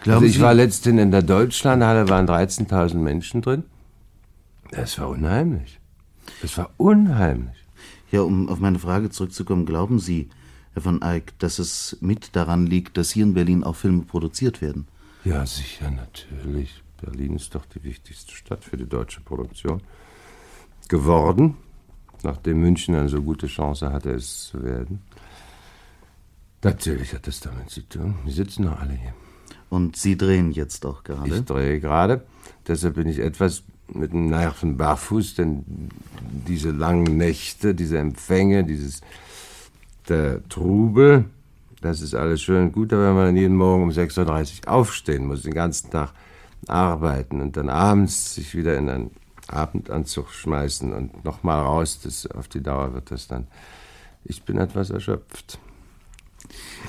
Glauben 0.02 0.16
also 0.16 0.26
ich 0.26 0.34
Sie- 0.36 0.40
war 0.40 0.54
letztens 0.54 1.00
in 1.00 1.10
der 1.10 1.22
Deutschlandhalle, 1.22 2.08
waren 2.08 2.26
13.000 2.26 3.02
Menschen 3.02 3.42
drin. 3.42 3.64
Das 4.70 4.98
war 4.98 5.08
unheimlich. 5.10 5.78
Das 6.42 6.56
war 6.58 6.70
unheimlich. 6.78 7.54
Ja, 8.10 8.22
um 8.22 8.48
auf 8.48 8.58
meine 8.60 8.78
Frage 8.78 9.10
zurückzukommen, 9.10 9.66
glauben 9.66 9.98
Sie, 9.98 10.28
Herr 10.72 10.82
von 10.82 11.02
Eyck, 11.02 11.32
dass 11.38 11.58
es 11.58 11.96
mit 12.00 12.34
daran 12.34 12.66
liegt, 12.66 12.96
dass 12.96 13.10
hier 13.10 13.24
in 13.24 13.34
Berlin 13.34 13.62
auch 13.62 13.76
Filme 13.76 14.02
produziert 14.02 14.60
werden? 14.62 14.86
Ja, 15.24 15.46
sicher, 15.46 15.90
natürlich. 15.90 16.82
Berlin 17.00 17.36
ist 17.36 17.54
doch 17.54 17.64
die 17.66 17.82
wichtigste 17.84 18.32
Stadt 18.34 18.64
für 18.64 18.76
die 18.76 18.86
deutsche 18.88 19.20
Produktion 19.20 19.80
geworden, 20.88 21.56
nachdem 22.22 22.60
München 22.60 22.94
eine 22.94 23.08
so 23.08 23.22
gute 23.22 23.46
Chance 23.46 23.92
hatte, 23.92 24.10
es 24.10 24.48
zu 24.48 24.62
werden. 24.62 25.00
Natürlich 26.62 27.12
hat 27.12 27.26
das 27.26 27.40
damit 27.40 27.70
zu 27.70 27.82
tun. 27.82 28.14
Wir 28.24 28.32
sitzen 28.32 28.64
noch 28.64 28.80
alle 28.80 28.94
hier. 28.94 29.12
Und 29.68 29.96
Sie 29.96 30.16
drehen 30.16 30.52
jetzt 30.52 30.86
auch 30.86 31.04
gerade? 31.04 31.36
Ich 31.36 31.44
drehe 31.44 31.80
gerade. 31.80 32.24
Deshalb 32.66 32.94
bin 32.94 33.08
ich 33.08 33.18
etwas 33.18 33.64
mit 33.92 34.12
dem 34.12 34.28
Nerven 34.30 34.76
barfuß, 34.76 35.34
denn 35.34 35.64
diese 36.48 36.70
langen 36.70 37.16
Nächte, 37.18 37.74
diese 37.74 37.98
Empfänge, 37.98 38.64
dieses 38.64 39.02
der 40.08 40.46
Trubel, 40.48 41.26
das 41.80 42.00
ist 42.00 42.14
alles 42.14 42.40
schön 42.40 42.64
und 42.64 42.72
gut, 42.72 42.92
aber 42.92 43.08
wenn 43.08 43.14
man 43.14 43.24
dann 43.26 43.36
jeden 43.36 43.56
Morgen 43.56 43.82
um 43.82 43.90
6.30 43.90 44.66
Uhr 44.66 44.72
aufstehen 44.72 45.26
muss, 45.26 45.42
den 45.42 45.52
ganzen 45.52 45.90
Tag 45.90 46.12
arbeiten 46.66 47.42
und 47.42 47.56
dann 47.56 47.68
abends 47.68 48.34
sich 48.34 48.54
wieder 48.54 48.76
in 48.78 48.88
einen 48.88 49.10
Abendanzug 49.48 50.30
schmeißen 50.30 50.92
und 50.92 51.24
nochmal 51.24 51.60
raus, 51.60 52.00
das, 52.02 52.26
auf 52.30 52.48
die 52.48 52.62
Dauer 52.62 52.94
wird 52.94 53.10
das 53.10 53.28
dann. 53.28 53.46
Ich 54.24 54.42
bin 54.42 54.56
etwas 54.58 54.90
erschöpft. 54.90 55.58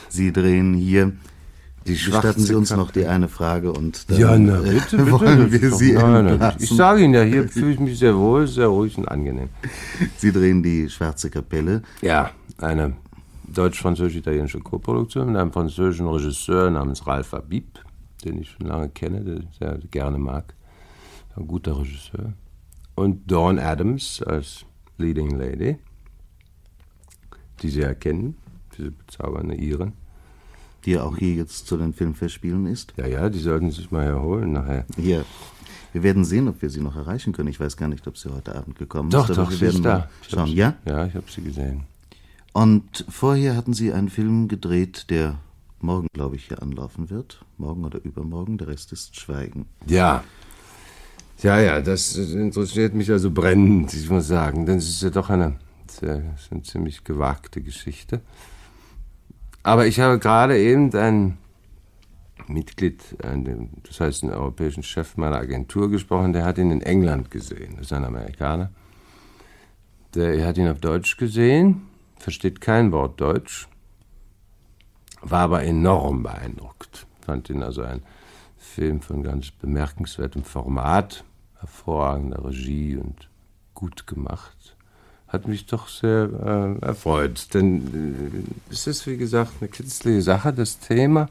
Sie 0.09 0.31
drehen 0.31 0.73
hier. 0.73 1.13
Die 1.87 1.93
Gestatten 1.93 2.39
Sie 2.39 2.47
schwarze 2.47 2.57
uns 2.57 2.69
Kap- 2.69 2.77
noch 2.79 2.91
die 2.91 3.05
eine 3.05 3.27
Frage 3.27 3.71
und 3.71 4.09
dann 4.09 4.17
Ja, 4.17 4.37
na 4.39 4.57
äh, 4.63 4.71
bitte, 4.73 4.97
bitte. 4.97 5.11
wollen 5.11 5.51
wir 5.51 5.69
Doch, 5.69 5.77
Sie 5.77 5.93
nein. 5.93 6.55
Ich 6.59 6.69
sage 6.71 7.03
Ihnen 7.03 7.13
ja, 7.13 7.21
hier 7.21 7.47
fühle 7.47 7.71
ich 7.73 7.79
mich 7.79 7.99
sehr 7.99 8.17
wohl, 8.17 8.47
sehr 8.47 8.67
ruhig 8.67 8.97
und 8.97 9.07
angenehm. 9.07 9.49
Sie 10.17 10.31
drehen 10.31 10.63
die 10.63 10.89
Schwarze 10.89 11.29
Kapelle. 11.29 11.83
Ja, 12.01 12.31
eine 12.57 12.95
deutsch-französisch-italienische 13.53 14.59
Koproduktion 14.61 15.27
mit 15.27 15.35
einem 15.37 15.51
französischen 15.51 16.07
Regisseur 16.07 16.71
namens 16.71 17.05
Ralph 17.05 17.33
Habib, 17.33 17.79
den 18.23 18.39
ich 18.41 18.49
schon 18.49 18.65
lange 18.67 18.89
kenne, 18.89 19.21
den 19.21 19.47
ich 19.51 19.57
sehr 19.59 19.77
gerne 19.91 20.17
mag. 20.17 20.55
Ein 21.35 21.47
guter 21.47 21.77
Regisseur. 21.77 22.33
Und 22.95 23.29
Dawn 23.29 23.59
Adams 23.59 24.23
als 24.23 24.65
Leading 24.97 25.37
Lady, 25.37 25.77
die 27.61 27.69
Sie 27.69 27.81
erkennen, 27.81 28.37
diese 28.77 28.91
bezaubernde 28.91 29.55
Iren. 29.55 29.93
Die 30.85 30.91
ja 30.91 31.03
auch 31.03 31.17
hier 31.17 31.33
jetzt 31.33 31.67
zu 31.67 31.77
den 31.77 31.93
Filmfestspielen 31.93 32.67
ist. 32.67 32.93
Ja, 32.95 33.07
ja, 33.07 33.29
die 33.29 33.39
sollten 33.39 33.71
sich 33.71 33.91
mal 33.91 34.05
herholen 34.05 34.53
nachher. 34.53 34.85
Hier. 34.95 35.25
Wir 35.93 36.03
werden 36.03 36.25
sehen, 36.25 36.47
ob 36.47 36.61
wir 36.61 36.69
sie 36.69 36.81
noch 36.81 36.95
erreichen 36.95 37.33
können. 37.33 37.49
Ich 37.49 37.59
weiß 37.59 37.77
gar 37.77 37.87
nicht, 37.87 38.05
ob 38.07 38.17
sie 38.17 38.29
heute 38.29 38.55
Abend 38.55 38.77
gekommen 38.77 39.09
doch, 39.09 39.29
ist. 39.29 39.37
Doch, 39.37 39.49
wir 39.49 39.57
sie 39.57 39.61
werden 39.61 39.75
ist 39.77 39.85
da. 39.85 40.09
Schauen. 40.27 40.47
Ja? 40.49 40.75
Ja, 40.85 41.05
ich 41.07 41.15
habe 41.15 41.25
sie 41.31 41.41
gesehen. 41.41 41.85
Und 42.53 43.05
vorher 43.09 43.55
hatten 43.55 43.73
Sie 43.73 43.91
einen 43.91 44.09
Film 44.09 44.47
gedreht, 44.47 45.09
der 45.09 45.39
morgen, 45.79 46.07
glaube 46.13 46.35
ich, 46.35 46.47
hier 46.47 46.61
anlaufen 46.61 47.09
wird. 47.09 47.43
Morgen 47.57 47.83
oder 47.83 48.03
übermorgen. 48.03 48.57
Der 48.57 48.67
Rest 48.67 48.91
ist 48.93 49.19
Schweigen. 49.19 49.65
Ja. 49.87 50.23
Ja, 51.41 51.59
ja, 51.59 51.81
das 51.81 52.15
interessiert 52.15 52.93
mich 52.93 53.11
also 53.11 53.29
brennend, 53.31 53.93
ich 53.93 54.09
muss 54.09 54.27
sagen. 54.27 54.65
Denn 54.65 54.77
es 54.77 54.89
ist 54.89 55.03
ja 55.03 55.09
doch 55.09 55.29
eine, 55.29 55.57
eine 56.01 56.63
ziemlich 56.63 57.03
gewagte 57.03 57.61
Geschichte. 57.61 58.21
Aber 59.63 59.87
ich 59.87 59.99
habe 59.99 60.19
gerade 60.19 60.57
eben 60.57 60.93
ein 60.95 61.37
Mitglied, 62.47 63.01
das 63.87 63.99
heißt 63.99 64.23
einen 64.23 64.33
europäischen 64.33 64.83
Chef 64.83 65.17
meiner 65.17 65.37
Agentur 65.37 65.89
gesprochen, 65.89 66.33
der 66.33 66.45
hat 66.45 66.57
ihn 66.57 66.71
in 66.71 66.81
England 66.81 67.31
gesehen. 67.31 67.73
Das 67.77 67.87
ist 67.87 67.93
ein 67.93 68.05
Amerikaner. 68.05 68.71
Der 70.13 70.45
hat 70.45 70.57
ihn 70.57 70.67
auf 70.67 70.79
Deutsch 70.79 71.17
gesehen 71.17 71.81
versteht 72.25 72.59
kein 72.61 72.91
Wort 72.91 73.21
Deutsch, 73.21 73.67
war 75.21 75.41
aber 75.41 75.63
enorm 75.63 76.23
beeindruckt. 76.23 77.05
Fand 77.21 77.49
ihn 77.51 77.61
also 77.61 77.83
ein 77.83 78.01
Film 78.65 79.01
von 79.01 79.23
ganz 79.23 79.51
bemerkenswertem 79.51 80.43
Format, 80.43 81.23
hervorragender 81.59 82.43
Regie 82.43 82.97
und 82.97 83.29
gut 83.73 84.07
gemacht. 84.07 84.75
Hat 85.27 85.47
mich 85.47 85.65
doch 85.65 85.87
sehr 85.87 86.77
äh, 86.81 86.85
erfreut, 86.85 87.53
denn 87.53 88.47
äh, 88.69 88.71
es 88.71 88.87
ist, 88.87 89.07
wie 89.07 89.17
gesagt, 89.17 89.53
eine 89.59 89.69
künstliche 89.69 90.21
Sache, 90.21 90.53
das 90.53 90.79
Thema. 90.79 91.29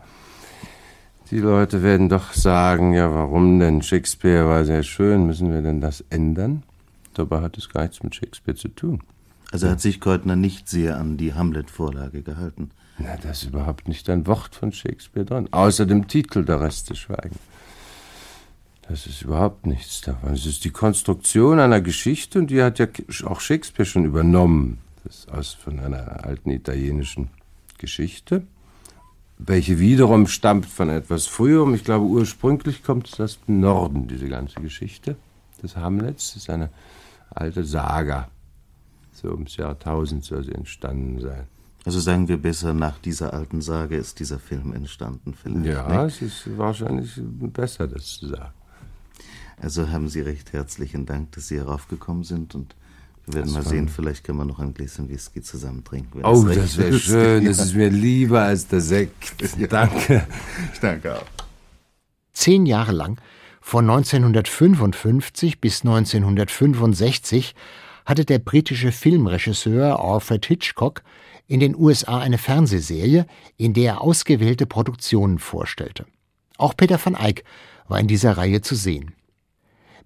Die 1.31 1.39
Leute 1.39 1.83
werden 1.83 2.09
doch 2.09 2.33
sagen, 2.33 2.93
ja, 2.93 3.13
warum 3.13 3.59
denn? 3.59 3.83
Shakespeare 3.83 4.47
war 4.47 4.65
sehr 4.65 4.83
schön, 4.83 5.27
müssen 5.27 5.53
wir 5.53 5.63
denn 5.63 5.81
das 5.81 6.05
ändern? 6.11 6.63
Dabei 7.15 7.41
hat 7.41 7.57
es 7.57 7.69
gar 7.69 7.83
nichts 7.83 8.03
mit 8.03 8.15
Shakespeare 8.15 8.57
zu 8.57 8.69
tun. 8.69 9.03
Also 9.51 9.69
hat 9.69 9.81
sich 9.81 10.01
Keutner 10.01 10.37
nicht 10.37 10.69
sehr 10.69 10.97
an 10.97 11.17
die 11.17 11.35
Hamlet-Vorlage 11.35 12.23
gehalten. 12.23 12.71
Na, 12.99 13.17
da 13.17 13.31
ist 13.31 13.45
überhaupt 13.45 13.89
nicht 13.89 14.09
ein 14.09 14.27
Wort 14.27 14.55
von 14.55 14.73
Shakespeare 14.73 15.27
drin, 15.27 15.49
außer 15.51 15.87
dem 15.87 16.07
Titel 16.07 16.45
Der 16.45 16.61
Rest 16.61 16.91
des 16.91 16.99
Schweigen. 16.99 17.39
Das 18.89 19.07
ist 19.07 19.23
überhaupt 19.23 19.67
nichts 19.67 20.03
davon. 20.03 20.33
Es 20.33 20.47
ist 20.47 20.65
die 20.65 20.71
Konstruktion 20.71 21.59
einer 21.59 21.81
Geschichte 21.81 22.39
und 22.39 22.49
die 22.49 22.63
hat 22.63 22.79
ja 22.79 22.87
auch 23.25 23.41
Shakespeare 23.41 23.87
schon 23.87 24.05
übernommen. 24.05 24.79
Das 25.03 25.21
ist 25.21 25.33
aus 25.33 25.53
von 25.53 25.81
einer 25.81 26.25
alten 26.25 26.51
italienischen 26.51 27.31
Geschichte, 27.79 28.47
welche 29.39 29.79
wiederum 29.79 30.27
stammt 30.27 30.67
von 30.67 30.91
etwas 30.91 31.27
früherem. 31.27 31.75
Ich 31.75 31.85
glaube, 31.85 32.05
ursprünglich 32.05 32.83
kommt 32.83 33.09
es 33.09 33.19
aus 33.21 33.39
dem 33.47 33.61
Norden, 33.61 34.07
diese 34.07 34.29
ganze 34.29 34.61
Geschichte 34.61 35.17
des 35.63 35.77
Hamlets. 35.77 36.35
Das 36.35 36.43
ist 36.43 36.51
eine 36.51 36.71
alte 37.31 37.65
Saga 37.65 38.29
so 39.25 39.31
ums 39.31 39.57
Jahr 39.57 39.73
1000 39.73 40.25
soll 40.25 40.45
sie 40.45 40.53
entstanden 40.53 41.21
sein. 41.21 41.47
Also 41.85 42.01
sagen 42.01 42.29
wir 42.29 42.39
besser, 42.39 42.73
nach 42.73 42.99
dieser 42.99 43.35
alten 43.35 43.61
Sage 43.61 43.97
ist 43.97 44.19
dieser 44.19 44.39
Film 44.39 44.73
entstanden 44.73 45.35
vielleicht. 45.35 45.67
Ja, 45.67 45.87
ne? 45.87 46.07
es 46.07 46.23
ist 46.23 46.57
wahrscheinlich 46.57 47.13
besser, 47.23 47.87
das 47.87 48.07
zu 48.07 48.29
sagen. 48.29 48.55
Also 49.61 49.89
haben 49.91 50.09
Sie 50.09 50.21
recht 50.21 50.53
herzlichen 50.53 51.05
Dank, 51.07 51.33
dass 51.33 51.49
Sie 51.49 51.59
heraufgekommen 51.59 52.25
sind 52.25 52.55
und 52.55 52.75
wir 53.27 53.35
werden 53.35 53.55
das 53.55 53.65
mal 53.65 53.71
sehen, 53.71 53.89
vielleicht 53.89 54.25
können 54.25 54.39
wir 54.39 54.45
noch 54.45 54.59
ein 54.59 54.75
Gläschen 54.75 55.09
Whisky 55.09 55.41
zusammen 55.41 55.85
trinken. 55.85 56.21
Oh, 56.25 56.45
das, 56.45 56.57
das 56.57 56.77
wäre 56.77 56.99
schön, 56.99 57.45
das 57.47 57.59
ist 57.59 57.75
mir 57.75 57.89
lieber 57.89 58.43
als 58.43 58.67
der 58.67 58.81
Sekt. 58.81 59.35
Ja. 59.59 59.67
Danke. 59.67 60.27
Ich 60.73 60.81
danke 60.81 61.17
auch. 61.17 61.27
Zehn 62.33 62.67
Jahre 62.67 62.93
lang, 62.93 63.19
von 63.61 63.89
1955 63.89 65.61
bis 65.61 65.83
1965, 65.83 67.55
hatte 68.05 68.25
der 68.25 68.41
britische 68.41 68.93
Filmregisseur 68.93 69.99
Alfred 69.99 70.45
Hitchcock 70.45 71.03
in 71.47 71.61
den 71.61 71.77
USA 71.77 72.19
eine 72.19 72.39
Fernsehserie, 72.39 73.27
in 73.57 73.75
der 73.75 73.95
er 73.95 74.01
ausgewählte 74.01 74.67
Produktionen 74.67 75.39
vorstellte. 75.39 76.07
Auch 76.57 76.77
Peter 76.77 76.99
van 77.05 77.15
Eyck 77.15 77.45
war 77.89 78.01
in 78.01 78.09
dieser 78.09 78.37
Reihe 78.37 78.61
zu 78.63 78.75
sehen. 78.75 79.15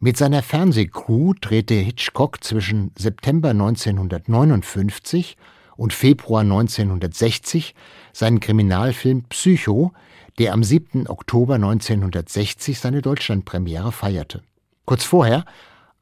Mit 0.01 0.17
seiner 0.17 0.43
Fernsehcrew 0.43 1.35
drehte 1.41 1.75
Hitchcock 1.75 2.43
zwischen 2.45 2.93
September 2.97 3.51
1959 3.51 5.37
und 5.77 5.93
Februar 5.93 6.43
1960 6.43 7.75
seinen 8.13 8.41
Kriminalfilm 8.41 9.25
Psycho, 9.25 9.93
der 10.39 10.53
am 10.53 10.63
7. 10.63 11.09
Oktober 11.09 11.55
1960 11.55 12.79
seine 12.79 13.03
Deutschlandpremiere 13.03 13.93
feierte. 13.93 14.43
Kurz 14.85 15.05
vorher 15.05 15.45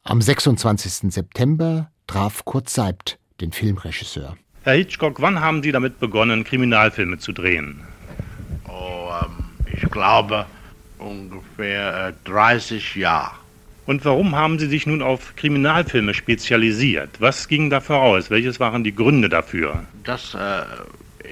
am 0.02 0.20
26. 0.20 1.12
September 1.12 1.90
traf 2.06 2.44
Kurt 2.44 2.68
Seibt 2.68 3.18
den 3.40 3.52
Filmregisseur. 3.52 4.36
Herr 4.66 4.74
Hitchcock, 4.74 5.22
wann 5.22 5.40
haben 5.40 5.62
Sie 5.62 5.70
damit 5.70 6.00
begonnen, 6.00 6.42
Kriminalfilme 6.42 7.18
zu 7.18 7.30
drehen? 7.30 7.82
Oh, 8.66 9.10
ähm, 9.22 9.44
ich 9.72 9.88
glaube 9.92 10.44
ungefähr 10.98 12.08
äh, 12.08 12.28
30 12.28 12.96
Jahre. 12.96 13.30
Und 13.86 14.04
warum 14.04 14.34
haben 14.34 14.58
Sie 14.58 14.66
sich 14.66 14.84
nun 14.84 15.02
auf 15.02 15.36
Kriminalfilme 15.36 16.14
spezialisiert? 16.14 17.10
Was 17.20 17.46
ging 17.46 17.70
da 17.70 17.80
voraus? 17.80 18.28
Welches 18.28 18.58
waren 18.58 18.82
die 18.82 18.92
Gründe 18.92 19.28
dafür? 19.28 19.84
Das 20.02 20.34
äh, 20.34 20.64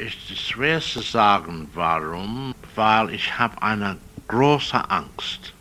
ist 0.01 0.39
schwer 0.41 0.80
zu 0.80 1.01
sagen, 1.01 1.66
warum, 1.74 2.55
weil 2.76 3.11
ich 3.11 3.37
habe 3.37 3.61
eine 3.61 3.97
große 4.28 4.78
Angst. 4.91 5.55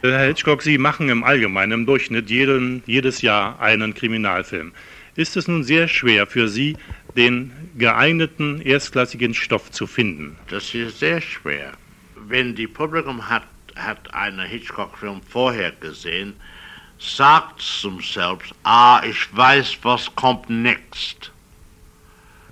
Herr 0.00 0.26
Hitchcock, 0.26 0.62
Sie 0.62 0.78
machen 0.78 1.10
im 1.10 1.22
Allgemeinen 1.22 1.72
im 1.72 1.84
Durchschnitt 1.84 2.30
jeden, 2.30 2.82
jedes 2.86 3.20
Jahr 3.20 3.60
einen 3.60 3.92
Kriminalfilm. 3.92 4.72
Ist 5.16 5.36
es 5.36 5.48
nun 5.48 5.64
sehr 5.64 5.88
schwer 5.88 6.26
für 6.26 6.48
Sie, 6.48 6.76
den 7.16 7.52
geeigneten, 7.76 8.60
erstklassigen 8.60 9.34
Stoff 9.34 9.70
zu 9.70 9.86
finden? 9.86 10.36
Das 10.48 10.74
ist 10.74 10.98
sehr 10.98 11.20
schwer. 11.20 11.72
Wenn 12.16 12.54
die 12.54 12.66
Publikum 12.66 13.28
hat, 13.28 13.46
hat 13.76 14.12
einen 14.14 14.46
Hitchcock-Film 14.46 15.20
vorher 15.22 15.72
gesehen, 15.72 16.34
sagt 16.98 17.60
zum 17.60 18.00
selbst, 18.00 18.54
ah, 18.62 19.02
ich 19.04 19.34
weiß, 19.34 19.78
was 19.82 20.14
kommt 20.14 20.48
next. 20.50 21.32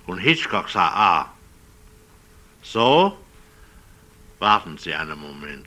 Und 0.07 0.19
Hitchcock 0.19 0.71
sagt, 0.71 0.97
ah, 0.97 1.33
so, 2.63 3.17
warten 4.39 4.79
Sie 4.79 4.95
einen 4.95 5.19
Moment 5.19 5.67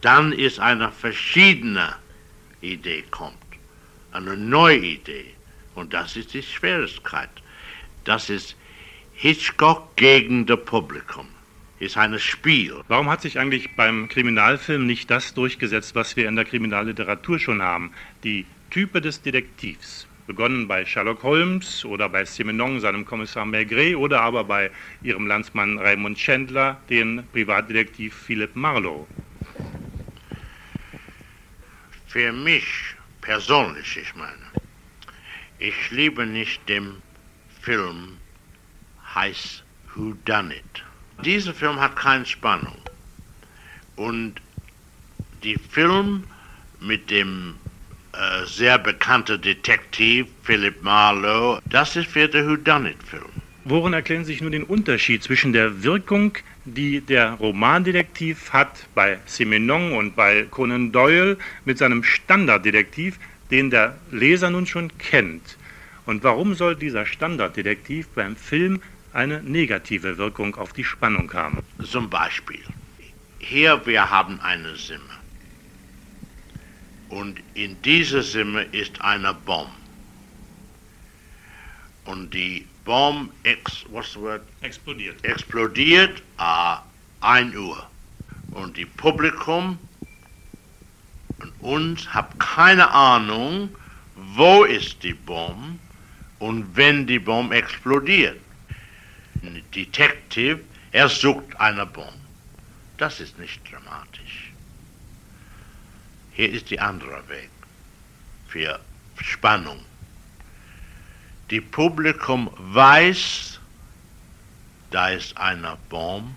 dann 0.00 0.32
ist 0.32 0.60
eine 0.60 0.90
verschiedene 0.90 1.94
Idee 2.60 3.04
kommt, 3.10 3.36
eine 4.12 4.36
neue 4.36 4.78
Idee. 4.78 5.34
Und 5.74 5.94
das 5.94 6.16
ist 6.16 6.34
die 6.34 6.42
Schwierigkeit. 6.42 7.30
Das 8.04 8.30
ist 8.30 8.56
Hitchcock 9.12 9.96
gegen 9.96 10.46
das 10.46 10.64
Publikum. 10.64 11.28
Ist 11.78 11.96
ein 11.96 12.18
Spiel. 12.18 12.82
Warum 12.88 13.08
hat 13.08 13.22
sich 13.22 13.38
eigentlich 13.38 13.74
beim 13.76 14.08
Kriminalfilm 14.08 14.86
nicht 14.86 15.10
das 15.10 15.32
durchgesetzt, 15.34 15.94
was 15.94 16.16
wir 16.16 16.28
in 16.28 16.36
der 16.36 16.44
Kriminalliteratur 16.44 17.38
schon 17.38 17.62
haben? 17.62 17.92
Die 18.24 18.46
Type 18.70 19.00
des 19.00 19.22
Detektivs. 19.22 20.06
Begonnen 20.26 20.68
bei 20.68 20.84
Sherlock 20.84 21.22
Holmes 21.22 21.84
oder 21.84 22.08
bei 22.08 22.24
Simenon, 22.24 22.80
seinem 22.80 23.04
Kommissar 23.04 23.44
Maigret, 23.44 23.96
oder 23.96 24.20
aber 24.20 24.44
bei 24.44 24.70
ihrem 25.02 25.26
Landsmann 25.26 25.78
Raymond 25.78 26.18
Chandler, 26.18 26.80
den 26.88 27.24
Privatdetektiv 27.32 28.14
Philip 28.14 28.54
Marlowe. 28.54 29.06
Für 32.06 32.32
mich 32.32 32.94
persönlich, 33.20 33.96
ich 33.96 34.14
meine, 34.14 34.50
ich 35.60 35.90
liebe 35.90 36.26
nicht 36.26 36.68
den 36.68 36.96
Film, 37.60 38.16
heißt 39.14 39.62
Who 39.94 40.14
Done 40.24 40.54
It. 40.56 40.84
Dieser 41.24 41.54
Film 41.54 41.78
hat 41.78 41.96
keine 41.96 42.24
Spannung. 42.26 42.76
Und 43.96 44.40
die 45.44 45.56
Film 45.56 46.24
mit 46.80 47.10
dem 47.10 47.54
äh, 48.12 48.46
sehr 48.46 48.78
bekannten 48.78 49.40
Detektiv 49.40 50.26
Philip 50.42 50.82
Marlowe, 50.82 51.60
das 51.68 51.96
ist 51.96 52.10
für 52.10 52.26
den 52.26 52.48
Who 52.48 52.56
Done 52.56 52.90
It 52.90 53.02
Film. 53.02 53.30
Worin 53.64 53.92
erklären 53.92 54.24
Sie 54.24 54.32
sich 54.32 54.40
nun 54.40 54.52
den 54.52 54.64
Unterschied 54.64 55.22
zwischen 55.22 55.52
der 55.52 55.82
Wirkung 55.82 56.36
die 56.64 57.00
der 57.00 57.32
Romandetektiv 57.32 58.52
hat 58.52 58.86
bei 58.94 59.18
Simenon 59.26 59.92
und 59.92 60.16
bei 60.16 60.46
Conan 60.50 60.92
Doyle 60.92 61.38
mit 61.64 61.78
seinem 61.78 62.04
Standarddetektiv, 62.04 63.18
den 63.50 63.70
der 63.70 63.98
Leser 64.10 64.50
nun 64.50 64.66
schon 64.66 64.96
kennt. 64.98 65.56
Und 66.06 66.24
warum 66.24 66.54
soll 66.54 66.76
dieser 66.76 67.06
Standarddetektiv 67.06 68.08
beim 68.08 68.36
Film 68.36 68.80
eine 69.12 69.42
negative 69.42 70.18
Wirkung 70.18 70.54
auf 70.56 70.72
die 70.72 70.84
Spannung 70.84 71.32
haben? 71.32 71.58
Zum 71.84 72.08
Beispiel, 72.08 72.62
hier 73.38 73.84
wir 73.86 74.10
haben 74.10 74.40
eine 74.40 74.76
Simme. 74.76 75.00
Und 77.08 77.40
in 77.54 77.80
dieser 77.82 78.22
Simme 78.22 78.62
ist 78.72 79.00
eine 79.00 79.34
Bombe. 79.34 79.72
Und 82.04 82.32
die 82.32 82.66
Bombe 82.84 83.32
ex, 83.42 83.84
what's 83.90 84.12
the 84.14 84.20
word? 84.20 84.42
explodiert. 84.62 85.24
Explodiert 85.24 86.22
uh, 86.38 86.76
1 87.20 87.54
Uhr. 87.56 87.88
Und 88.52 88.76
die 88.76 88.86
Publikum 88.86 89.78
und 91.40 91.52
uns 91.60 92.12
hat 92.12 92.38
keine 92.38 92.90
Ahnung, 92.90 93.70
wo 94.14 94.64
ist 94.64 95.02
die 95.02 95.14
Bombe 95.14 95.78
und 96.38 96.76
wenn 96.76 97.06
die 97.06 97.18
Bombe 97.18 97.56
explodiert. 97.56 98.40
Ein 99.42 99.62
Detective, 99.74 100.60
er 100.92 101.08
sucht 101.08 101.58
eine 101.58 101.86
Bombe. 101.86 102.12
Das 102.98 103.20
ist 103.20 103.38
nicht 103.38 103.60
dramatisch. 103.70 104.52
Hier 106.32 106.50
ist 106.50 106.70
die 106.70 106.78
andere 106.78 107.26
Weg 107.28 107.50
für 108.48 108.78
Spannung. 109.20 109.80
Die 111.50 111.60
Publikum 111.60 112.50
weiß, 112.58 113.58
da 114.90 115.08
ist 115.08 115.36
eine 115.36 115.76
Bombe. 115.88 116.30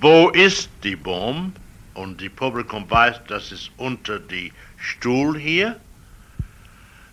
Wo 0.00 0.28
ist 0.30 0.68
die 0.84 0.96
Bombe? 0.96 1.52
Und 1.94 2.20
die 2.20 2.28
Publikum 2.28 2.90
weiß, 2.90 3.20
das 3.28 3.52
ist 3.52 3.70
unter 3.76 4.18
die 4.18 4.52
Stuhl 4.78 5.38
hier. 5.38 5.78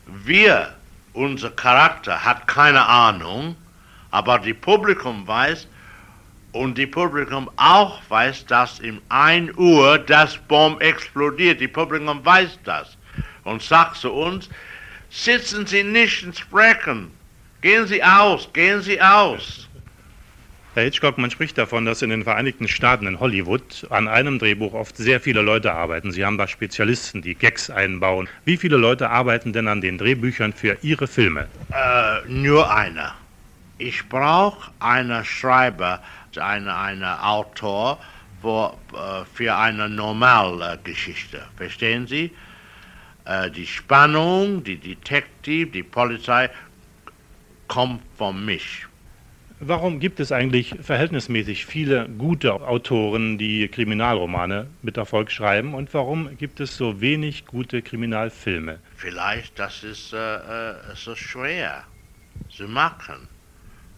Wir, 0.06 0.76
unser 1.14 1.52
Charakter 1.52 2.24
hat 2.24 2.48
keine 2.48 2.86
Ahnung, 2.86 3.56
aber 4.12 4.40
die 4.40 4.54
Publikum 4.54 5.28
weiß 5.28 5.68
und 6.52 6.78
die 6.78 6.88
Publikum 6.88 7.50
auch 7.58 8.02
weiß, 8.10 8.46
dass 8.46 8.80
im 8.80 9.02
1 9.10 9.56
Uhr 9.58 10.00
das 10.00 10.38
Bomb 10.38 10.82
explodiert. 10.82 11.62
Die 11.62 11.68
Publikum 11.68 12.26
weiß 12.26 12.58
das 12.64 12.98
und 13.44 13.62
sagt 13.62 13.98
zu 13.98 14.12
uns, 14.12 14.50
sitzen 15.10 15.68
Sie 15.68 15.84
nicht 15.84 16.24
und 16.24 16.38
sprechen, 16.38 17.12
gehen 17.62 17.86
Sie 17.86 18.04
aus, 18.04 18.52
gehen 18.54 18.82
Sie 18.82 19.02
aus. 19.02 19.69
Herr 20.76 20.84
Hitchcock, 20.84 21.18
man 21.18 21.32
spricht 21.32 21.58
davon, 21.58 21.86
dass 21.86 22.04
in 22.04 22.12
den 22.12 22.24
Vereinigten 22.24 22.68
Staaten, 22.68 23.08
in 23.08 23.20
Hollywood, 23.20 23.88
an 23.90 24.08
einem 24.08 24.38
Drehbuch 24.38 24.74
oft 24.76 24.98
sehr 24.98 25.20
viele 25.20 25.42
Leute 25.42 25.74
arbeiten. 25.74 26.12
Sie 26.12 26.24
haben 26.24 26.38
da 26.38 26.48
Spezialisten, 26.48 27.24
die 27.24 27.34
Gags 27.34 27.72
einbauen. 27.72 28.30
Wie 28.46 28.56
viele 28.56 28.78
Leute 28.78 29.10
arbeiten 29.10 29.52
denn 29.52 29.68
an 29.68 29.82
den 29.82 29.98
Drehbüchern 29.98 30.54
für 30.54 30.78
Ihre 30.84 31.08
Filme? 31.08 31.48
Äh, 31.74 32.30
nur 32.30 32.72
einer. 32.72 33.16
Ich 33.80 34.08
brauche 34.08 34.72
einen 34.80 35.26
Schreiber, 35.26 36.04
einen, 36.38 36.68
einen 36.68 37.04
Autor 37.04 37.98
für, 38.40 38.78
äh, 38.94 39.26
für 39.34 39.56
eine 39.56 39.90
Normalgeschichte. 39.90 41.42
Verstehen 41.58 42.06
Sie? 42.06 42.32
Äh, 43.26 43.50
die 43.50 43.66
Spannung, 43.66 44.64
die 44.64 44.78
Detektiv, 44.78 45.72
die 45.72 45.84
Polizei 45.84 46.52
kommt 47.68 48.04
von 48.18 48.46
mich. 48.46 48.86
Warum 49.62 50.00
gibt 50.00 50.22
es 50.22 50.32
eigentlich 50.32 50.74
verhältnismäßig 50.82 51.66
viele 51.66 52.08
gute 52.08 52.54
Autoren, 52.54 53.38
die 53.38 53.68
Kriminalromane 53.68 54.68
mit 54.82 54.96
Erfolg 54.96 55.30
schreiben? 55.32 55.74
Und 55.74 55.94
warum 55.94 56.38
gibt 56.38 56.62
es 56.62 56.78
so 56.78 57.02
wenig 57.02 57.46
gute 57.46 57.82
Kriminalfilme? 57.82 58.80
Vielleicht 58.96 59.60
das 59.60 59.84
ist 59.84 60.14
äh, 60.14 60.36
äh, 60.36 60.76
so 60.96 61.14
schwer 61.14 61.84
zu 62.50 62.70
machen, 62.70 63.28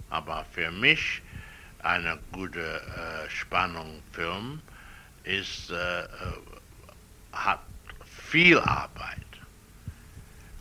aber 0.10 0.48
für 0.52 0.72
mich 0.72 1.22
eine 1.84 2.18
gute 2.32 2.60
äh, 2.60 3.30
Spannungsfilm 3.30 4.62
ist 5.26 5.70
äh, 5.70 5.76
äh, 5.76 6.08
hat 7.34 7.60
viel 8.04 8.58
Arbeit. 8.58 9.18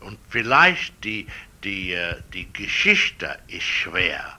Und 0.01 0.19
vielleicht 0.29 1.03
die 1.03 1.25
die 1.63 1.93
äh, 1.93 2.17
die 2.35 2.53
Geschichte 2.53 3.39
ist 3.47 3.63
schwer 3.63 4.37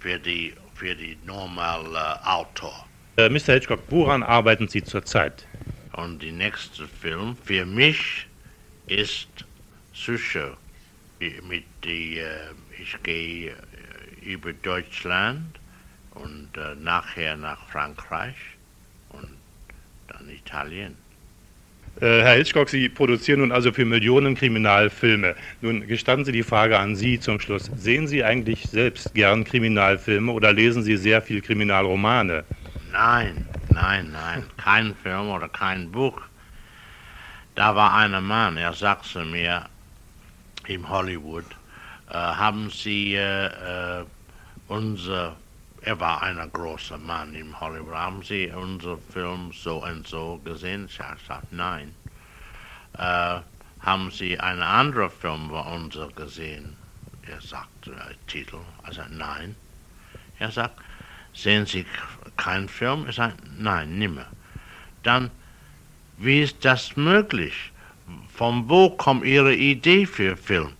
für 0.00 0.18
die, 0.18 0.54
für 0.74 0.94
die 0.94 1.16
normale 1.24 2.26
Autor. 2.26 2.86
Äh, 3.16 3.28
Mr. 3.28 3.54
Hitchcock, 3.54 3.80
woran 3.90 4.22
arbeiten 4.22 4.66
Sie 4.68 4.82
zurzeit? 4.82 5.46
Und 5.92 6.22
der 6.22 6.32
nächste 6.32 6.88
Film 6.88 7.36
für 7.44 7.66
mich 7.66 8.26
ist 8.86 9.28
Susho. 9.92 10.56
Mit 11.20 11.64
die, 11.84 12.18
äh, 12.18 12.54
ich 12.80 12.96
gehe 13.02 13.54
über 14.22 14.52
Deutschland 14.54 15.58
und 16.14 16.48
äh, 16.56 16.74
nachher 16.76 17.36
nach 17.36 17.68
Frankreich 17.68 18.36
und 19.10 19.28
dann 20.08 20.28
Italien. 20.30 20.96
Äh, 22.00 22.22
Herr 22.22 22.36
Hitchcock, 22.36 22.70
Sie 22.70 22.88
produzieren 22.88 23.40
nun 23.40 23.52
also 23.52 23.72
für 23.72 23.84
Millionen 23.84 24.34
Kriminalfilme. 24.34 25.36
Nun 25.60 25.86
gestatten 25.86 26.24
Sie 26.24 26.32
die 26.32 26.42
Frage 26.42 26.78
an 26.78 26.96
Sie 26.96 27.20
zum 27.20 27.38
Schluss. 27.40 27.70
Sehen 27.76 28.08
Sie 28.08 28.24
eigentlich 28.24 28.68
selbst 28.68 29.12
gern 29.12 29.44
Kriminalfilme 29.44 30.32
oder 30.32 30.52
lesen 30.52 30.82
Sie 30.82 30.96
sehr 30.96 31.20
viel 31.20 31.42
Kriminalromane? 31.42 32.44
Nein, 32.90 33.46
nein, 33.68 34.10
nein, 34.12 34.44
kein 34.56 34.94
Film 34.94 35.28
oder 35.28 35.48
kein 35.48 35.92
Buch. 35.92 36.20
Da 37.54 37.76
war 37.76 37.94
ein 37.94 38.24
Mann, 38.24 38.56
er 38.56 38.72
sagte 38.72 39.24
mir 39.24 39.66
in 40.66 40.88
Hollywood, 40.88 41.44
äh, 42.08 42.14
haben 42.14 42.70
Sie 42.70 43.14
äh, 43.14 43.46
äh, 44.00 44.04
unser, 44.68 45.36
er 45.82 45.98
war 45.98 46.22
ein 46.22 46.38
großer 46.52 46.98
Mann 46.98 47.34
in 47.34 47.58
Hollywood, 47.58 47.94
haben 47.94 48.22
Sie 48.22 48.50
unser 48.50 48.98
Film 48.98 49.50
so 49.52 49.82
und 49.84 50.06
so 50.06 50.40
gesehen? 50.44 50.86
Ich 50.88 50.96
sagte, 50.96 51.46
nein. 51.50 51.94
Äh, 52.98 53.40
haben 53.80 54.10
Sie 54.10 54.38
einen 54.38 54.62
anderen 54.62 55.10
Film 55.10 55.48
bei 55.48 55.60
uns 55.60 55.96
gesehen? 56.14 56.76
Er 57.26 57.40
sagte, 57.40 57.92
äh, 57.92 58.14
Titel, 58.26 58.58
also 58.82 59.02
nein. 59.10 59.56
Er 60.38 60.50
sagt, 60.50 60.76
sehen 61.32 61.64
Sie 61.66 61.86
keinen 62.36 62.68
Film? 62.68 63.06
Ich 63.08 63.16
sage, 63.16 63.34
nein, 63.58 63.98
nimmer. 63.98 64.26
Dann, 65.02 65.30
wie 66.18 66.42
ist 66.42 66.64
das 66.64 66.96
möglich? 66.96 67.72
Von 68.34 68.68
wo 68.68 68.90
kommt 68.90 69.24
Ihre 69.24 69.54
Idee 69.54 70.04
für 70.04 70.36
Film? 70.36 70.72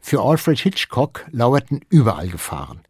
Für 0.00 0.20
Alfred 0.20 0.58
Hitchcock 0.58 1.26
lauerten 1.30 1.80
überall 1.88 2.28
Gefahren. 2.28 2.80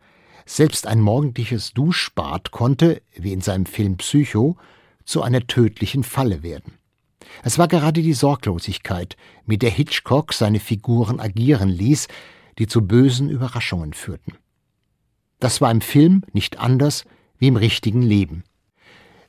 Selbst 0.53 0.89
ein 0.89 1.01
morgendliches 1.01 1.75
Duschbad 1.75 2.51
konnte, 2.51 3.03
wie 3.15 3.33
in 3.33 3.41
seinem 3.41 3.67
Film 3.67 3.99
Psycho, 3.99 4.57
zu 5.05 5.23
einer 5.23 5.47
tödlichen 5.47 6.03
Falle 6.03 6.43
werden. 6.43 6.73
Es 7.45 7.57
war 7.57 7.69
gerade 7.69 8.03
die 8.03 8.15
Sorglosigkeit, 8.15 9.17
mit 9.47 9.63
der 9.63 9.71
Hitchcock 9.71 10.33
seine 10.33 10.59
Figuren 10.59 11.21
agieren 11.21 11.69
ließ, 11.69 12.09
die 12.59 12.67
zu 12.67 12.85
bösen 12.85 13.31
Überraschungen 13.31 13.93
führten. 13.93 14.39
Das 15.39 15.61
war 15.61 15.71
im 15.71 15.81
Film 15.81 16.25
nicht 16.33 16.59
anders 16.59 17.05
wie 17.39 17.47
im 17.47 17.55
richtigen 17.55 18.03
Leben. 18.03 18.43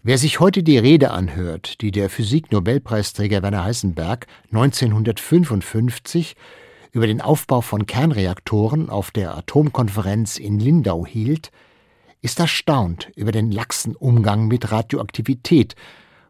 Wer 0.02 0.18
sich 0.18 0.40
heute 0.40 0.64
die 0.64 0.80
Rede 0.80 1.12
anhört, 1.12 1.82
die 1.82 1.92
der 1.92 2.10
Physik-Nobelpreisträger 2.10 3.44
Werner 3.44 3.64
Heisenberg 3.64 4.26
1955 4.52 6.36
über 6.92 7.08
den 7.08 7.22
Aufbau 7.22 7.62
von 7.62 7.86
Kernreaktoren 7.86 8.90
auf 8.90 9.12
der 9.12 9.36
Atomkonferenz 9.38 10.38
in 10.38 10.60
Lindau 10.60 11.06
hielt, 11.06 11.52
ist 12.22 12.40
erstaunt 12.40 13.10
über 13.16 13.32
den 13.32 13.52
laxen 13.52 13.96
Umgang 13.96 14.48
mit 14.48 14.72
Radioaktivität, 14.72 15.76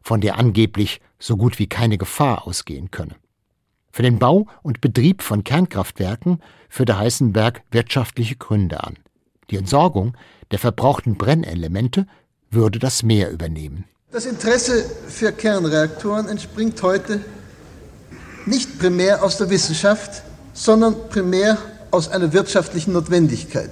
von 0.01 0.22
der 0.22 0.38
angeblich 0.38 1.01
so 1.20 1.38
gut 1.38 1.59
wie 1.59 1.68
keine 1.68 1.97
Gefahr 1.97 2.47
ausgehen 2.47 2.91
könne. 2.91 3.16
Für 3.91 4.03
den 4.03 4.20
Bau 4.20 4.47
und 4.64 4.80
Betrieb 4.80 5.22
von 5.22 5.43
Kernkraftwerken 5.43 6.41
führte 6.70 6.97
Heisenberg 6.97 7.62
wirtschaftliche 7.72 8.38
Gründe 8.38 8.84
an. 8.84 8.97
Die 9.49 9.57
Entsorgung 9.57 10.16
der 10.51 10.59
verbrauchten 10.59 11.16
Brennelemente 11.18 12.07
würde 12.49 12.80
das 12.80 13.03
Meer 13.03 13.32
übernehmen. 13.32 13.86
Das 14.12 14.26
Interesse 14.26 14.84
für 15.07 15.32
Kernreaktoren 15.32 16.28
entspringt 16.28 16.82
heute 16.84 17.24
nicht 18.45 18.80
primär 18.80 19.24
aus 19.24 19.38
der 19.38 19.49
Wissenschaft, 19.49 20.24
sondern 20.54 20.95
primär 21.10 21.58
aus 21.91 22.10
einer 22.10 22.34
wirtschaftlichen 22.34 22.93
Notwendigkeit. 22.93 23.70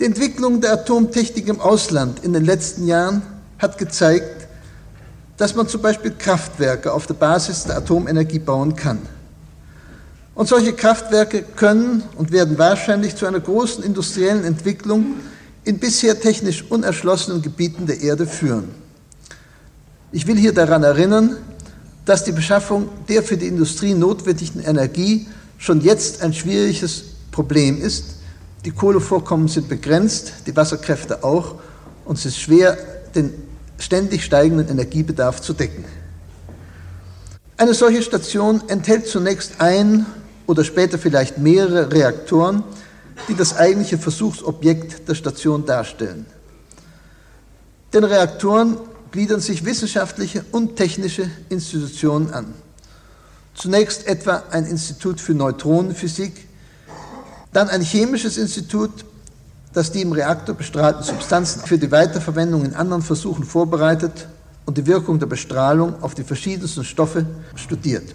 Die 0.00 0.04
Entwicklung 0.04 0.60
der 0.60 0.72
Atomtechnik 0.72 1.48
im 1.48 1.60
Ausland 1.60 2.24
in 2.24 2.32
den 2.32 2.44
letzten 2.44 2.86
Jahren 2.86 3.22
hat 3.58 3.78
gezeigt, 3.78 4.48
dass 5.36 5.54
man 5.54 5.68
zum 5.68 5.82
Beispiel 5.82 6.12
Kraftwerke 6.16 6.92
auf 6.92 7.06
der 7.06 7.14
Basis 7.14 7.64
der 7.64 7.76
Atomenergie 7.76 8.38
bauen 8.38 8.76
kann. 8.76 8.98
Und 10.34 10.48
solche 10.48 10.72
Kraftwerke 10.72 11.42
können 11.42 12.02
und 12.16 12.32
werden 12.32 12.58
wahrscheinlich 12.58 13.16
zu 13.16 13.26
einer 13.26 13.40
großen 13.40 13.84
industriellen 13.84 14.44
Entwicklung 14.44 15.16
in 15.64 15.78
bisher 15.78 16.18
technisch 16.18 16.64
unerschlossenen 16.70 17.42
Gebieten 17.42 17.86
der 17.86 18.00
Erde 18.00 18.26
führen. 18.26 18.68
Ich 20.10 20.26
will 20.26 20.36
hier 20.36 20.52
daran 20.52 20.82
erinnern, 20.82 21.36
dass 22.04 22.24
die 22.24 22.32
Beschaffung 22.32 22.88
der 23.08 23.22
für 23.22 23.36
die 23.36 23.46
Industrie 23.46 23.94
notwendigen 23.94 24.60
Energie 24.60 25.28
schon 25.62 25.80
jetzt 25.80 26.22
ein 26.22 26.34
schwieriges 26.34 27.04
Problem 27.30 27.80
ist. 27.80 28.16
Die 28.64 28.72
Kohlevorkommen 28.72 29.46
sind 29.46 29.68
begrenzt, 29.68 30.32
die 30.46 30.56
Wasserkräfte 30.56 31.22
auch, 31.22 31.54
und 32.04 32.18
es 32.18 32.26
ist 32.26 32.40
schwer, 32.40 32.76
den 33.14 33.32
ständig 33.78 34.24
steigenden 34.24 34.68
Energiebedarf 34.68 35.40
zu 35.40 35.52
decken. 35.52 35.84
Eine 37.56 37.74
solche 37.74 38.02
Station 38.02 38.60
enthält 38.66 39.06
zunächst 39.06 39.60
ein 39.60 40.04
oder 40.48 40.64
später 40.64 40.98
vielleicht 40.98 41.38
mehrere 41.38 41.92
Reaktoren, 41.92 42.64
die 43.28 43.36
das 43.36 43.54
eigentliche 43.54 43.98
Versuchsobjekt 43.98 45.08
der 45.08 45.14
Station 45.14 45.64
darstellen. 45.64 46.26
Den 47.94 48.02
Reaktoren 48.02 48.78
gliedern 49.12 49.38
sich 49.38 49.64
wissenschaftliche 49.64 50.44
und 50.50 50.74
technische 50.74 51.30
Institutionen 51.50 52.32
an. 52.32 52.52
Zunächst 53.54 54.06
etwa 54.06 54.42
ein 54.50 54.66
Institut 54.66 55.20
für 55.20 55.34
Neutronenphysik, 55.34 56.48
dann 57.52 57.68
ein 57.68 57.82
chemisches 57.82 58.38
Institut, 58.38 58.90
das 59.72 59.92
die 59.92 60.02
im 60.02 60.12
Reaktor 60.12 60.54
bestrahlten 60.54 61.02
Substanzen 61.02 61.60
für 61.60 61.78
die 61.78 61.90
Weiterverwendung 61.90 62.64
in 62.64 62.74
anderen 62.74 63.02
Versuchen 63.02 63.44
vorbereitet 63.44 64.26
und 64.64 64.78
die 64.78 64.86
Wirkung 64.86 65.18
der 65.18 65.26
Bestrahlung 65.26 66.02
auf 66.02 66.14
die 66.14 66.24
verschiedensten 66.24 66.84
Stoffe 66.84 67.26
studiert. 67.54 68.14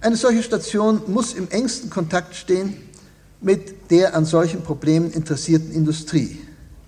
Eine 0.00 0.16
solche 0.16 0.42
Station 0.42 1.02
muss 1.06 1.34
im 1.34 1.48
engsten 1.50 1.90
Kontakt 1.90 2.34
stehen 2.34 2.76
mit 3.40 3.90
der 3.90 4.14
an 4.14 4.24
solchen 4.24 4.62
Problemen 4.62 5.10
interessierten 5.10 5.72
Industrie. 5.72 6.40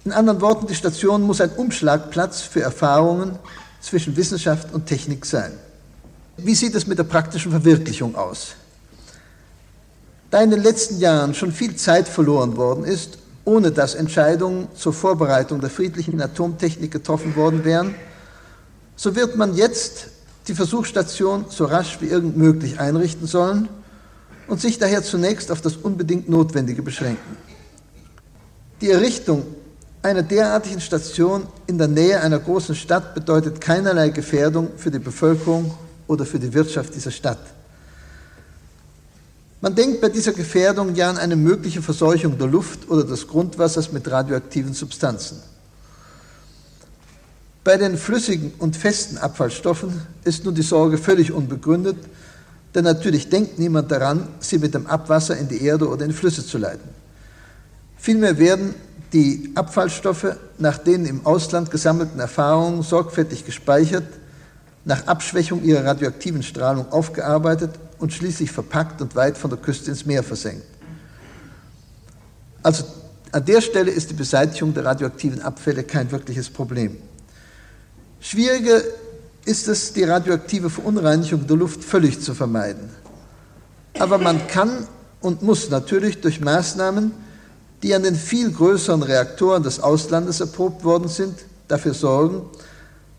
In 0.05 0.13
anderen 0.13 0.41
Worten, 0.41 0.67
die 0.67 0.75
Station 0.75 1.23
muss 1.23 1.41
ein 1.41 1.51
Umschlagplatz 1.51 2.41
für 2.43 2.63
Erfahrungen 2.63 3.39
zwischen 3.81 4.17
Wissenschaft 4.17 4.73
und 4.73 4.87
Technik 4.87 5.27
sein. 5.27 5.53
Wie 6.39 6.55
sieht 6.55 6.75
es 6.77 6.87
mit 6.87 6.99
der 6.99 7.05
praktischen 7.05 7.51
Verwirklichung 7.51 8.15
aus? 8.15 8.55
Da 10.31 10.41
in 10.41 10.51
den 10.51 10.63
letzten 10.63 10.99
Jahren 10.99 11.35
schon 11.35 11.53
viel 11.53 11.75
Zeit 11.75 12.07
verloren 12.07 12.57
worden 12.57 12.85
ist, 12.85 13.19
ohne 13.45 13.73
dass 13.73 13.95
Entscheidungen 13.95 14.69
zur 14.75 14.93
Vorbereitung 14.93 15.61
der 15.61 15.71
friedlichen 15.71 16.21
Atomtechnik 16.21 16.93
getroffen 16.93 17.35
worden 17.35 17.65
wären, 17.65 17.95
so 18.95 19.17
wird 19.17 19.37
man 19.37 19.57
jetzt 19.57 20.09
die 20.47 20.55
Versuchsstation 20.55 21.47
so 21.49 21.65
rasch 21.65 21.99
wie 22.01 22.07
irgend 22.07 22.37
möglich 22.37 22.79
einrichten 22.79 23.27
sollen 23.27 23.69
und 24.47 24.61
sich 24.61 24.79
daher 24.79 25.03
zunächst 25.03 25.51
auf 25.51 25.61
das 25.61 25.77
unbedingt 25.77 26.29
Notwendige 26.29 26.83
beschränken. 26.83 27.37
Die 28.81 28.91
Errichtung 28.91 29.45
einer 30.03 30.23
derartigen 30.23 30.81
Station 30.81 31.49
in 31.67 31.79
der 31.79 31.89
Nähe 31.89 32.21
einer 32.21 32.39
großen 32.39 32.77
Stadt 32.77 33.15
bedeutet 33.15 33.61
keinerlei 33.61 34.11
Gefährdung 34.11 34.71
für 34.77 34.91
die 34.91 35.01
Bevölkerung 35.01 35.75
oder 36.09 36.27
für 36.27 36.41
die 36.41 36.53
Wirtschaft 36.53 36.95
dieser 36.95 37.13
Stadt. 37.13 37.39
Man 39.61 39.75
denkt 39.75 40.01
bei 40.01 40.09
dieser 40.09 40.33
Gefährdung 40.33 40.95
ja 40.95 41.11
an 41.11 41.19
eine 41.19 41.37
mögliche 41.37 41.83
Verseuchung 41.83 42.39
der 42.39 42.47
Luft 42.47 42.89
oder 42.89 43.05
des 43.05 43.27
Grundwassers 43.27 43.93
mit 43.93 44.11
radioaktiven 44.11 44.73
Substanzen. 44.73 45.43
Bei 47.65 47.77
den 47.77 47.99
flüssigen 47.99 48.53
und 48.59 48.77
festen 48.77 49.19
Abfallstoffen 49.19 50.01
ist 50.25 50.45
nun 50.45 50.55
die 50.55 50.63
Sorge 50.63 50.97
völlig 50.97 51.33
unbegründet, 51.33 51.97
denn 52.75 52.85
natürlich 52.85 53.29
denkt 53.29 53.59
niemand 53.59 53.91
daran, 53.91 54.29
sie 54.41 54.59
mit 54.59 54.75
dem 54.75 54.87
Abwasser 54.87 55.37
in 55.37 55.49
die 55.49 55.63
Erde 55.63 55.89
oder 55.89 56.05
in 56.05 56.13
Flüsse 56.13 56.47
zu 56.47 56.57
leiten. 56.57 56.89
Vielmehr 57.97 58.39
werden 58.39 58.75
die 59.13 59.53
Abfallstoffe 59.55 60.37
nach 60.59 60.79
den 60.79 61.05
im 61.05 61.27
Ausland 61.27 61.71
gesammelten 61.71 62.21
Erfahrungen 62.21 62.83
sorgfältig 62.83 63.45
gespeichert, 63.45 64.05
nach 64.89 65.07
Abschwächung 65.07 65.63
ihrer 65.65 65.85
radioaktiven 65.85 66.43
Strahlung 66.43 66.91
aufgearbeitet 66.91 67.73
und 67.99 68.11
schließlich 68.11 68.51
verpackt 68.51 69.03
und 69.03 69.15
weit 69.15 69.37
von 69.37 69.51
der 69.51 69.59
Küste 69.59 69.91
ins 69.91 70.07
Meer 70.07 70.23
versenkt. 70.23 70.65
Also 72.63 72.85
an 73.31 73.45
der 73.45 73.61
Stelle 73.61 73.91
ist 73.91 74.09
die 74.09 74.15
Beseitigung 74.15 74.73
der 74.73 74.87
radioaktiven 74.87 75.43
Abfälle 75.43 75.85
kein 75.85 76.11
wirkliches 76.11 76.49
Problem. 76.49 76.97
Schwieriger 78.21 78.81
ist 79.45 79.69
es, 79.69 79.93
die 79.93 80.05
radioaktive 80.05 80.71
Verunreinigung 80.71 81.47
der 81.47 81.57
Luft 81.57 81.85
völlig 81.85 82.23
zu 82.23 82.33
vermeiden. 82.33 82.89
Aber 83.99 84.17
man 84.17 84.47
kann 84.49 84.87
und 85.21 85.43
muss 85.43 85.69
natürlich 85.69 86.23
durch 86.23 86.41
Maßnahmen, 86.41 87.13
die 87.83 87.95
an 87.95 88.05
den 88.05 88.17
viel 88.17 88.51
größeren 88.51 89.03
Reaktoren 89.03 89.63
des 89.63 89.81
Auslandes 89.81 90.41
erprobt 90.41 90.83
worden 90.83 91.09
sind, 91.09 91.35
dafür 91.69 91.93
sorgen, 91.93 92.49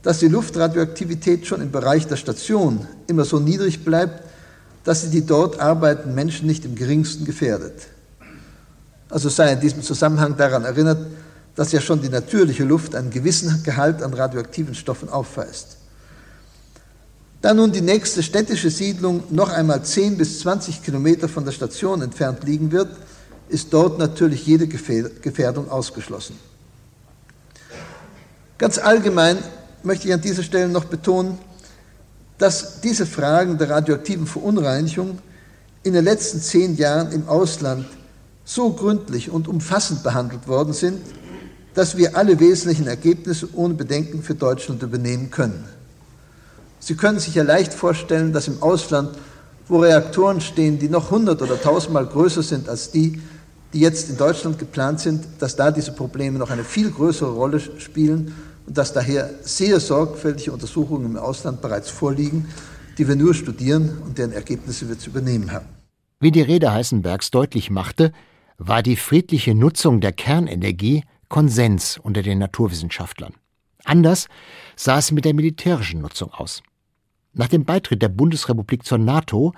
dass 0.02 0.20
die 0.20 0.28
Luftradioaktivität 0.28 1.46
schon 1.46 1.62
im 1.62 1.72
Bereich 1.72 2.08
der 2.08 2.16
Station 2.16 2.88
immer 3.08 3.26
so 3.26 3.40
niedrig 3.40 3.84
bleibt, 3.84 4.24
dass 4.84 5.02
sie 5.02 5.10
die 5.10 5.26
dort 5.26 5.60
arbeitenden 5.60 6.16
Menschen 6.16 6.48
nicht 6.48 6.66
im 6.66 6.76
geringsten 6.76 7.26
gefährdet. 7.26 7.88
Also 9.10 9.30
sei 9.30 9.54
in 9.54 9.60
diesem 9.60 9.82
Zusammenhang 9.82 10.38
daran 10.38 10.64
erinnert, 10.64 11.06
dass 11.56 11.72
ja 11.72 11.82
schon 11.82 12.02
die 12.02 12.10
natürliche 12.10 12.64
Luft 12.64 12.96
einen 12.96 13.10
gewissen 13.10 13.64
Gehalt 13.64 14.02
an 14.02 14.14
radioaktiven 14.14 14.76
Stoffen 14.76 15.10
aufweist. 15.10 15.78
Da 17.42 17.54
nun 17.54 17.72
die 17.72 17.82
nächste 17.82 18.22
städtische 18.22 18.70
Siedlung 18.70 19.24
noch 19.30 19.50
einmal 19.50 19.84
10 19.84 20.18
bis 20.18 20.40
20 20.40 20.84
Kilometer 20.84 21.28
von 21.28 21.46
der 21.46 21.52
Station 21.52 22.02
entfernt 22.02 22.44
liegen 22.44 22.72
wird, 22.72 22.90
ist 23.48 23.74
dort 23.74 23.98
natürlich 23.98 24.46
jede 24.46 24.68
Gefährdung 24.68 25.70
ausgeschlossen. 25.70 26.38
Ganz 28.58 28.78
allgemein 28.78 29.38
möchte 29.84 30.08
ich 30.08 30.14
an 30.14 30.22
dieser 30.22 30.44
Stelle 30.44 30.70
noch 30.70 30.86
betonen, 30.86 31.38
dass 32.38 32.82
diese 32.82 33.06
Fragen 33.06 33.58
der 33.58 33.70
radioaktiven 33.70 34.26
Verunreinigung 34.26 35.20
in 35.84 35.94
den 35.94 36.06
letzten 36.06 36.40
zehn 36.40 36.76
Jahren 36.78 37.12
im 37.12 37.28
Ausland 37.28 37.86
so 38.44 38.72
gründlich 38.72 39.30
und 39.30 39.48
umfassend 39.48 40.04
behandelt 40.04 40.48
worden 40.48 40.74
sind, 40.74 41.02
dass 41.74 41.98
wir 41.98 42.18
alle 42.18 42.40
wesentlichen 42.40 42.88
Ergebnisse 42.88 43.48
ohne 43.54 43.76
Bedenken 43.76 44.24
für 44.24 44.36
Deutschland 44.36 44.82
übernehmen 44.82 45.30
können. 45.30 45.66
Sie 46.80 46.96
können 46.96 47.20
sich 47.20 47.36
ja 47.36 47.44
leicht 47.44 47.74
vorstellen, 47.74 48.34
dass 48.34 48.48
im 48.48 48.64
Ausland, 48.64 49.10
wo 49.68 49.80
Reaktoren 49.80 50.42
stehen, 50.42 50.80
die 50.80 50.90
noch 50.90 51.12
hundert 51.12 51.42
oder 51.42 51.62
tausendmal 51.62 52.08
größer 52.08 52.42
sind 52.42 52.68
als 52.70 52.90
die, 52.92 53.22
die 53.74 53.82
jetzt 53.82 54.10
in 54.10 54.18
Deutschland 54.18 54.58
geplant 54.58 55.00
sind, 55.00 55.26
dass 55.40 55.56
da 55.56 55.70
diese 55.70 55.92
Probleme 55.92 56.40
noch 56.40 56.50
eine 56.50 56.64
viel 56.64 56.90
größere 56.90 57.32
Rolle 57.32 57.60
spielen 57.60 58.34
und 58.70 58.78
dass 58.78 58.94
daher 58.94 59.32
sehr 59.42 59.80
sorgfältige 59.80 60.52
Untersuchungen 60.52 61.06
im 61.06 61.18
Ausland 61.18 61.60
bereits 61.60 61.90
vorliegen, 61.90 62.48
die 63.00 63.08
wir 63.08 63.16
nur 63.16 63.34
studieren 63.34 63.98
und 64.06 64.20
deren 64.20 64.32
Ergebnisse 64.32 64.88
wir 64.88 65.00
zu 65.00 65.10
übernehmen 65.10 65.52
haben. 65.52 65.66
Wie 66.20 66.32
die 66.32 66.44
Rede 66.44 66.72
Heisenbergs 66.72 67.32
deutlich 67.32 67.72
machte, 67.72 68.12
war 68.60 68.84
die 68.84 68.96
friedliche 68.96 69.56
Nutzung 69.56 70.02
der 70.02 70.12
Kernenergie 70.12 71.04
Konsens 71.30 71.98
unter 71.98 72.22
den 72.22 72.38
Naturwissenschaftlern. 72.38 73.34
Anders 73.86 74.28
sah 74.76 75.00
es 75.00 75.12
mit 75.12 75.26
der 75.26 75.34
militärischen 75.34 76.02
Nutzung 76.02 76.32
aus. 76.32 76.62
Nach 77.34 77.48
dem 77.48 77.66
Beitritt 77.66 78.04
der 78.04 78.10
Bundesrepublik 78.10 78.86
zur 78.86 79.00
NATO 79.00 79.54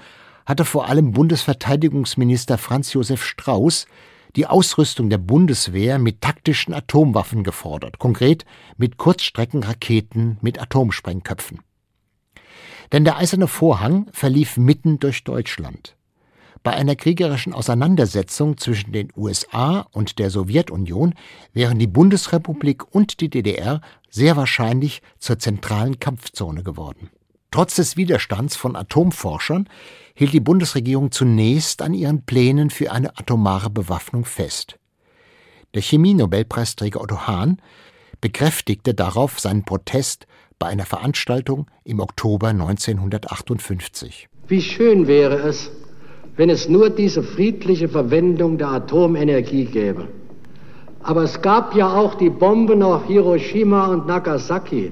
hatte 0.46 0.64
vor 0.64 0.88
allem 0.88 1.12
Bundesverteidigungsminister 1.12 2.58
Franz 2.58 2.94
Josef 2.94 3.26
Strauß 3.26 3.88
die 4.36 4.48
Ausrüstung 4.48 5.10
der 5.10 5.18
Bundeswehr 5.18 6.00
mit 6.00 6.22
taktischen 6.22 6.74
Atomwaffen 6.74 7.44
gefordert, 7.44 8.00
konkret 8.00 8.46
mit 8.78 8.98
Kurzstreckenraketen 8.98 10.38
mit 10.42 10.62
Atomsprengköpfen. 10.62 11.60
Denn 12.92 13.06
der 13.06 13.18
eiserne 13.18 13.48
Vorhang 13.48 14.08
verlief 14.12 14.58
mitten 14.58 15.00
durch 15.00 15.24
Deutschland. 15.24 15.96
Bei 16.64 16.74
einer 16.74 16.96
kriegerischen 16.96 17.54
Auseinandersetzung 17.54 18.58
zwischen 18.58 18.92
den 18.92 19.12
USA 19.16 19.88
und 19.92 20.20
der 20.20 20.30
Sowjetunion 20.30 21.16
wären 21.54 21.80
die 21.80 21.88
Bundesrepublik 21.88 22.94
und 22.94 23.20
die 23.20 23.30
DDR 23.30 23.82
sehr 24.10 24.38
wahrscheinlich 24.38 25.02
zur 25.18 25.40
zentralen 25.40 26.00
Kampfzone 26.00 26.62
geworden. 26.62 27.10
Trotz 27.50 27.76
des 27.76 27.98
Widerstands 27.98 28.56
von 28.56 28.76
Atomforschern 28.76 29.68
hielt 30.14 30.34
die 30.34 30.40
Bundesregierung 30.40 31.12
zunächst 31.12 31.82
an 31.82 31.94
ihren 31.94 32.26
Plänen 32.26 32.70
für 32.70 32.92
eine 32.92 33.18
atomare 33.18 33.70
Bewaffnung 33.70 34.26
fest. 34.26 34.78
Der 35.74 35.82
Chemie-Nobelpreisträger 35.82 37.02
Otto 37.02 37.28
Hahn 37.28 37.62
bekräftigte 38.20 38.94
darauf 38.94 39.40
seinen 39.40 39.64
Protest 39.64 40.28
bei 40.60 40.68
einer 40.68 40.86
Veranstaltung 40.86 41.66
im 41.84 42.00
Oktober 42.00 42.50
1958. 42.50 44.28
Wie 44.48 44.62
schön 44.62 45.08
wäre 45.08 45.38
es, 45.38 45.72
wenn 46.36 46.50
es 46.50 46.70
nur 46.70 46.90
diese 46.90 47.24
friedliche 47.24 47.90
Verwendung 47.90 48.58
der 48.58 48.70
Atomenergie 48.70 49.66
gäbe. 49.66 50.08
Aber 51.04 51.24
es 51.24 51.42
gab 51.42 51.76
ja 51.76 51.94
auch 51.96 52.16
die 52.16 52.30
Bomben 52.30 52.84
auf 52.84 53.06
Hiroshima 53.08 53.88
und 53.88 54.08
Nagasaki. 54.08 54.92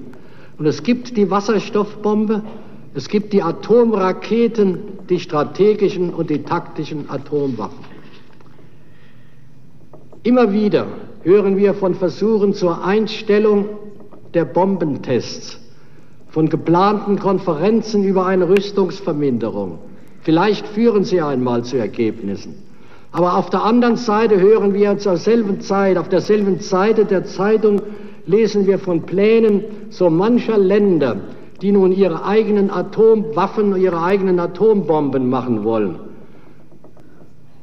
Und 0.57 0.65
es 0.65 0.82
gibt 0.82 1.15
die 1.15 1.30
Wasserstoffbombe, 1.30 2.43
es 2.96 3.08
gibt 3.08 3.34
die 3.34 3.44
Atomraketen, 3.44 4.80
die 5.10 5.20
strategischen 5.20 6.14
und 6.14 6.30
die 6.30 6.44
taktischen 6.44 7.10
Atomwaffen. 7.10 7.86
Immer 10.24 10.52
wieder 10.52 10.88
hören 11.24 11.58
wir 11.58 11.74
von 11.74 11.96
Versuchen 11.96 12.54
zur 12.54 12.84
Einstellung 12.84 13.66
der 14.34 14.46
Bombentests, 14.46 15.60
von 16.30 16.50
geplanten 16.50 17.20
Konferenzen 17.20 18.04
über 18.04 18.26
eine 18.26 18.50
Rüstungsverminderung. 18.50 19.80
Vielleicht 20.22 20.68
führen 20.68 21.04
sie 21.04 21.22
einmal 21.22 21.64
zu 21.64 21.78
Ergebnissen. 21.78 22.56
Aber 23.12 23.38
auf 23.38 23.50
der 23.50 23.64
anderen 23.64 23.96
Seite 23.96 24.40
hören 24.40 24.74
wir 24.74 24.98
zur 24.98 25.18
selben 25.18 25.62
Zeit, 25.62 25.98
auf 25.98 26.10
derselben 26.10 26.60
Seite 26.60 27.06
der 27.06 27.24
Zeitung 27.26 27.82
lesen 28.26 28.68
wir 28.68 28.78
von 28.78 29.04
Plänen 29.04 29.64
so 29.90 30.10
mancher 30.10 30.58
Länder, 30.58 31.18
die 31.62 31.72
nun 31.72 31.91
ihre 31.91 32.26
eigenen 32.26 32.70
Atomwaffen, 32.70 33.76
ihre 33.76 34.01
eigenen 34.01 34.39
Atombomben 34.39 35.30
machen 35.30 35.64
wollen. 35.64 35.95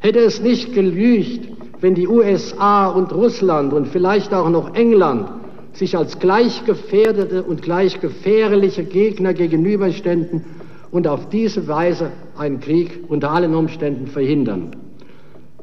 Hätte 0.01 0.21
es 0.21 0.41
nicht 0.41 0.75
gelügt, 0.75 1.49
wenn 1.81 1.95
die 1.95 2.09
USA 2.09 2.89
und 2.89 3.13
Russland 3.13 3.73
und 3.73 3.89
vielleicht 3.89 4.33
auch 4.33 4.49
noch 4.49 4.75
England 4.75 5.29
sich 5.73 5.97
als 5.97 6.19
gleich 6.19 6.65
gefährdete 6.65 7.43
und 7.43 7.63
gleich 7.63 8.01
gefährliche 8.01 8.85
Gegner 8.85 9.35
gegenüberständen 9.35 10.45
und 10.91 11.07
auf 11.07 11.29
diese 11.29 11.69
Weise 11.69 12.11
einen 12.39 12.61
Krieg 12.61 13.05
unter 13.09 13.31
allen 13.31 13.55
Umständen 13.55 14.07
verhindern. 14.07 14.77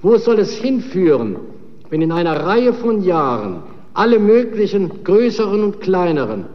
Wo 0.01 0.17
soll 0.17 0.39
es 0.39 0.53
hinführen, 0.53 1.37
wenn 1.89 2.01
in 2.01 2.11
einer 2.11 2.45
Reihe 2.45 2.73
von 2.73 3.03
Jahren 3.03 3.63
alle 3.93 4.19
möglichen 4.19 5.03
größeren 5.03 5.63
und 5.63 5.81
kleineren, 5.81 6.45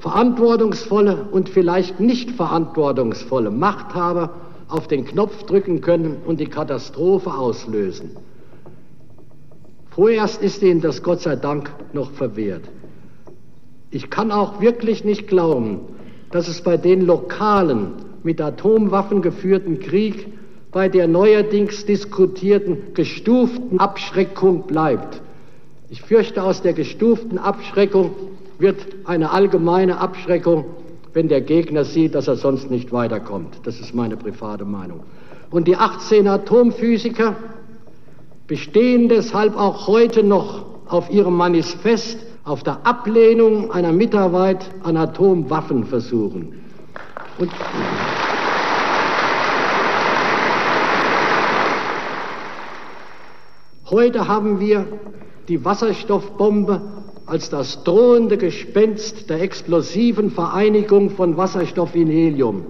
verantwortungsvolle 0.00 1.28
und 1.30 1.48
vielleicht 1.48 2.00
nicht 2.00 2.30
verantwortungsvolle 2.30 3.50
Machthaber 3.50 4.34
auf 4.68 4.88
den 4.88 5.04
Knopf 5.04 5.44
drücken 5.44 5.80
können 5.80 6.18
und 6.24 6.40
die 6.40 6.46
Katastrophe 6.46 7.32
auslösen? 7.32 8.16
Vorerst 9.90 10.42
ist 10.42 10.62
ihnen 10.62 10.80
das 10.80 11.02
Gott 11.02 11.20
sei 11.20 11.36
Dank 11.36 11.72
noch 11.92 12.12
verwehrt. 12.12 12.62
Ich 13.90 14.10
kann 14.10 14.30
auch 14.30 14.60
wirklich 14.60 15.04
nicht 15.04 15.26
glauben, 15.26 15.80
dass 16.30 16.46
es 16.46 16.62
bei 16.62 16.76
den 16.76 17.06
lokalen, 17.06 17.94
mit 18.22 18.40
Atomwaffen 18.40 19.22
geführten 19.22 19.80
Krieg 19.80 20.28
bei 20.70 20.88
der 20.88 21.08
neuerdings 21.08 21.86
diskutierten 21.86 22.92
gestuften 22.94 23.80
Abschreckung 23.80 24.66
bleibt. 24.66 25.22
Ich 25.88 26.02
fürchte, 26.02 26.42
aus 26.42 26.60
der 26.60 26.74
gestuften 26.74 27.38
Abschreckung 27.38 28.10
wird 28.58 28.86
eine 29.04 29.30
allgemeine 29.30 29.98
Abschreckung, 29.98 30.64
wenn 31.12 31.28
der 31.28 31.40
Gegner 31.40 31.84
sieht, 31.84 32.14
dass 32.14 32.28
er 32.28 32.36
sonst 32.36 32.70
nicht 32.70 32.92
weiterkommt. 32.92 33.60
Das 33.64 33.80
ist 33.80 33.94
meine 33.94 34.16
private 34.16 34.64
Meinung. 34.64 35.00
Und 35.50 35.68
die 35.68 35.76
18 35.76 36.28
Atomphysiker 36.28 37.36
bestehen 38.46 39.08
deshalb 39.08 39.56
auch 39.56 39.86
heute 39.86 40.22
noch 40.22 40.66
auf 40.86 41.10
ihrem 41.10 41.36
Manifest 41.36 42.18
auf 42.44 42.62
der 42.62 42.86
Ablehnung 42.86 43.70
einer 43.70 43.92
Mitarbeit 43.92 44.70
an 44.82 44.96
Atomwaffenversuchen. 44.96 46.60
Und 47.38 47.50
Heute 53.90 54.28
haben 54.28 54.60
wir 54.60 54.84
die 55.48 55.64
Wasserstoffbombe 55.64 56.82
als 57.28 57.50
das 57.50 57.84
drohende 57.84 58.38
Gespenst 58.38 59.28
der 59.28 59.42
explosiven 59.42 60.30
Vereinigung 60.30 61.10
von 61.10 61.36
Wasserstoff 61.36 61.94
in 61.94 62.08
Helium. 62.08 62.64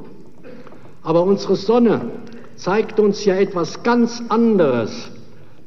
Aber 1.03 1.23
unsere 1.23 1.57
Sonne 1.57 2.01
zeigt 2.57 2.99
uns 2.99 3.25
ja 3.25 3.37
etwas 3.37 3.83
ganz 3.85 4.23
anderes, 4.29 5.11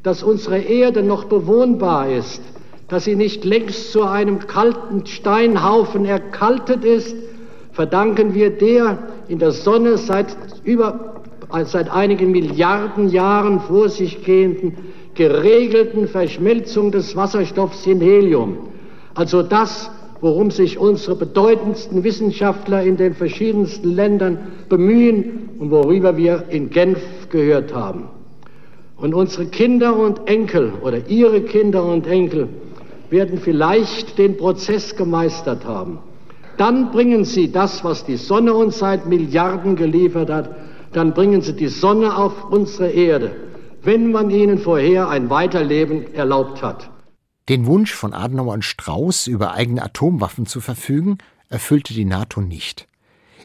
dass 0.03 0.23
unsere 0.23 0.59
Erde 0.59 1.03
noch 1.03 1.25
bewohnbar 1.25 2.09
ist, 2.11 2.41
dass 2.89 3.05
sie 3.05 3.15
nicht 3.15 3.45
längst 3.45 3.93
zu 3.93 4.03
einem 4.03 4.39
kalten 4.39 5.05
Steinhaufen 5.05 6.05
erkaltet 6.05 6.83
ist, 6.83 7.15
verdanken 7.71 8.33
wir 8.33 8.49
der 8.49 8.97
in 9.29 9.39
der 9.39 9.51
Sonne 9.51 9.97
seit 9.97 10.35
über 10.65 11.21
seit 11.63 11.89
einigen 11.89 12.31
Milliarden 12.31 13.09
Jahren 13.09 13.59
vor 13.61 13.89
sich 13.89 14.23
gehenden 14.23 14.77
geregelten 15.15 16.07
Verschmelzung 16.07 16.91
des 16.91 17.15
Wasserstoffs 17.15 17.85
in 17.85 17.99
Helium. 17.99 18.70
Also 19.15 19.43
das, 19.43 19.89
worum 20.21 20.51
sich 20.51 20.77
unsere 20.77 21.15
bedeutendsten 21.15 22.03
Wissenschaftler 22.03 22.83
in 22.83 22.97
den 22.97 23.13
verschiedensten 23.13 23.93
Ländern 23.93 24.37
bemühen 24.69 25.49
und 25.59 25.71
worüber 25.71 26.17
wir 26.17 26.45
in 26.49 26.69
Genf 26.69 26.99
gehört 27.29 27.73
haben. 27.73 28.09
Und 28.97 29.13
unsere 29.13 29.45
Kinder 29.47 29.97
und 29.97 30.27
Enkel 30.27 30.73
oder 30.83 31.07
ihre 31.07 31.41
Kinder 31.41 31.83
und 31.83 32.05
Enkel 32.05 32.49
werden 33.09 33.39
vielleicht 33.39 34.17
den 34.17 34.37
Prozess 34.37 34.95
gemeistert 34.95 35.65
haben. 35.65 35.99
Dann 36.57 36.91
bringen 36.91 37.25
sie 37.25 37.51
das, 37.51 37.83
was 37.83 38.05
die 38.05 38.17
Sonne 38.17 38.53
uns 38.53 38.79
seit 38.79 39.07
Milliarden 39.07 39.75
geliefert 39.75 40.29
hat, 40.29 40.49
dann 40.93 41.13
bringen 41.13 41.41
sie 41.41 41.53
die 41.53 41.69
Sonne 41.69 42.15
auf 42.15 42.51
unsere 42.51 42.89
Erde 42.89 43.31
wenn 43.83 44.11
man 44.11 44.29
ihnen 44.29 44.59
vorher 44.59 45.09
ein 45.09 45.29
Weiterleben 45.29 46.13
erlaubt 46.13 46.61
hat. 46.61 46.89
Den 47.51 47.65
Wunsch 47.65 47.93
von 47.93 48.13
Adenauer 48.13 48.53
und 48.53 48.63
Strauß, 48.63 49.27
über 49.27 49.51
eigene 49.51 49.83
Atomwaffen 49.83 50.45
zu 50.45 50.61
verfügen, 50.61 51.17
erfüllte 51.49 51.93
die 51.93 52.05
NATO 52.05 52.39
nicht. 52.39 52.87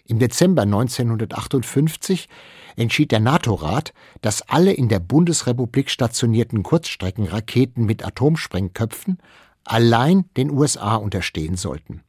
Im 0.06 0.20
Dezember 0.20 0.62
1958 0.62 2.28
entschied 2.76 3.10
der 3.10 3.18
NATO-Rat, 3.18 3.92
dass 4.20 4.42
alle 4.42 4.72
in 4.72 4.88
der 4.88 5.00
Bundesrepublik 5.00 5.90
stationierten 5.90 6.62
Kurzstreckenraketen 6.62 7.84
mit 7.84 8.06
Atomsprengköpfen 8.06 9.18
allein 9.64 10.26
den 10.36 10.52
USA 10.52 10.94
unterstehen 10.94 11.56
sollten. 11.56 12.02